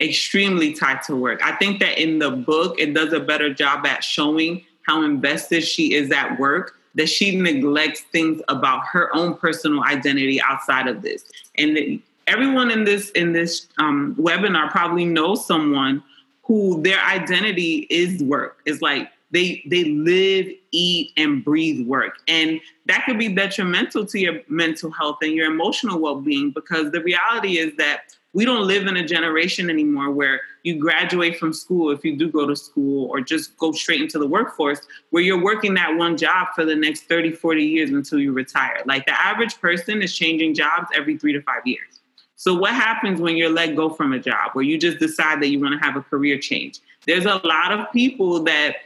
extremely 0.00 0.74
tied 0.74 1.02
to 1.02 1.16
work. 1.16 1.40
I 1.42 1.52
think 1.56 1.80
that 1.80 1.98
in 1.98 2.18
the 2.18 2.30
book 2.30 2.78
it 2.78 2.92
does 2.94 3.12
a 3.12 3.20
better 3.20 3.52
job 3.52 3.86
at 3.86 4.04
showing 4.04 4.64
how 4.82 5.02
invested 5.02 5.64
she 5.64 5.94
is 5.94 6.10
at 6.10 6.38
work 6.38 6.78
that 6.96 7.08
she 7.08 7.36
neglects 7.36 8.00
things 8.00 8.42
about 8.48 8.84
her 8.86 9.14
own 9.14 9.36
personal 9.36 9.84
identity 9.84 10.40
outside 10.40 10.88
of 10.88 11.02
this. 11.02 11.24
And 11.56 12.00
everyone 12.26 12.70
in 12.70 12.84
this 12.84 13.10
in 13.10 13.32
this 13.32 13.68
um, 13.78 14.16
webinar 14.18 14.70
probably 14.70 15.04
knows 15.04 15.46
someone 15.46 16.02
who 16.42 16.82
their 16.82 17.00
identity 17.04 17.86
is 17.90 18.22
work. 18.22 18.60
Is 18.66 18.82
like 18.82 19.10
they 19.30 19.62
they 19.66 19.84
live, 19.84 20.48
eat, 20.72 21.12
and 21.16 21.44
breathe 21.44 21.86
work, 21.86 22.18
and 22.28 22.60
that 22.86 23.04
could 23.04 23.18
be 23.18 23.28
detrimental 23.28 24.06
to 24.06 24.18
your 24.18 24.40
mental 24.48 24.90
health 24.90 25.18
and 25.22 25.32
your 25.32 25.50
emotional 25.50 25.98
well 25.98 26.20
being 26.20 26.50
because 26.50 26.90
the 26.92 27.02
reality 27.02 27.58
is 27.58 27.76
that 27.76 28.16
we 28.36 28.44
don't 28.44 28.66
live 28.66 28.86
in 28.86 28.98
a 28.98 29.02
generation 29.02 29.70
anymore 29.70 30.10
where 30.10 30.42
you 30.62 30.78
graduate 30.78 31.38
from 31.38 31.54
school 31.54 31.90
if 31.90 32.04
you 32.04 32.14
do 32.18 32.30
go 32.30 32.46
to 32.46 32.54
school 32.54 33.08
or 33.10 33.18
just 33.18 33.56
go 33.56 33.72
straight 33.72 34.02
into 34.02 34.18
the 34.18 34.26
workforce 34.26 34.78
where 35.08 35.22
you're 35.22 35.42
working 35.42 35.72
that 35.72 35.96
one 35.96 36.18
job 36.18 36.48
for 36.54 36.66
the 36.66 36.76
next 36.76 37.04
30 37.04 37.32
40 37.32 37.64
years 37.64 37.88
until 37.88 38.18
you 38.18 38.32
retire. 38.32 38.82
Like 38.84 39.06
the 39.06 39.18
average 39.18 39.58
person 39.58 40.02
is 40.02 40.14
changing 40.14 40.52
jobs 40.52 40.88
every 40.94 41.16
three 41.16 41.32
to 41.32 41.40
five 41.40 41.62
years. 41.64 42.00
So 42.34 42.52
what 42.54 42.74
happens 42.74 43.22
when 43.22 43.38
you're 43.38 43.48
let 43.48 43.74
go 43.74 43.88
from 43.88 44.12
a 44.12 44.18
job 44.18 44.50
where 44.52 44.66
you 44.66 44.76
just 44.76 44.98
decide 44.98 45.40
that 45.40 45.48
you 45.48 45.58
want 45.58 45.80
to 45.80 45.86
have 45.86 45.96
a 45.96 46.02
career 46.02 46.38
change? 46.38 46.80
There's 47.06 47.24
a 47.24 47.40
lot 47.42 47.72
of 47.72 47.90
people 47.90 48.42
that 48.44 48.76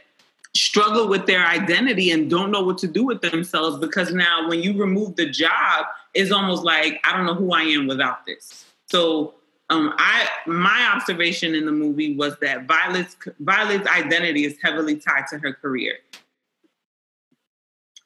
struggle 0.55 1.09
with 1.09 1.25
their 1.25 1.45
identity 1.45 2.11
and 2.11 2.29
don't 2.29 2.51
know 2.51 2.63
what 2.63 2.77
to 2.77 2.87
do 2.87 3.03
with 3.03 3.19
themselves 3.19 3.79
because 3.79 4.13
now 4.13 4.47
when 4.47 4.63
you 4.63 4.79
remove 4.81 5.15
the 5.17 5.29
job 5.29 5.85
it's 6.13 6.29
almost 6.29 6.61
like 6.61 6.99
i 7.05 7.15
don't 7.15 7.25
know 7.25 7.33
who 7.33 7.53
i 7.53 7.61
am 7.61 7.87
without 7.87 8.25
this. 8.25 8.65
So 8.91 9.35
um, 9.71 9.93
I 9.97 10.27
my 10.45 10.91
observation 10.93 11.55
in 11.55 11.65
the 11.65 11.71
movie 11.71 12.15
was 12.15 12.37
that 12.41 12.67
Violet's 12.67 13.15
Violet's 13.39 13.87
identity 13.87 14.43
is 14.43 14.57
heavily 14.61 14.97
tied 14.97 15.27
to 15.31 15.39
her 15.39 15.53
career. 15.53 15.95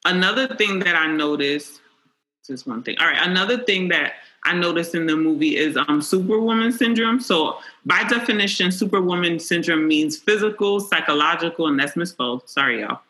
Another 0.05 0.47
thing 0.55 0.77
that 0.79 0.95
I 0.95 1.07
noticed, 1.07 1.81
just 2.45 2.67
one 2.67 2.83
thing. 2.83 2.97
All 2.99 3.07
right, 3.07 3.27
another 3.27 3.57
thing 3.57 3.87
that 3.87 4.13
I 4.43 4.53
noticed 4.53 4.93
in 4.93 5.07
the 5.07 5.17
movie 5.17 5.57
is 5.57 5.75
um, 5.75 6.03
Superwoman 6.03 6.71
syndrome. 6.71 7.19
So, 7.19 7.57
by 7.87 8.03
definition, 8.03 8.71
Superwoman 8.71 9.39
syndrome 9.39 9.87
means 9.87 10.17
physical, 10.17 10.79
psychological, 10.79 11.65
and 11.65 11.79
that's 11.79 11.95
misspelled. 11.95 12.47
Sorry, 12.47 12.81
y'all. 12.81 13.01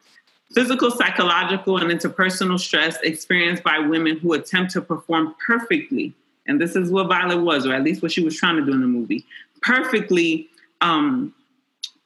Physical, 0.53 0.91
psychological, 0.91 1.77
and 1.79 1.91
interpersonal 1.91 2.57
stress 2.57 2.97
experienced 3.03 3.63
by 3.63 3.79
women 3.79 4.17
who 4.17 4.31
attempt 4.31 4.71
to 4.71 4.81
perform 4.81 5.35
perfectly 5.45 6.13
and 6.47 6.61
this 6.61 6.75
is 6.75 6.91
what 6.91 7.07
Violet 7.07 7.41
was, 7.41 7.65
or 7.65 7.73
at 7.73 7.83
least 7.83 8.01
what 8.01 8.11
she 8.11 8.23
was 8.23 8.35
trying 8.35 8.57
to 8.57 8.65
do 8.65 8.71
in 8.71 8.81
the 8.81 8.87
movie, 8.87 9.25
perfectly 9.61 10.47
um, 10.81 11.33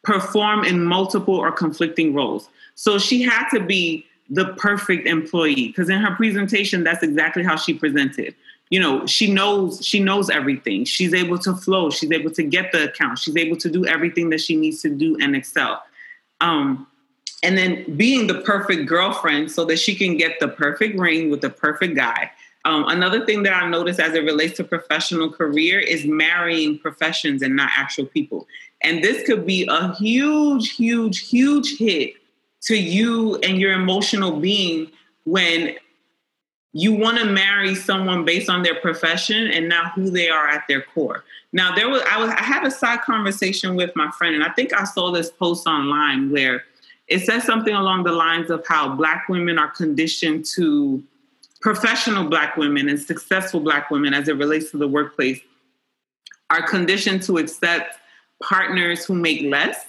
perform 0.04 0.64
in 0.64 0.84
multiple 0.84 1.36
or 1.36 1.52
conflicting 1.52 2.14
roles. 2.14 2.50
So 2.76 2.98
she 2.98 3.22
had 3.22 3.50
to 3.50 3.60
be 3.60 4.06
the 4.30 4.54
perfect 4.54 5.08
employee 5.08 5.68
because 5.68 5.90
in 5.90 6.00
her 6.00 6.16
presentation, 6.16 6.84
that's 6.84 7.04
exactly 7.04 7.44
how 7.44 7.56
she 7.56 7.74
presented. 7.74 8.36
You 8.70 8.80
know, 8.80 9.06
she 9.08 9.32
knows 9.32 9.84
she 9.86 10.00
knows 10.00 10.30
everything. 10.30 10.86
She's 10.86 11.14
able 11.14 11.40
to 11.40 11.56
flow. 11.56 11.90
She's 11.90 12.12
able 12.12 12.32
to 12.32 12.44
get 12.44 12.72
the 12.72 12.90
account. 12.90 13.18
She's 13.18 13.36
able 13.36 13.58
to 13.58 13.70
do 13.70 13.86
everything 13.86 14.30
that 14.30 14.42
she 14.42 14.56
needs 14.56 14.82
to 14.84 14.90
do 14.90 15.18
and 15.20 15.36
excel. 15.36 15.84
Um, 16.40 16.88
and 17.42 17.58
then 17.58 17.98
being 17.98 18.28
the 18.28 18.42
perfect 18.42 18.88
girlfriend 18.88 19.52
so 19.52 19.66
that 19.66 19.78
she 19.78 19.96
can 19.96 20.18
get 20.18 20.40
the 20.40 20.48
perfect 20.48 21.00
ring 21.00 21.30
with 21.30 21.42
the 21.42 21.50
perfect 21.50 21.96
guy 21.96 22.32
um, 22.66 22.86
another 22.88 23.26
thing 23.26 23.44
that 23.44 23.54
I 23.54 23.70
noticed 23.70 24.00
as 24.00 24.14
it 24.14 24.24
relates 24.24 24.58
to 24.58 24.64
professional 24.64 25.32
career 25.32 25.80
is 25.80 26.06
marrying 26.06 26.78
professions 26.78 27.42
and 27.42 27.56
not 27.56 27.70
actual 27.76 28.06
people. 28.06 28.48
And 28.82 29.04
this 29.04 29.26
could 29.26 29.46
be 29.46 29.68
a 29.70 29.94
huge, 29.96 30.76
huge, 30.76 31.30
huge 31.30 31.78
hit 31.78 32.14
to 32.64 32.76
you 32.76 33.38
and 33.38 33.60
your 33.60 33.74
emotional 33.74 34.40
being 34.40 34.92
when 35.24 35.76
you 36.74 36.94
want 36.94 37.18
to 37.18 37.26
marry 37.26 37.76
someone 37.76 38.26
based 38.26 38.50
on 38.50 38.62
their 38.62 38.76
profession 38.76 39.48
and 39.48 39.68
not 39.68 39.94
who 39.94 40.10
they 40.10 40.30
are 40.30 40.48
at 40.48 40.64
their 40.68 40.82
core. 40.82 41.24
Now, 41.52 41.74
there 41.74 41.90
was 41.90 42.04
I 42.10 42.20
was 42.20 42.30
I 42.30 42.44
had 42.44 42.64
a 42.66 42.72
side 42.72 43.02
conversation 43.02 43.76
with 43.76 43.96
my 43.96 44.12
friend, 44.12 44.36
and 44.36 44.44
I 44.44 44.50
think 44.50 44.72
I 44.74 44.84
saw 44.84 45.12
this 45.12 45.32
post 45.32 45.66
online 45.66 46.30
where 46.30 46.64
it 47.08 47.26
says 47.26 47.44
something 47.44 47.74
along 47.74 48.04
the 48.04 48.12
lines 48.12 48.52
of 48.52 48.66
how 48.68 48.96
black 48.96 49.28
women 49.30 49.58
are 49.58 49.72
conditioned 49.72 50.46
to 50.54 51.04
professional 51.62 52.28
black 52.28 52.56
women 52.58 52.88
and 52.88 53.00
successful 53.00 53.60
black 53.60 53.92
women 53.92 54.14
as 54.14 54.28
it 54.28 54.38
relates 54.38 54.72
to 54.72 54.78
the 54.78 54.88
workplace 54.88 55.40
are 56.50 56.66
conditioned 56.66 57.22
to 57.24 57.38
accept 57.38 57.98
partners 58.42 59.06
who 59.06 59.14
make 59.14 59.42
less 59.42 59.86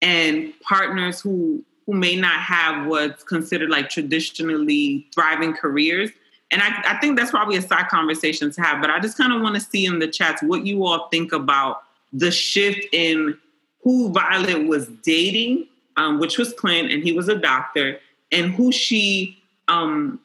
and 0.00 0.52
partners 0.60 1.20
who 1.20 1.62
who 1.86 1.94
may 1.94 2.16
not 2.16 2.38
have 2.40 2.86
what's 2.86 3.22
considered 3.24 3.70
like 3.70 3.88
traditionally 3.88 5.06
thriving 5.14 5.54
careers. 5.54 6.10
And 6.50 6.62
I, 6.62 6.82
I 6.86 6.98
think 6.98 7.18
that's 7.18 7.30
probably 7.30 7.56
a 7.56 7.62
side 7.62 7.88
conversation 7.88 8.50
to 8.52 8.60
have 8.62 8.80
but 8.80 8.90
i 8.90 8.98
just 8.98 9.18
kind 9.18 9.32
of 9.32 9.42
want 9.42 9.54
to 9.54 9.60
see 9.60 9.84
in 9.84 9.98
the 9.98 10.08
chats 10.08 10.42
what 10.42 10.64
you 10.64 10.84
all 10.84 11.08
think 11.08 11.32
about 11.32 11.82
the 12.12 12.30
shift 12.30 12.86
in 12.92 13.36
who 13.82 14.10
violet 14.12 14.66
was 14.66 14.88
dating 15.02 15.66
um, 15.98 16.18
which 16.18 16.38
was 16.38 16.54
clint 16.54 16.90
and 16.90 17.02
he 17.02 17.12
was 17.12 17.28
a 17.28 17.34
doctor 17.34 17.98
and 18.32 18.54
who 18.54 18.72
she 18.72 19.38
um, 19.68 20.18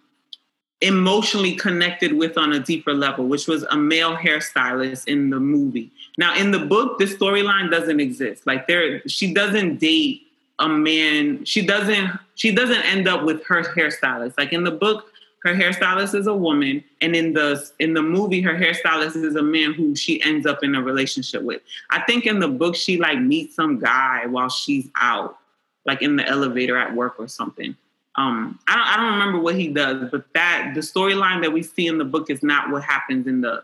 emotionally 0.83 1.55
connected 1.55 2.13
with 2.13 2.37
on 2.37 2.53
a 2.53 2.59
deeper 2.59 2.93
level, 2.93 3.25
which 3.25 3.47
was 3.47 3.63
a 3.63 3.77
male 3.77 4.15
hairstylist 4.15 5.07
in 5.07 5.29
the 5.29 5.39
movie. 5.39 5.91
Now, 6.17 6.35
in 6.35 6.51
the 6.51 6.59
book, 6.59 6.99
the 6.99 7.05
storyline 7.05 7.71
doesn't 7.71 7.99
exist. 7.99 8.45
Like 8.45 8.67
there, 8.67 9.01
she 9.07 9.33
doesn't 9.33 9.79
date 9.79 10.27
a 10.59 10.67
man. 10.67 11.45
She 11.45 11.65
doesn't. 11.65 12.11
She 12.35 12.53
doesn't 12.53 12.83
end 12.83 13.07
up 13.07 13.23
with 13.23 13.43
her 13.45 13.63
hairstylist. 13.63 14.37
Like 14.37 14.53
in 14.53 14.63
the 14.63 14.71
book, 14.71 15.11
her 15.43 15.53
hairstylist 15.53 16.15
is 16.15 16.27
a 16.27 16.35
woman, 16.35 16.83
and 17.01 17.15
in 17.15 17.33
the 17.33 17.65
in 17.79 17.93
the 17.93 18.01
movie, 18.01 18.41
her 18.41 18.53
hairstylist 18.53 19.15
is 19.15 19.35
a 19.35 19.41
man 19.41 19.73
who 19.73 19.95
she 19.95 20.21
ends 20.21 20.45
up 20.45 20.63
in 20.63 20.75
a 20.75 20.81
relationship 20.81 21.43
with. 21.43 21.61
I 21.91 22.01
think 22.01 22.25
in 22.25 22.39
the 22.39 22.49
book, 22.49 22.75
she 22.75 22.97
like 22.97 23.19
meets 23.19 23.55
some 23.55 23.79
guy 23.79 24.25
while 24.25 24.49
she's 24.49 24.89
out, 24.95 25.37
like 25.85 26.01
in 26.01 26.17
the 26.17 26.27
elevator 26.27 26.77
at 26.77 26.93
work 26.93 27.15
or 27.19 27.27
something. 27.27 27.75
Um, 28.15 28.59
I 28.67 28.75
don't, 28.75 28.87
I 28.87 28.97
don't 28.97 29.13
remember 29.13 29.39
what 29.39 29.55
he 29.55 29.69
does, 29.69 30.09
but 30.11 30.25
that 30.33 30.71
the 30.75 30.81
storyline 30.81 31.41
that 31.41 31.51
we 31.51 31.63
see 31.63 31.87
in 31.87 31.97
the 31.97 32.05
book 32.05 32.29
is 32.29 32.43
not 32.43 32.69
what 32.69 32.83
happens 32.83 33.27
in 33.27 33.41
the 33.41 33.63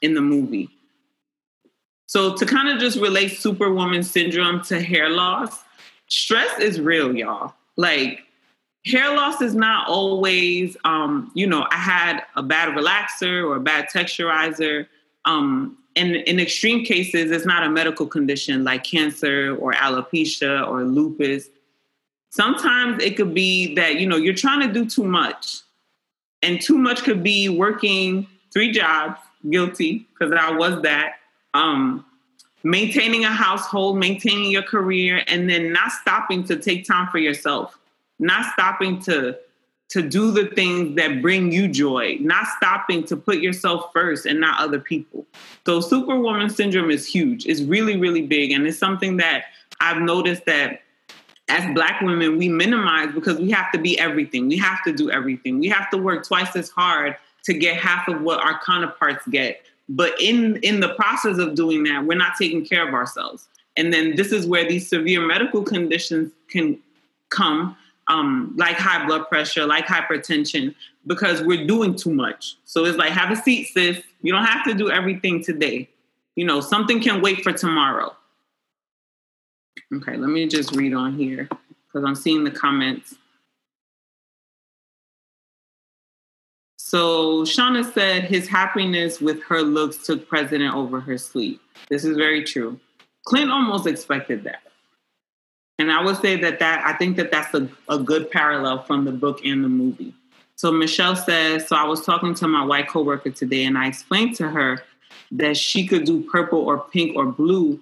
in 0.00 0.14
the 0.14 0.20
movie. 0.20 0.70
So 2.06 2.36
to 2.36 2.46
kind 2.46 2.68
of 2.68 2.78
just 2.78 2.98
relate 2.98 3.28
Superwoman 3.28 4.02
syndrome 4.02 4.62
to 4.64 4.80
hair 4.80 5.08
loss, 5.08 5.62
stress 6.08 6.58
is 6.58 6.80
real, 6.80 7.14
y'all. 7.14 7.54
Like 7.76 8.20
hair 8.86 9.14
loss 9.16 9.40
is 9.40 9.54
not 9.54 9.88
always, 9.88 10.76
um, 10.84 11.30
you 11.34 11.46
know, 11.46 11.66
I 11.70 11.76
had 11.76 12.22
a 12.36 12.42
bad 12.42 12.76
relaxer 12.76 13.44
or 13.44 13.56
a 13.56 13.60
bad 13.60 13.88
texturizer. 13.88 14.86
Um, 15.24 15.78
and 15.96 16.16
in 16.16 16.38
extreme 16.40 16.84
cases, 16.84 17.30
it's 17.30 17.46
not 17.46 17.62
a 17.62 17.70
medical 17.70 18.06
condition 18.06 18.64
like 18.64 18.84
cancer 18.84 19.56
or 19.56 19.72
alopecia 19.72 20.68
or 20.68 20.84
lupus 20.84 21.48
sometimes 22.34 23.00
it 23.00 23.16
could 23.16 23.32
be 23.32 23.76
that 23.76 24.00
you 24.00 24.06
know 24.06 24.16
you're 24.16 24.34
trying 24.34 24.66
to 24.66 24.72
do 24.72 24.84
too 24.84 25.04
much 25.04 25.60
and 26.42 26.60
too 26.60 26.76
much 26.76 27.04
could 27.04 27.22
be 27.22 27.48
working 27.48 28.26
three 28.52 28.72
jobs 28.72 29.20
guilty 29.48 30.06
because 30.12 30.32
i 30.32 30.50
was 30.50 30.82
that 30.82 31.14
um, 31.54 32.04
maintaining 32.64 33.24
a 33.24 33.30
household 33.30 33.96
maintaining 33.96 34.50
your 34.50 34.62
career 34.62 35.22
and 35.28 35.48
then 35.48 35.72
not 35.72 35.92
stopping 35.92 36.42
to 36.42 36.56
take 36.56 36.84
time 36.84 37.08
for 37.08 37.18
yourself 37.18 37.78
not 38.18 38.52
stopping 38.52 39.00
to 39.00 39.36
to 39.90 40.02
do 40.02 40.32
the 40.32 40.46
things 40.46 40.96
that 40.96 41.22
bring 41.22 41.52
you 41.52 41.68
joy 41.68 42.16
not 42.20 42.46
stopping 42.56 43.04
to 43.04 43.16
put 43.16 43.38
yourself 43.38 43.92
first 43.92 44.26
and 44.26 44.40
not 44.40 44.58
other 44.58 44.80
people. 44.80 45.26
So 45.66 45.80
superwoman 45.80 46.48
syndrome 46.48 46.90
is 46.90 47.06
huge. 47.06 47.46
It's 47.46 47.60
really 47.60 47.96
really 47.96 48.22
big 48.22 48.50
and 48.50 48.66
it's 48.66 48.78
something 48.78 49.18
that 49.18 49.44
i've 49.80 50.00
noticed 50.00 50.46
that 50.46 50.80
as 51.48 51.74
black 51.74 52.00
women 52.00 52.38
we 52.38 52.48
minimize 52.48 53.12
because 53.14 53.38
we 53.38 53.50
have 53.50 53.70
to 53.72 53.78
be 53.78 53.98
everything. 53.98 54.48
We 54.48 54.56
have 54.58 54.82
to 54.84 54.92
do 54.92 55.10
everything. 55.10 55.58
We 55.58 55.68
have 55.68 55.90
to 55.90 55.98
work 55.98 56.26
twice 56.26 56.56
as 56.56 56.70
hard 56.70 57.16
to 57.44 57.54
get 57.54 57.76
half 57.76 58.08
of 58.08 58.22
what 58.22 58.40
our 58.40 58.60
counterparts 58.64 59.26
get. 59.28 59.62
But 59.88 60.14
in 60.20 60.56
in 60.56 60.80
the 60.80 60.94
process 60.94 61.38
of 61.38 61.54
doing 61.54 61.84
that 61.84 62.04
we're 62.04 62.16
not 62.16 62.32
taking 62.38 62.64
care 62.64 62.86
of 62.86 62.94
ourselves. 62.94 63.48
And 63.76 63.92
then 63.92 64.16
this 64.16 64.32
is 64.32 64.46
where 64.46 64.66
these 64.66 64.88
severe 64.88 65.20
medical 65.26 65.62
conditions 65.62 66.32
can 66.48 66.78
come 67.28 67.76
um, 68.06 68.54
like 68.56 68.76
high 68.76 69.06
blood 69.06 69.28
pressure 69.28 69.66
like 69.66 69.86
hypertension 69.86 70.74
because 71.06 71.42
we're 71.42 71.66
doing 71.66 71.94
too 71.94 72.12
much. 72.12 72.56
So 72.64 72.84
it's 72.84 72.96
like 72.98 73.12
have 73.12 73.30
a 73.30 73.36
seat 73.36 73.68
sis. 73.72 74.00
You 74.22 74.32
don't 74.32 74.44
have 74.44 74.64
to 74.64 74.74
do 74.74 74.90
everything 74.90 75.42
today. 75.42 75.88
You 76.36 76.46
know 76.46 76.60
something 76.60 77.00
can 77.00 77.20
wait 77.20 77.42
for 77.42 77.52
tomorrow 77.52 78.16
Okay, 79.94 80.16
let 80.16 80.30
me 80.30 80.46
just 80.48 80.74
read 80.74 80.94
on 80.94 81.14
here 81.14 81.48
because 81.86 82.04
I'm 82.06 82.14
seeing 82.14 82.44
the 82.44 82.50
comments. 82.50 83.14
So 86.78 87.42
Shauna 87.42 87.92
said 87.92 88.24
his 88.24 88.46
happiness 88.46 89.20
with 89.20 89.42
her 89.44 89.62
looks 89.62 89.98
took 89.98 90.28
precedent 90.28 90.74
over 90.74 91.00
her 91.00 91.18
sleep. 91.18 91.60
This 91.90 92.04
is 92.04 92.16
very 92.16 92.44
true. 92.44 92.78
Clint 93.24 93.50
almost 93.50 93.86
expected 93.86 94.44
that. 94.44 94.62
And 95.78 95.90
I 95.90 96.04
would 96.04 96.18
say 96.18 96.36
that 96.36 96.60
that 96.60 96.86
I 96.86 96.92
think 96.92 97.16
that 97.16 97.30
that's 97.30 97.52
a, 97.54 97.68
a 97.88 97.98
good 97.98 98.30
parallel 98.30 98.82
from 98.84 99.04
the 99.04 99.12
book 99.12 99.44
and 99.44 99.64
the 99.64 99.68
movie. 99.68 100.14
So 100.56 100.70
Michelle 100.70 101.16
says, 101.16 101.66
so 101.66 101.74
I 101.74 101.84
was 101.84 102.04
talking 102.04 102.34
to 102.36 102.46
my 102.46 102.64
white 102.64 102.88
coworker 102.88 103.30
today 103.30 103.64
and 103.64 103.76
I 103.76 103.88
explained 103.88 104.36
to 104.36 104.48
her 104.48 104.82
that 105.32 105.56
she 105.56 105.86
could 105.86 106.04
do 106.04 106.22
purple 106.30 106.60
or 106.60 106.78
pink 106.78 107.16
or 107.16 107.26
blue 107.26 107.80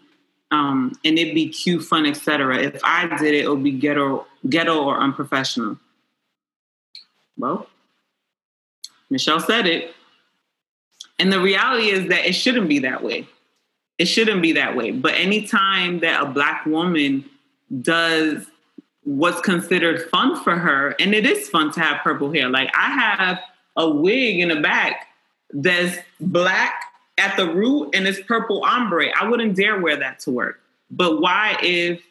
um, 0.52 0.92
and 1.04 1.18
it'd 1.18 1.34
be 1.34 1.48
cute, 1.48 1.82
fun, 1.82 2.06
etc. 2.06 2.58
If 2.58 2.80
I 2.84 3.06
did 3.16 3.34
it, 3.34 3.44
it 3.44 3.48
would 3.48 3.64
be 3.64 3.72
ghetto, 3.72 4.26
ghetto 4.48 4.82
or 4.82 4.98
unprofessional. 4.98 5.78
Well, 7.38 7.66
Michelle 9.10 9.40
said 9.40 9.66
it. 9.66 9.94
And 11.18 11.32
the 11.32 11.40
reality 11.40 11.88
is 11.88 12.08
that 12.08 12.26
it 12.26 12.34
shouldn't 12.34 12.68
be 12.68 12.80
that 12.80 13.02
way. 13.02 13.26
It 13.98 14.06
shouldn't 14.06 14.42
be 14.42 14.52
that 14.52 14.76
way. 14.76 14.90
But 14.90 15.14
anytime 15.14 16.00
that 16.00 16.22
a 16.22 16.26
black 16.26 16.66
woman 16.66 17.24
does 17.80 18.46
what's 19.04 19.40
considered 19.40 20.08
fun 20.10 20.42
for 20.42 20.56
her, 20.56 20.94
and 21.00 21.14
it 21.14 21.26
is 21.26 21.48
fun 21.48 21.72
to 21.72 21.80
have 21.80 22.02
purple 22.02 22.30
hair. 22.32 22.48
Like 22.48 22.70
I 22.74 22.90
have 22.90 23.40
a 23.76 23.88
wig 23.88 24.40
in 24.40 24.48
the 24.48 24.60
back 24.60 25.08
that's 25.50 25.98
black 26.20 26.91
at 27.18 27.36
the 27.36 27.52
root 27.52 27.94
and 27.94 28.06
it's 28.06 28.20
purple 28.20 28.64
ombre. 28.64 29.08
I 29.18 29.28
wouldn't 29.28 29.56
dare 29.56 29.80
wear 29.80 29.96
that 29.96 30.20
to 30.20 30.30
work. 30.30 30.60
But 30.90 31.20
why, 31.20 31.56
if 31.62 32.02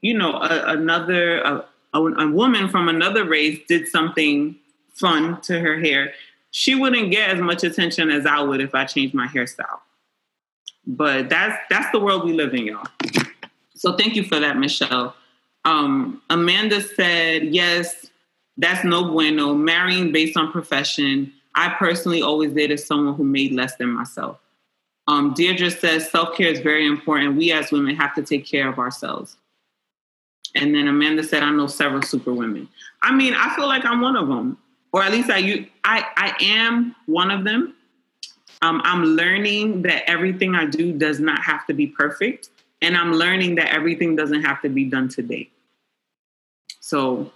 you 0.00 0.14
know 0.14 0.32
a, 0.34 0.72
another 0.72 1.40
a, 1.40 1.64
a, 1.94 2.00
a 2.00 2.30
woman 2.30 2.68
from 2.68 2.88
another 2.88 3.24
race 3.24 3.60
did 3.68 3.88
something 3.88 4.56
fun 4.94 5.40
to 5.42 5.60
her 5.60 5.78
hair, 5.78 6.12
she 6.50 6.74
wouldn't 6.74 7.10
get 7.10 7.30
as 7.30 7.40
much 7.40 7.64
attention 7.64 8.10
as 8.10 8.26
I 8.26 8.40
would 8.40 8.60
if 8.60 8.74
I 8.74 8.84
changed 8.84 9.14
my 9.14 9.26
hairstyle. 9.26 9.80
But 10.86 11.28
that's 11.28 11.56
that's 11.70 11.90
the 11.92 12.00
world 12.00 12.24
we 12.24 12.32
live 12.32 12.54
in, 12.54 12.66
y'all. 12.66 12.86
So 13.74 13.96
thank 13.96 14.14
you 14.14 14.24
for 14.24 14.38
that, 14.38 14.58
Michelle. 14.58 15.14
Um, 15.64 16.22
Amanda 16.28 16.80
said, 16.80 17.54
yes, 17.54 18.06
that's 18.56 18.84
no 18.84 19.10
bueno. 19.10 19.54
Marrying 19.54 20.12
based 20.12 20.36
on 20.36 20.52
profession. 20.52 21.32
I 21.54 21.70
personally 21.70 22.22
always 22.22 22.52
dated 22.52 22.80
someone 22.80 23.14
who 23.14 23.24
made 23.24 23.52
less 23.52 23.76
than 23.76 23.90
myself. 23.90 24.38
Um, 25.08 25.34
Deirdre 25.34 25.70
says 25.70 26.10
self 26.10 26.36
care 26.36 26.48
is 26.48 26.60
very 26.60 26.86
important. 26.86 27.36
We 27.36 27.52
as 27.52 27.72
women 27.72 27.96
have 27.96 28.14
to 28.14 28.22
take 28.22 28.46
care 28.46 28.68
of 28.68 28.78
ourselves. 28.78 29.36
And 30.54 30.74
then 30.74 30.86
Amanda 30.86 31.22
said, 31.22 31.42
I 31.42 31.50
know 31.50 31.66
several 31.66 32.02
super 32.02 32.32
women. 32.32 32.68
I 33.02 33.12
mean, 33.14 33.34
I 33.34 33.54
feel 33.56 33.66
like 33.66 33.84
I'm 33.84 34.00
one 34.00 34.16
of 34.16 34.28
them, 34.28 34.58
or 34.92 35.02
at 35.02 35.10
least 35.10 35.30
I, 35.30 35.38
you, 35.38 35.66
I, 35.82 36.06
I 36.16 36.34
am 36.40 36.94
one 37.06 37.30
of 37.30 37.44
them. 37.44 37.74
Um, 38.60 38.80
I'm 38.84 39.04
learning 39.04 39.82
that 39.82 40.08
everything 40.08 40.54
I 40.54 40.66
do 40.66 40.92
does 40.92 41.18
not 41.18 41.42
have 41.42 41.66
to 41.66 41.74
be 41.74 41.86
perfect. 41.86 42.50
And 42.80 42.96
I'm 42.96 43.12
learning 43.12 43.54
that 43.56 43.72
everything 43.72 44.14
doesn't 44.14 44.42
have 44.42 44.60
to 44.62 44.68
be 44.68 44.84
done 44.84 45.08
today. 45.08 45.48
So, 46.80 47.32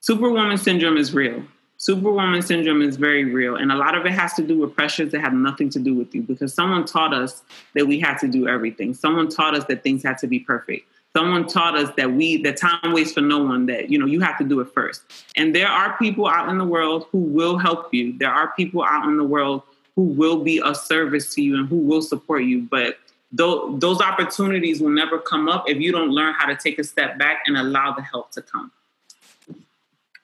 superwoman 0.00 0.58
syndrome 0.58 0.96
is 0.96 1.14
real. 1.14 1.42
Superwoman 1.80 2.42
syndrome 2.42 2.82
is 2.82 2.98
very 2.98 3.24
real, 3.24 3.56
and 3.56 3.72
a 3.72 3.74
lot 3.74 3.94
of 3.94 4.04
it 4.04 4.12
has 4.12 4.34
to 4.34 4.42
do 4.42 4.58
with 4.58 4.76
pressures 4.76 5.12
that 5.12 5.22
have 5.22 5.32
nothing 5.32 5.70
to 5.70 5.78
do 5.78 5.94
with 5.94 6.14
you 6.14 6.20
because 6.20 6.52
someone 6.52 6.84
taught 6.84 7.14
us 7.14 7.42
that 7.74 7.86
we 7.86 7.98
had 7.98 8.18
to 8.18 8.28
do 8.28 8.46
everything. 8.46 8.92
Someone 8.92 9.30
taught 9.30 9.56
us 9.56 9.64
that 9.64 9.82
things 9.82 10.02
had 10.02 10.18
to 10.18 10.26
be 10.26 10.38
perfect. 10.40 10.86
Someone 11.16 11.48
taught 11.48 11.78
us 11.78 11.88
that 11.96 12.12
we 12.12 12.42
that 12.42 12.58
time 12.58 12.92
waits 12.92 13.12
for 13.12 13.22
no 13.22 13.38
one. 13.38 13.64
That 13.64 13.88
you 13.88 13.98
know 13.98 14.04
you 14.04 14.20
have 14.20 14.36
to 14.36 14.44
do 14.44 14.60
it 14.60 14.68
first. 14.74 15.04
And 15.36 15.54
there 15.54 15.68
are 15.68 15.96
people 15.96 16.26
out 16.26 16.50
in 16.50 16.58
the 16.58 16.66
world 16.66 17.06
who 17.12 17.16
will 17.16 17.56
help 17.56 17.94
you. 17.94 18.12
There 18.18 18.30
are 18.30 18.52
people 18.52 18.84
out 18.84 19.08
in 19.08 19.16
the 19.16 19.24
world 19.24 19.62
who 19.96 20.02
will 20.02 20.44
be 20.44 20.60
of 20.60 20.76
service 20.76 21.34
to 21.36 21.42
you 21.42 21.56
and 21.56 21.66
who 21.66 21.78
will 21.78 22.02
support 22.02 22.44
you. 22.44 22.60
But 22.60 22.98
those 23.32 24.02
opportunities 24.02 24.82
will 24.82 24.90
never 24.90 25.18
come 25.18 25.48
up 25.48 25.64
if 25.66 25.78
you 25.78 25.92
don't 25.92 26.10
learn 26.10 26.34
how 26.34 26.44
to 26.44 26.56
take 26.56 26.78
a 26.78 26.84
step 26.84 27.18
back 27.18 27.44
and 27.46 27.56
allow 27.56 27.94
the 27.94 28.02
help 28.02 28.32
to 28.32 28.42
come. 28.42 28.70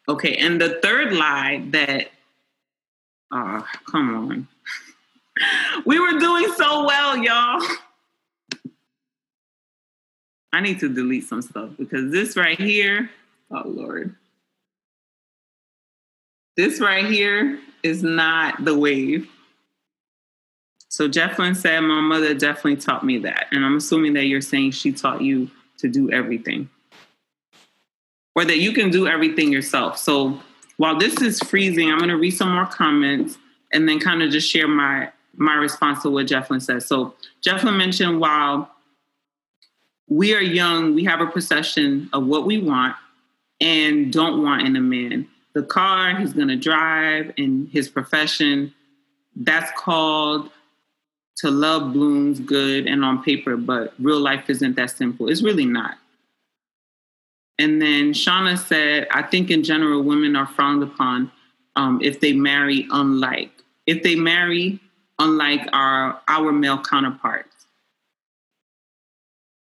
Okay, 0.09 0.37
and 0.37 0.61
the 0.61 0.81
third 0.83 1.13
lie 1.13 1.65
that, 1.71 2.11
oh, 3.33 3.67
come 3.91 4.15
on. 4.15 4.49
we 5.85 5.99
were 5.99 6.19
doing 6.19 6.53
so 6.57 6.87
well, 6.87 7.17
y'all. 7.19 7.61
I 10.53 10.61
need 10.61 10.81
to 10.81 10.89
delete 10.89 11.25
some 11.25 11.43
stuff 11.43 11.71
because 11.77 12.11
this 12.11 12.37
right 12.37 12.59
here, 12.59 13.11
oh 13.51 13.63
Lord. 13.67 14.15
This 16.57 16.81
right 16.81 17.05
here 17.05 17.59
is 17.83 18.03
not 18.03 18.65
the 18.65 18.79
wave. 18.79 19.29
So 20.89 21.09
Jefflin 21.09 21.55
said, 21.55 21.81
My 21.81 22.01
mother 22.01 22.33
definitely 22.33 22.77
taught 22.77 23.05
me 23.05 23.19
that. 23.19 23.49
And 23.53 23.65
I'm 23.65 23.77
assuming 23.77 24.15
that 24.15 24.25
you're 24.25 24.41
saying 24.41 24.71
she 24.71 24.93
taught 24.93 25.21
you 25.21 25.51
to 25.79 25.89
do 25.89 26.11
everything. 26.11 26.71
Or 28.37 28.45
that 28.45 28.59
you 28.59 28.73
can 28.73 28.91
do 28.91 29.09
everything 29.09 29.51
yourself. 29.51 29.99
So 29.99 30.41
while 30.77 30.97
this 30.97 31.21
is 31.21 31.41
freezing, 31.41 31.91
I'm 31.91 31.99
gonna 31.99 32.19
read 32.19 32.33
some 32.33 32.55
more 32.55 32.67
comments 32.67 33.39
and 33.73 33.89
then 33.89 33.99
kind 33.99 34.23
of 34.23 34.31
just 34.31 34.49
share 34.49 34.69
my 34.69 35.11
my 35.37 35.55
response 35.55 36.03
to 36.03 36.11
what 36.11 36.27
Jefflin 36.27 36.63
says. 36.63 36.87
So 36.87 37.15
Jefflin 37.45 37.77
mentioned 37.77 38.21
while 38.21 38.71
we 40.09 40.35
are 40.35 40.41
young, 40.41 40.95
we 40.95 41.05
have 41.05 41.21
a 41.21 41.27
perception 41.27 42.09
of 42.13 42.27
what 42.27 42.47
we 42.47 42.59
want 42.59 42.97
and 43.61 44.13
don't 44.13 44.43
want 44.43 44.67
in 44.67 44.77
a 44.77 44.81
man. 44.81 45.29
The 45.55 45.63
car 45.63 46.17
he's 46.17 46.33
going 46.33 46.49
to 46.49 46.57
drive 46.57 47.33
and 47.39 47.69
his 47.69 47.89
profession, 47.89 48.75
that's 49.35 49.71
called 49.79 50.51
to 51.39 51.51
love 51.51 51.93
blooms 51.93 52.41
good 52.41 52.87
and 52.87 53.05
on 53.05 53.23
paper, 53.23 53.57
but 53.57 53.95
real 53.99 54.21
life 54.21 54.49
isn't 54.49 54.77
that 54.77 54.91
simple. 54.91 55.29
It's 55.29 55.43
really 55.43 55.67
not. 55.67 55.99
And 57.59 57.81
then 57.81 58.13
Shauna 58.13 58.59
said, 58.59 59.09
I 59.11 59.23
think 59.23 59.51
in 59.51 59.65
general, 59.65 60.03
women 60.03 60.37
are 60.37 60.47
frowned 60.47 60.83
upon 60.83 61.33
um, 61.75 62.01
if 62.03 62.21
they 62.21 62.33
marry 62.33 62.87
unlike. 62.91 63.51
If 63.87 64.03
they 64.03 64.15
marry 64.15 64.81
unlike 65.19 65.69
our 65.73 66.21
our 66.29 66.53
male 66.53 66.83
counterparts. 66.83 67.67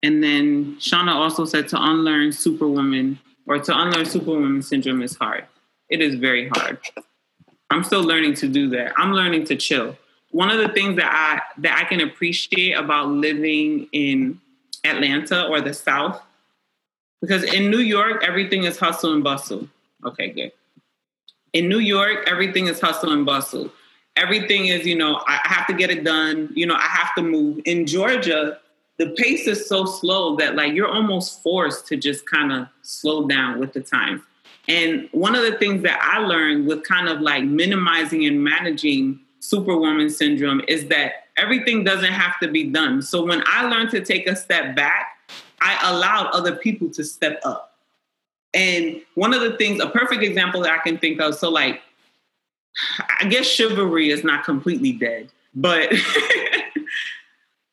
And 0.01 0.23
then 0.23 0.77
Shauna 0.77 1.13
also 1.13 1.45
said 1.45 1.67
to 1.69 1.81
unlearn 1.81 2.31
superwoman 2.31 3.19
or 3.47 3.59
to 3.59 3.77
unlearn 3.77 4.05
superwoman 4.05 4.61
syndrome 4.61 5.01
is 5.01 5.15
hard. 5.15 5.45
It 5.89 6.01
is 6.01 6.15
very 6.15 6.49
hard. 6.49 6.79
I'm 7.71 7.83
still 7.83 8.03
learning 8.03 8.35
to 8.35 8.47
do 8.47 8.69
that. 8.69 8.93
I'm 8.97 9.13
learning 9.13 9.45
to 9.45 9.55
chill. 9.55 9.97
One 10.31 10.49
of 10.49 10.59
the 10.59 10.69
things 10.69 10.97
that 10.97 11.11
I 11.11 11.41
that 11.61 11.77
I 11.77 11.85
can 11.85 12.01
appreciate 12.01 12.73
about 12.73 13.09
living 13.09 13.87
in 13.91 14.39
Atlanta 14.83 15.47
or 15.47 15.61
the 15.61 15.73
South, 15.73 16.21
because 17.25 17.43
in 17.43 17.69
New 17.69 17.79
York 17.79 18.23
everything 18.23 18.63
is 18.63 18.77
hustle 18.77 19.13
and 19.13 19.23
bustle. 19.23 19.67
Okay, 20.05 20.29
good. 20.29 20.51
In 21.53 21.69
New 21.69 21.79
York, 21.79 22.27
everything 22.27 22.67
is 22.67 22.81
hustle 22.81 23.11
and 23.11 23.25
bustle 23.25 23.71
everything 24.15 24.67
is, 24.67 24.85
you 24.85 24.95
know, 24.95 25.21
I 25.27 25.39
have 25.43 25.67
to 25.67 25.73
get 25.73 25.89
it 25.89 26.03
done. 26.03 26.49
You 26.53 26.65
know, 26.65 26.75
I 26.75 26.87
have 26.87 27.13
to 27.15 27.21
move. 27.21 27.59
In 27.65 27.85
Georgia, 27.85 28.59
the 28.97 29.09
pace 29.11 29.47
is 29.47 29.67
so 29.67 29.85
slow 29.85 30.35
that 30.37 30.55
like 30.55 30.73
you're 30.73 30.87
almost 30.87 31.43
forced 31.43 31.85
to 31.87 31.97
just 31.97 32.29
kind 32.29 32.51
of 32.51 32.67
slow 32.81 33.27
down 33.27 33.59
with 33.59 33.73
the 33.73 33.81
times. 33.81 34.21
And 34.67 35.09
one 35.11 35.35
of 35.35 35.43
the 35.43 35.57
things 35.57 35.83
that 35.83 35.99
I 36.01 36.19
learned 36.19 36.67
with 36.67 36.83
kind 36.83 37.07
of 37.07 37.21
like 37.21 37.43
minimizing 37.43 38.25
and 38.25 38.43
managing 38.43 39.19
superwoman 39.39 40.09
syndrome 40.09 40.61
is 40.67 40.87
that 40.87 41.25
everything 41.37 41.83
doesn't 41.83 42.11
have 42.11 42.39
to 42.39 42.47
be 42.47 42.63
done. 42.63 43.01
So 43.01 43.23
when 43.23 43.43
I 43.45 43.67
learned 43.67 43.91
to 43.91 44.03
take 44.03 44.27
a 44.27 44.35
step 44.35 44.75
back, 44.75 45.14
I 45.61 45.91
allowed 45.91 46.27
other 46.31 46.55
people 46.55 46.89
to 46.91 47.03
step 47.03 47.39
up. 47.43 47.77
And 48.53 49.01
one 49.15 49.33
of 49.33 49.41
the 49.41 49.57
things, 49.57 49.81
a 49.81 49.89
perfect 49.89 50.23
example 50.23 50.61
that 50.61 50.71
I 50.71 50.77
can 50.77 50.97
think 50.97 51.19
of, 51.19 51.35
so 51.35 51.49
like 51.49 51.81
I 53.21 53.27
guess 53.27 53.45
chivalry 53.45 54.09
is 54.09 54.23
not 54.23 54.43
completely 54.43 54.91
dead, 54.91 55.29
but 55.53 55.89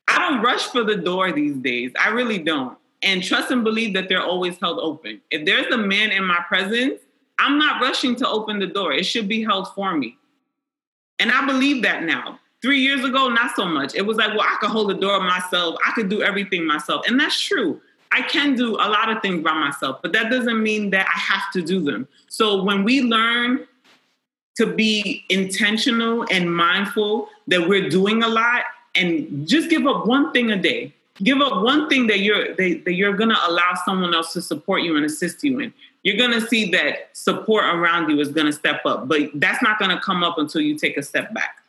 I 0.08 0.18
don't 0.18 0.42
rush 0.42 0.66
for 0.68 0.84
the 0.84 0.96
door 0.96 1.32
these 1.32 1.56
days. 1.56 1.92
I 2.00 2.10
really 2.10 2.38
don't. 2.38 2.78
And 3.02 3.22
trust 3.22 3.50
and 3.50 3.64
believe 3.64 3.94
that 3.94 4.08
they're 4.08 4.22
always 4.22 4.58
held 4.58 4.78
open. 4.78 5.20
If 5.30 5.44
there's 5.44 5.66
a 5.72 5.78
man 5.78 6.12
in 6.12 6.24
my 6.24 6.38
presence, 6.46 7.00
I'm 7.38 7.58
not 7.58 7.82
rushing 7.82 8.14
to 8.16 8.28
open 8.28 8.60
the 8.60 8.68
door. 8.68 8.92
It 8.92 9.04
should 9.04 9.26
be 9.26 9.42
held 9.42 9.68
for 9.74 9.96
me. 9.96 10.16
And 11.18 11.32
I 11.32 11.44
believe 11.46 11.82
that 11.82 12.04
now. 12.04 12.38
Three 12.62 12.80
years 12.80 13.04
ago, 13.04 13.28
not 13.28 13.54
so 13.56 13.66
much. 13.66 13.94
It 13.94 14.06
was 14.06 14.16
like, 14.16 14.30
well, 14.30 14.46
I 14.46 14.56
could 14.60 14.70
hold 14.70 14.90
the 14.90 14.94
door 14.94 15.20
myself. 15.20 15.76
I 15.84 15.90
could 15.92 16.08
do 16.08 16.22
everything 16.22 16.64
myself. 16.64 17.04
And 17.06 17.18
that's 17.18 17.38
true. 17.38 17.80
I 18.12 18.22
can 18.22 18.54
do 18.54 18.76
a 18.76 18.88
lot 18.88 19.10
of 19.10 19.20
things 19.22 19.42
by 19.42 19.54
myself, 19.54 20.00
but 20.02 20.12
that 20.12 20.30
doesn't 20.30 20.62
mean 20.62 20.90
that 20.90 21.06
I 21.06 21.18
have 21.18 21.50
to 21.54 21.62
do 21.62 21.80
them. 21.80 22.06
So 22.28 22.62
when 22.62 22.84
we 22.84 23.02
learn 23.02 23.66
to 24.56 24.66
be 24.66 25.24
intentional 25.28 26.26
and 26.30 26.54
mindful 26.54 27.28
that 27.48 27.68
we're 27.68 27.88
doing 27.88 28.22
a 28.22 28.28
lot 28.28 28.64
and 28.94 29.48
just 29.48 29.70
give 29.70 29.86
up 29.86 30.06
one 30.06 30.32
thing 30.32 30.50
a 30.52 30.56
day 30.56 30.92
give 31.22 31.40
up 31.40 31.62
one 31.62 31.88
thing 31.88 32.06
that 32.06 32.20
you're 32.20 32.54
that, 32.54 32.82
that 32.84 32.94
you're 32.94 33.16
to 33.30 33.48
allow 33.48 33.72
someone 33.84 34.14
else 34.14 34.32
to 34.32 34.42
support 34.42 34.82
you 34.82 34.96
and 34.96 35.04
assist 35.04 35.42
you 35.44 35.60
in 35.60 35.72
you're 36.02 36.16
to 36.32 36.46
see 36.48 36.70
that 36.70 37.16
support 37.16 37.64
around 37.64 38.10
you 38.10 38.20
is 38.20 38.32
to 38.46 38.52
step 38.52 38.84
up 38.84 39.08
but 39.08 39.30
that's 39.34 39.62
not 39.62 39.78
to 39.90 40.00
come 40.00 40.22
up 40.22 40.38
until 40.38 40.60
you 40.60 40.76
take 40.78 40.96
a 40.96 41.02
step 41.02 41.32
back 41.32 41.61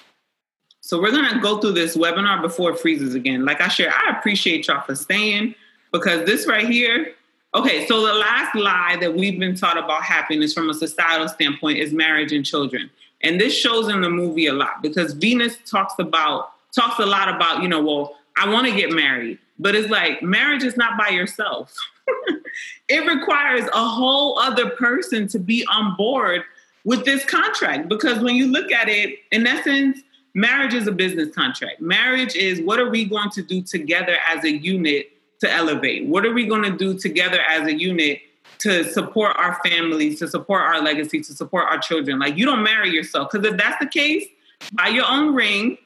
so 0.85 1.01
we're 1.01 1.11
going 1.11 1.33
to 1.33 1.39
go 1.39 1.59
through 1.59 1.71
this 1.71 1.95
webinar 1.95 2.41
before 2.41 2.71
it 2.71 2.79
freezes 2.79 3.15
again 3.15 3.45
like 3.45 3.61
i 3.61 3.67
share 3.67 3.91
i 3.93 4.17
appreciate 4.17 4.67
y'all 4.67 4.81
for 4.81 4.95
staying 4.95 5.55
because 5.91 6.25
this 6.25 6.47
right 6.47 6.67
here 6.67 7.13
Okay, 7.55 7.85
so 7.85 8.03
the 8.03 8.13
last 8.13 8.55
lie 8.55 8.97
that 8.99 9.13
we've 9.13 9.39
been 9.39 9.55
taught 9.55 9.77
about 9.77 10.01
happiness 10.01 10.55
from 10.55 10.71
a 10.71 10.73
societal 10.73 11.27
standpoint 11.27 11.77
is 11.77 11.93
marriage 11.93 12.31
and 12.31 12.43
children. 12.43 12.89
And 13.21 13.39
this 13.39 13.55
shows 13.55 13.89
in 13.89 14.01
the 14.01 14.09
movie 14.09 14.47
a 14.47 14.53
lot 14.53 14.81
because 14.81 15.13
Venus 15.13 15.57
talks 15.69 15.93
about 15.99 16.49
talks 16.71 16.97
a 16.97 17.05
lot 17.05 17.29
about, 17.29 17.61
you 17.61 17.69
know, 17.69 17.79
well, 17.79 18.15
I 18.37 18.51
want 18.51 18.65
to 18.65 18.75
get 18.75 18.91
married, 18.91 19.37
but 19.59 19.75
it's 19.75 19.89
like 19.89 20.23
marriage 20.23 20.63
is 20.63 20.75
not 20.75 20.97
by 20.97 21.09
yourself. 21.09 21.77
it 22.89 23.07
requires 23.07 23.65
a 23.71 23.87
whole 23.87 24.39
other 24.39 24.71
person 24.71 25.27
to 25.27 25.37
be 25.37 25.63
on 25.71 25.95
board 25.95 26.41
with 26.85 27.05
this 27.05 27.23
contract 27.23 27.87
because 27.87 28.17
when 28.19 28.35
you 28.35 28.47
look 28.47 28.71
at 28.71 28.89
it, 28.89 29.19
in 29.31 29.45
essence, 29.45 29.99
marriage 30.33 30.73
is 30.73 30.87
a 30.87 30.91
business 30.91 31.33
contract. 31.33 31.81
Marriage 31.81 32.35
is 32.35 32.61
what 32.61 32.79
are 32.79 32.89
we 32.89 33.05
going 33.05 33.29
to 33.31 33.41
do 33.41 33.61
together 33.61 34.17
as 34.27 34.43
a 34.43 34.51
unit 34.51 35.11
to 35.39 35.51
elevate? 35.51 36.07
What 36.07 36.25
are 36.25 36.33
we 36.33 36.47
going 36.47 36.63
to 36.63 36.77
do 36.77 36.97
together 36.97 37.39
as 37.49 37.67
a 37.67 37.73
unit 37.73 38.21
to 38.59 38.83
support 38.91 39.35
our 39.37 39.59
families, 39.65 40.19
to 40.19 40.27
support 40.27 40.61
our 40.61 40.81
legacy, 40.81 41.21
to 41.21 41.33
support 41.33 41.65
our 41.69 41.79
children? 41.79 42.19
Like, 42.19 42.37
you 42.37 42.45
don't 42.45 42.63
marry 42.63 42.91
yourself. 42.91 43.29
Because 43.31 43.45
if 43.47 43.57
that's 43.57 43.79
the 43.79 43.87
case, 43.87 44.25
buy 44.71 44.87
your 44.87 45.05
own 45.05 45.35
ring, 45.35 45.77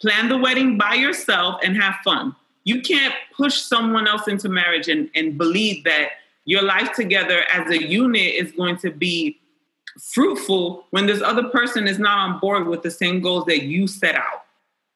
plan 0.00 0.28
the 0.28 0.38
wedding 0.38 0.78
by 0.78 0.94
yourself, 0.94 1.60
and 1.62 1.76
have 1.76 1.96
fun. 2.04 2.34
You 2.64 2.80
can't 2.82 3.14
push 3.36 3.56
someone 3.56 4.06
else 4.06 4.28
into 4.28 4.48
marriage 4.48 4.88
and, 4.88 5.10
and 5.14 5.36
believe 5.36 5.84
that 5.84 6.10
your 6.44 6.62
life 6.62 6.92
together 6.92 7.44
as 7.52 7.70
a 7.70 7.82
unit 7.82 8.34
is 8.34 8.52
going 8.52 8.76
to 8.78 8.90
be 8.90 9.38
fruitful 9.98 10.84
when 10.90 11.06
this 11.06 11.22
other 11.22 11.44
person 11.44 11.86
is 11.86 11.98
not 11.98 12.18
on 12.18 12.38
board 12.40 12.66
with 12.66 12.82
the 12.82 12.90
same 12.90 13.20
goals 13.20 13.44
that 13.46 13.64
you 13.64 13.86
set 13.86 14.14
out. 14.14 14.44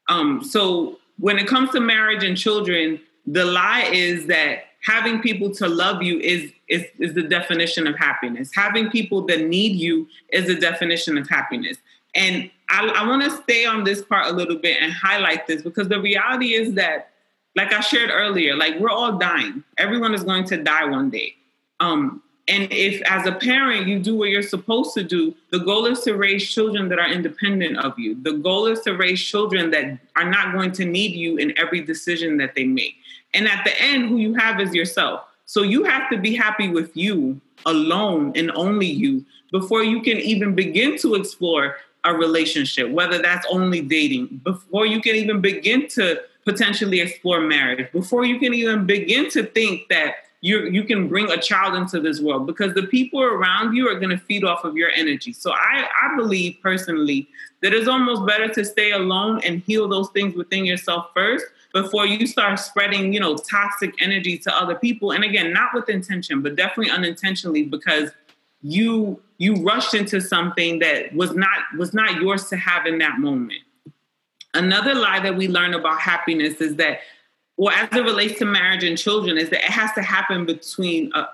Um, 0.08 0.42
so 0.42 0.98
when 1.18 1.38
it 1.38 1.46
comes 1.46 1.70
to 1.70 1.80
marriage 1.80 2.24
and 2.24 2.36
children, 2.36 3.00
the 3.26 3.44
lie 3.44 3.88
is 3.92 4.26
that 4.26 4.64
having 4.84 5.20
people 5.20 5.54
to 5.54 5.68
love 5.68 6.02
you 6.02 6.18
is, 6.18 6.52
is 6.68 6.84
is 6.98 7.14
the 7.14 7.22
definition 7.22 7.86
of 7.86 7.96
happiness. 7.96 8.50
Having 8.54 8.90
people 8.90 9.22
that 9.26 9.46
need 9.46 9.76
you 9.76 10.08
is 10.32 10.46
the 10.46 10.56
definition 10.56 11.16
of 11.16 11.28
happiness. 11.28 11.78
And 12.14 12.50
I, 12.68 12.86
I 12.88 13.06
want 13.06 13.22
to 13.22 13.30
stay 13.42 13.64
on 13.64 13.84
this 13.84 14.02
part 14.02 14.26
a 14.26 14.32
little 14.32 14.56
bit 14.56 14.78
and 14.80 14.92
highlight 14.92 15.46
this 15.46 15.62
because 15.62 15.88
the 15.88 16.00
reality 16.00 16.54
is 16.54 16.74
that, 16.74 17.10
like 17.54 17.72
I 17.72 17.80
shared 17.80 18.10
earlier, 18.10 18.56
like 18.56 18.78
we're 18.78 18.90
all 18.90 19.18
dying. 19.18 19.62
Everyone 19.78 20.14
is 20.14 20.24
going 20.24 20.44
to 20.46 20.56
die 20.56 20.86
one 20.86 21.10
day. 21.10 21.34
Um, 21.80 22.22
and 22.48 22.66
if, 22.72 23.00
as 23.02 23.26
a 23.26 23.32
parent, 23.32 23.86
you 23.86 24.00
do 24.00 24.16
what 24.16 24.30
you're 24.30 24.42
supposed 24.42 24.94
to 24.94 25.04
do, 25.04 25.34
the 25.50 25.60
goal 25.60 25.86
is 25.86 26.00
to 26.00 26.14
raise 26.14 26.48
children 26.48 26.88
that 26.88 26.98
are 26.98 27.08
independent 27.08 27.78
of 27.78 27.96
you. 27.98 28.20
The 28.20 28.32
goal 28.32 28.66
is 28.66 28.80
to 28.80 28.96
raise 28.96 29.22
children 29.22 29.70
that 29.70 29.98
are 30.16 30.28
not 30.28 30.52
going 30.52 30.72
to 30.72 30.84
need 30.84 31.12
you 31.12 31.36
in 31.36 31.56
every 31.56 31.80
decision 31.82 32.36
that 32.38 32.54
they 32.56 32.64
make. 32.64 32.96
And 33.32 33.46
at 33.46 33.64
the 33.64 33.80
end, 33.80 34.08
who 34.08 34.16
you 34.16 34.34
have 34.34 34.60
is 34.60 34.74
yourself. 34.74 35.24
So 35.46 35.62
you 35.62 35.84
have 35.84 36.10
to 36.10 36.18
be 36.18 36.34
happy 36.34 36.68
with 36.68 36.96
you 36.96 37.40
alone 37.64 38.32
and 38.34 38.50
only 38.52 38.86
you 38.86 39.24
before 39.52 39.84
you 39.84 40.02
can 40.02 40.16
even 40.18 40.54
begin 40.54 40.98
to 40.98 41.14
explore 41.14 41.76
a 42.04 42.12
relationship, 42.12 42.90
whether 42.90 43.22
that's 43.22 43.46
only 43.50 43.80
dating, 43.80 44.40
before 44.42 44.86
you 44.86 45.00
can 45.00 45.14
even 45.14 45.40
begin 45.40 45.86
to 45.88 46.20
potentially 46.44 47.00
explore 47.00 47.40
marriage, 47.40 47.90
before 47.92 48.24
you 48.24 48.40
can 48.40 48.52
even 48.52 48.84
begin 48.84 49.30
to 49.30 49.44
think 49.44 49.88
that 49.88 50.14
you 50.42 50.66
you 50.66 50.84
can 50.84 51.08
bring 51.08 51.30
a 51.30 51.40
child 51.40 51.74
into 51.74 52.00
this 52.00 52.20
world 52.20 52.46
because 52.46 52.74
the 52.74 52.82
people 52.82 53.22
around 53.22 53.74
you 53.74 53.88
are 53.88 53.94
going 53.94 54.10
to 54.10 54.18
feed 54.18 54.44
off 54.44 54.64
of 54.64 54.76
your 54.76 54.90
energy. 54.90 55.32
So 55.32 55.52
I 55.52 55.86
I 56.02 56.16
believe 56.16 56.58
personally 56.60 57.28
that 57.62 57.72
it's 57.72 57.88
almost 57.88 58.26
better 58.26 58.48
to 58.48 58.64
stay 58.64 58.90
alone 58.90 59.40
and 59.44 59.62
heal 59.62 59.88
those 59.88 60.10
things 60.10 60.34
within 60.34 60.64
yourself 60.64 61.06
first 61.14 61.46
before 61.72 62.06
you 62.06 62.26
start 62.26 62.58
spreading, 62.58 63.12
you 63.12 63.20
know, 63.20 63.36
toxic 63.36 63.94
energy 64.02 64.36
to 64.36 64.54
other 64.54 64.74
people. 64.74 65.12
And 65.12 65.24
again, 65.24 65.52
not 65.52 65.72
with 65.72 65.88
intention, 65.88 66.42
but 66.42 66.56
definitely 66.56 66.90
unintentionally 66.90 67.62
because 67.62 68.10
you 68.62 69.20
you 69.38 69.54
rushed 69.54 69.94
into 69.94 70.20
something 70.20 70.80
that 70.80 71.14
was 71.14 71.34
not 71.36 71.58
was 71.78 71.94
not 71.94 72.20
yours 72.20 72.48
to 72.48 72.56
have 72.56 72.84
in 72.86 72.98
that 72.98 73.20
moment. 73.20 73.60
Another 74.54 74.94
lie 74.94 75.20
that 75.20 75.36
we 75.36 75.46
learn 75.46 75.72
about 75.72 76.00
happiness 76.00 76.60
is 76.60 76.76
that 76.76 76.98
well, 77.56 77.74
as 77.74 77.88
it 77.92 78.02
relates 78.02 78.38
to 78.38 78.44
marriage 78.44 78.84
and 78.84 78.96
children, 78.96 79.36
is 79.38 79.50
that 79.50 79.60
it 79.64 79.70
has 79.70 79.92
to 79.92 80.02
happen 80.02 80.46
between, 80.46 81.12
a, 81.14 81.28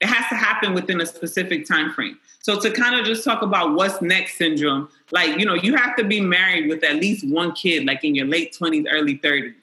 it 0.00 0.06
has 0.06 0.28
to 0.28 0.34
happen 0.34 0.74
within 0.74 1.00
a 1.00 1.06
specific 1.06 1.66
time 1.66 1.92
frame. 1.92 2.18
So 2.40 2.60
to 2.60 2.70
kind 2.70 2.94
of 2.98 3.06
just 3.06 3.24
talk 3.24 3.42
about 3.42 3.74
what's 3.74 4.02
next 4.02 4.36
syndrome, 4.36 4.88
like, 5.12 5.38
you 5.38 5.46
know, 5.46 5.54
you 5.54 5.76
have 5.76 5.96
to 5.96 6.04
be 6.04 6.20
married 6.20 6.68
with 6.68 6.84
at 6.84 6.96
least 6.96 7.26
one 7.26 7.52
kid, 7.52 7.86
like 7.86 8.04
in 8.04 8.14
your 8.14 8.26
late 8.26 8.54
20s, 8.58 8.86
early 8.90 9.18
30s. 9.18 9.54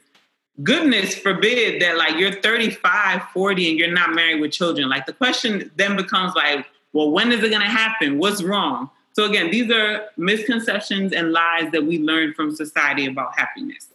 Goodness 0.63 1.15
forbid 1.15 1.81
that 1.81 1.97
like 1.97 2.17
you're 2.17 2.41
35, 2.41 3.21
40 3.33 3.69
and 3.69 3.79
you're 3.79 3.91
not 3.91 4.13
married 4.13 4.41
with 4.41 4.51
children. 4.51 4.89
Like 4.89 5.05
the 5.05 5.13
question 5.13 5.71
then 5.75 5.95
becomes 5.95 6.35
like, 6.35 6.65
well, 6.91 7.11
when 7.11 7.31
is 7.31 7.43
it 7.43 7.49
going 7.49 7.61
to 7.61 7.67
happen? 7.67 8.17
What's 8.17 8.43
wrong? 8.43 8.89
So 9.13 9.25
again, 9.25 9.51
these 9.51 9.71
are 9.71 10.05
misconceptions 10.17 11.13
and 11.13 11.31
lies 11.31 11.71
that 11.71 11.85
we 11.85 11.99
learn 11.99 12.33
from 12.33 12.55
society 12.55 13.05
about 13.05 13.37
happiness. 13.37 13.89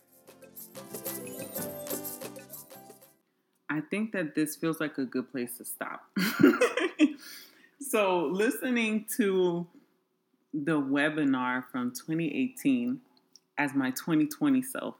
I 3.76 3.82
think 3.82 4.12
that 4.12 4.34
this 4.34 4.56
feels 4.56 4.80
like 4.80 4.96
a 4.96 5.04
good 5.04 5.30
place 5.30 5.58
to 5.58 5.64
stop. 5.66 6.08
so, 7.80 8.30
listening 8.32 9.04
to 9.18 9.66
the 10.54 10.80
webinar 10.80 11.62
from 11.70 11.90
2018 11.90 12.98
as 13.58 13.74
my 13.74 13.90
2020 13.90 14.62
self 14.62 14.94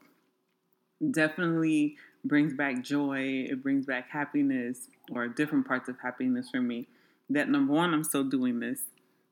definitely 1.09 1.95
brings 2.23 2.53
back 2.53 2.83
joy, 2.83 3.47
it 3.49 3.63
brings 3.63 3.87
back 3.87 4.11
happiness 4.11 4.89
or 5.11 5.27
different 5.27 5.67
parts 5.67 5.89
of 5.89 5.95
happiness 5.99 6.51
for 6.51 6.61
me. 6.61 6.87
That 7.31 7.49
number 7.49 7.73
one, 7.73 7.95
I'm 7.95 8.03
still 8.03 8.25
doing 8.25 8.59
this. 8.59 8.81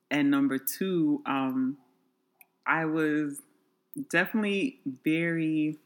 And 0.10 0.32
number 0.32 0.58
two, 0.58 1.22
um, 1.28 1.78
I 2.66 2.86
was 2.86 3.41
definitely 4.10 4.80
very 5.04 5.78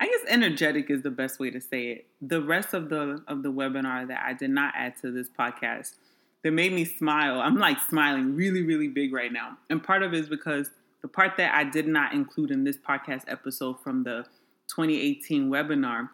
I 0.00 0.06
guess 0.06 0.20
energetic 0.28 0.90
is 0.90 1.02
the 1.02 1.10
best 1.10 1.38
way 1.38 1.50
to 1.50 1.60
say 1.60 1.88
it. 1.88 2.06
The 2.20 2.42
rest 2.42 2.74
of 2.74 2.88
the 2.88 3.22
of 3.28 3.42
the 3.42 3.52
webinar 3.52 4.06
that 4.08 4.22
I 4.24 4.32
did 4.32 4.50
not 4.50 4.74
add 4.76 4.96
to 5.02 5.10
this 5.10 5.28
podcast 5.28 5.94
that 6.42 6.50
made 6.50 6.72
me 6.72 6.84
smile. 6.84 7.40
I'm 7.40 7.56
like 7.56 7.78
smiling 7.88 8.34
really 8.34 8.62
really 8.62 8.88
big 8.88 9.12
right 9.12 9.32
now. 9.32 9.58
And 9.70 9.82
part 9.82 10.02
of 10.02 10.12
it 10.12 10.20
is 10.20 10.28
because 10.28 10.70
the 11.02 11.08
part 11.08 11.36
that 11.36 11.54
I 11.54 11.64
did 11.64 11.86
not 11.86 12.12
include 12.12 12.50
in 12.50 12.64
this 12.64 12.76
podcast 12.76 13.24
episode 13.28 13.80
from 13.80 14.04
the 14.04 14.24
2018 14.68 15.50
webinar 15.50 16.08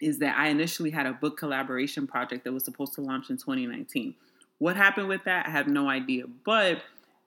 is 0.00 0.18
that 0.18 0.36
I 0.36 0.48
initially 0.48 0.90
had 0.90 1.06
a 1.06 1.12
book 1.12 1.36
collaboration 1.36 2.06
project 2.06 2.44
that 2.44 2.52
was 2.52 2.64
supposed 2.64 2.94
to 2.94 3.00
launch 3.00 3.30
in 3.30 3.36
2019. 3.36 4.14
What 4.58 4.76
happened 4.76 5.08
with 5.08 5.24
that? 5.24 5.46
I 5.46 5.50
have 5.50 5.68
no 5.68 5.88
idea, 5.88 6.24
but 6.44 6.82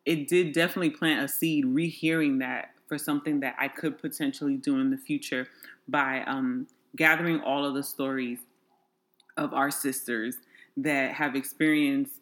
it 0.06 0.28
did 0.28 0.54
definitely 0.54 0.90
plant 0.90 1.24
a 1.24 1.28
seed 1.28 1.66
rehearing 1.66 2.40
that 2.40 2.72
for 2.88 2.98
something 2.98 3.42
that 3.42 3.56
I 3.60 3.68
could 3.68 4.00
potentially 4.00 4.56
do 4.56 4.80
in 4.80 4.90
the 4.90 4.98
future 4.98 5.48
by 5.88 6.24
um, 6.28 6.68
gathering 6.96 7.42
all 7.42 7.66
of 7.66 7.74
the 7.74 7.84
stories 7.84 8.40
of 9.38 9.54
our 9.54 9.72
sisters 9.72 10.36
that 10.78 11.14
have 11.14 11.36
experienced 11.36 12.14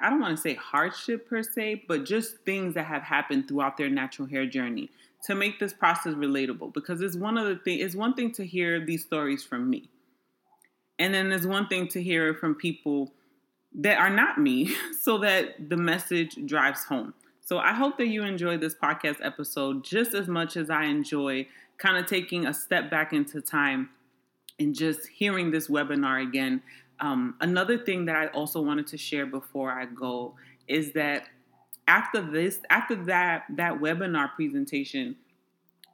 I 0.00 0.10
don't 0.10 0.20
want 0.20 0.36
to 0.36 0.42
say 0.42 0.54
hardship 0.54 1.28
per 1.28 1.42
se, 1.42 1.84
but 1.88 2.04
just 2.04 2.38
things 2.38 2.74
that 2.74 2.84
have 2.86 3.02
happened 3.02 3.48
throughout 3.48 3.76
their 3.76 3.88
natural 3.88 4.28
hair 4.28 4.44
journey 4.44 4.90
to 5.24 5.34
make 5.34 5.58
this 5.58 5.72
process 5.72 6.14
relatable 6.14 6.74
because 6.74 7.00
it's 7.00 7.16
one 7.16 7.38
of 7.38 7.46
the 7.46 7.56
thing 7.56 7.78
it's 7.78 7.94
one 7.94 8.14
thing 8.14 8.32
to 8.32 8.44
hear 8.44 8.84
these 8.84 9.02
stories 9.02 9.42
from 9.42 9.70
me. 9.70 9.88
And 10.98 11.14
then 11.14 11.30
there's 11.30 11.46
one 11.46 11.68
thing 11.68 11.88
to 11.88 12.02
hear 12.02 12.34
from 12.34 12.54
people 12.54 13.12
that 13.76 13.98
are 13.98 14.10
not 14.10 14.38
me 14.38 14.74
so 15.00 15.18
that 15.18 15.70
the 15.70 15.76
message 15.76 16.36
drives 16.44 16.84
home. 16.84 17.14
So 17.40 17.58
I 17.58 17.72
hope 17.72 17.98
that 17.98 18.06
you 18.06 18.24
enjoy 18.24 18.56
this 18.56 18.74
podcast 18.74 19.18
episode 19.22 19.84
just 19.84 20.14
as 20.14 20.28
much 20.28 20.56
as 20.56 20.70
I 20.70 20.84
enjoy 20.84 21.46
kind 21.78 21.96
of 21.96 22.06
taking 22.06 22.46
a 22.46 22.54
step 22.54 22.90
back 22.90 23.12
into 23.12 23.40
time 23.40 23.90
and 24.58 24.74
just 24.74 25.06
hearing 25.08 25.50
this 25.50 25.68
webinar 25.68 26.22
again. 26.22 26.62
Um, 27.00 27.34
another 27.40 27.78
thing 27.78 28.04
that 28.06 28.16
I 28.16 28.28
also 28.28 28.60
wanted 28.60 28.86
to 28.88 28.96
share 28.96 29.26
before 29.26 29.72
I 29.72 29.86
go 29.86 30.34
is 30.68 30.92
that 30.92 31.28
after 31.86 32.22
this, 32.22 32.60
after 32.70 32.94
that 33.04 33.44
that 33.50 33.74
webinar 33.80 34.32
presentation, 34.34 35.16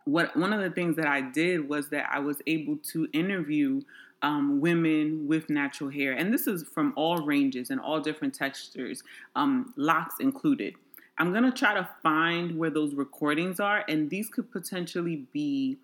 what 0.05 0.37
one 0.37 0.53
of 0.53 0.61
the 0.61 0.71
things 0.71 0.97
that 0.97 1.07
I 1.07 1.21
did 1.21 1.69
was 1.69 1.89
that 1.91 2.09
I 2.11 2.19
was 2.19 2.39
able 2.47 2.77
to 2.93 3.09
interview 3.13 3.81
um, 4.23 4.61
women 4.61 5.27
with 5.27 5.49
natural 5.49 5.89
hair, 5.91 6.13
and 6.13 6.33
this 6.33 6.47
is 6.47 6.63
from 6.63 6.93
all 6.97 7.25
ranges 7.25 7.71
and 7.71 7.81
all 7.81 8.01
different 8.01 8.35
textures, 8.35 9.03
um, 9.35 9.73
locks 9.77 10.17
included. 10.21 10.75
I'm 11.21 11.33
going 11.33 11.45
to 11.45 11.53
try 11.53 11.75
to 11.75 11.87
find 12.03 12.59
where 12.59 12.71
those 12.71 12.95
recordings 12.95 13.61
are, 13.61 13.85
and 13.87 14.09
these 14.09 14.31
could 14.31 14.51
potentially 14.51 15.27
be, 15.35 15.77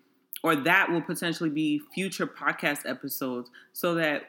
or 0.43 0.55
that 0.55 0.89
will 0.89 1.03
potentially 1.03 1.51
be 1.51 1.79
future 1.93 2.25
podcast 2.25 2.89
episodes 2.89 3.51
so 3.71 3.93
that 3.95 4.23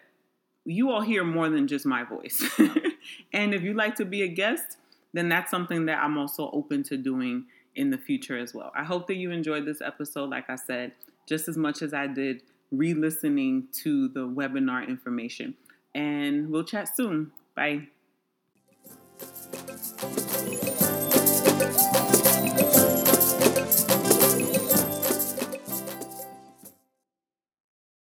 you 0.67 0.91
all 0.91 1.01
hear 1.01 1.25
more 1.25 1.49
than 1.49 1.67
just 1.67 1.87
my 1.87 2.05
voice. 2.05 2.45
and 3.33 3.55
if 3.55 3.63
you'd 3.63 3.75
like 3.75 3.95
to 3.97 4.05
be 4.05 4.21
a 4.21 4.29
guest, 4.29 4.77
then 5.15 5.31
that's 5.31 5.51
something 5.51 5.87
that 5.87 5.99
I'm 5.99 6.19
also 6.19 6.51
open 6.53 6.83
to 6.85 6.99
doing 6.99 7.47
in 7.75 7.89
the 7.89 7.97
future 7.97 8.37
as 8.37 8.53
well. 8.53 8.71
I 8.77 8.85
hope 8.85 9.07
that 9.07 9.17
you 9.17 9.31
enjoyed 9.31 9.65
this 9.65 9.81
episode, 9.81 10.29
like 10.29 10.51
I 10.51 10.57
said, 10.57 10.93
just 11.27 11.49
as 11.49 11.57
much 11.57 11.81
as 11.81 11.95
I 11.95 12.07
did 12.07 12.43
re 12.71 12.93
listening 12.93 13.69
to 13.83 14.09
the 14.09 14.29
webinar 14.29 14.87
information. 14.87 15.55
And 15.95 16.51
we'll 16.51 16.65
chat 16.65 16.95
soon. 16.95 17.33
Bye. 17.55 17.89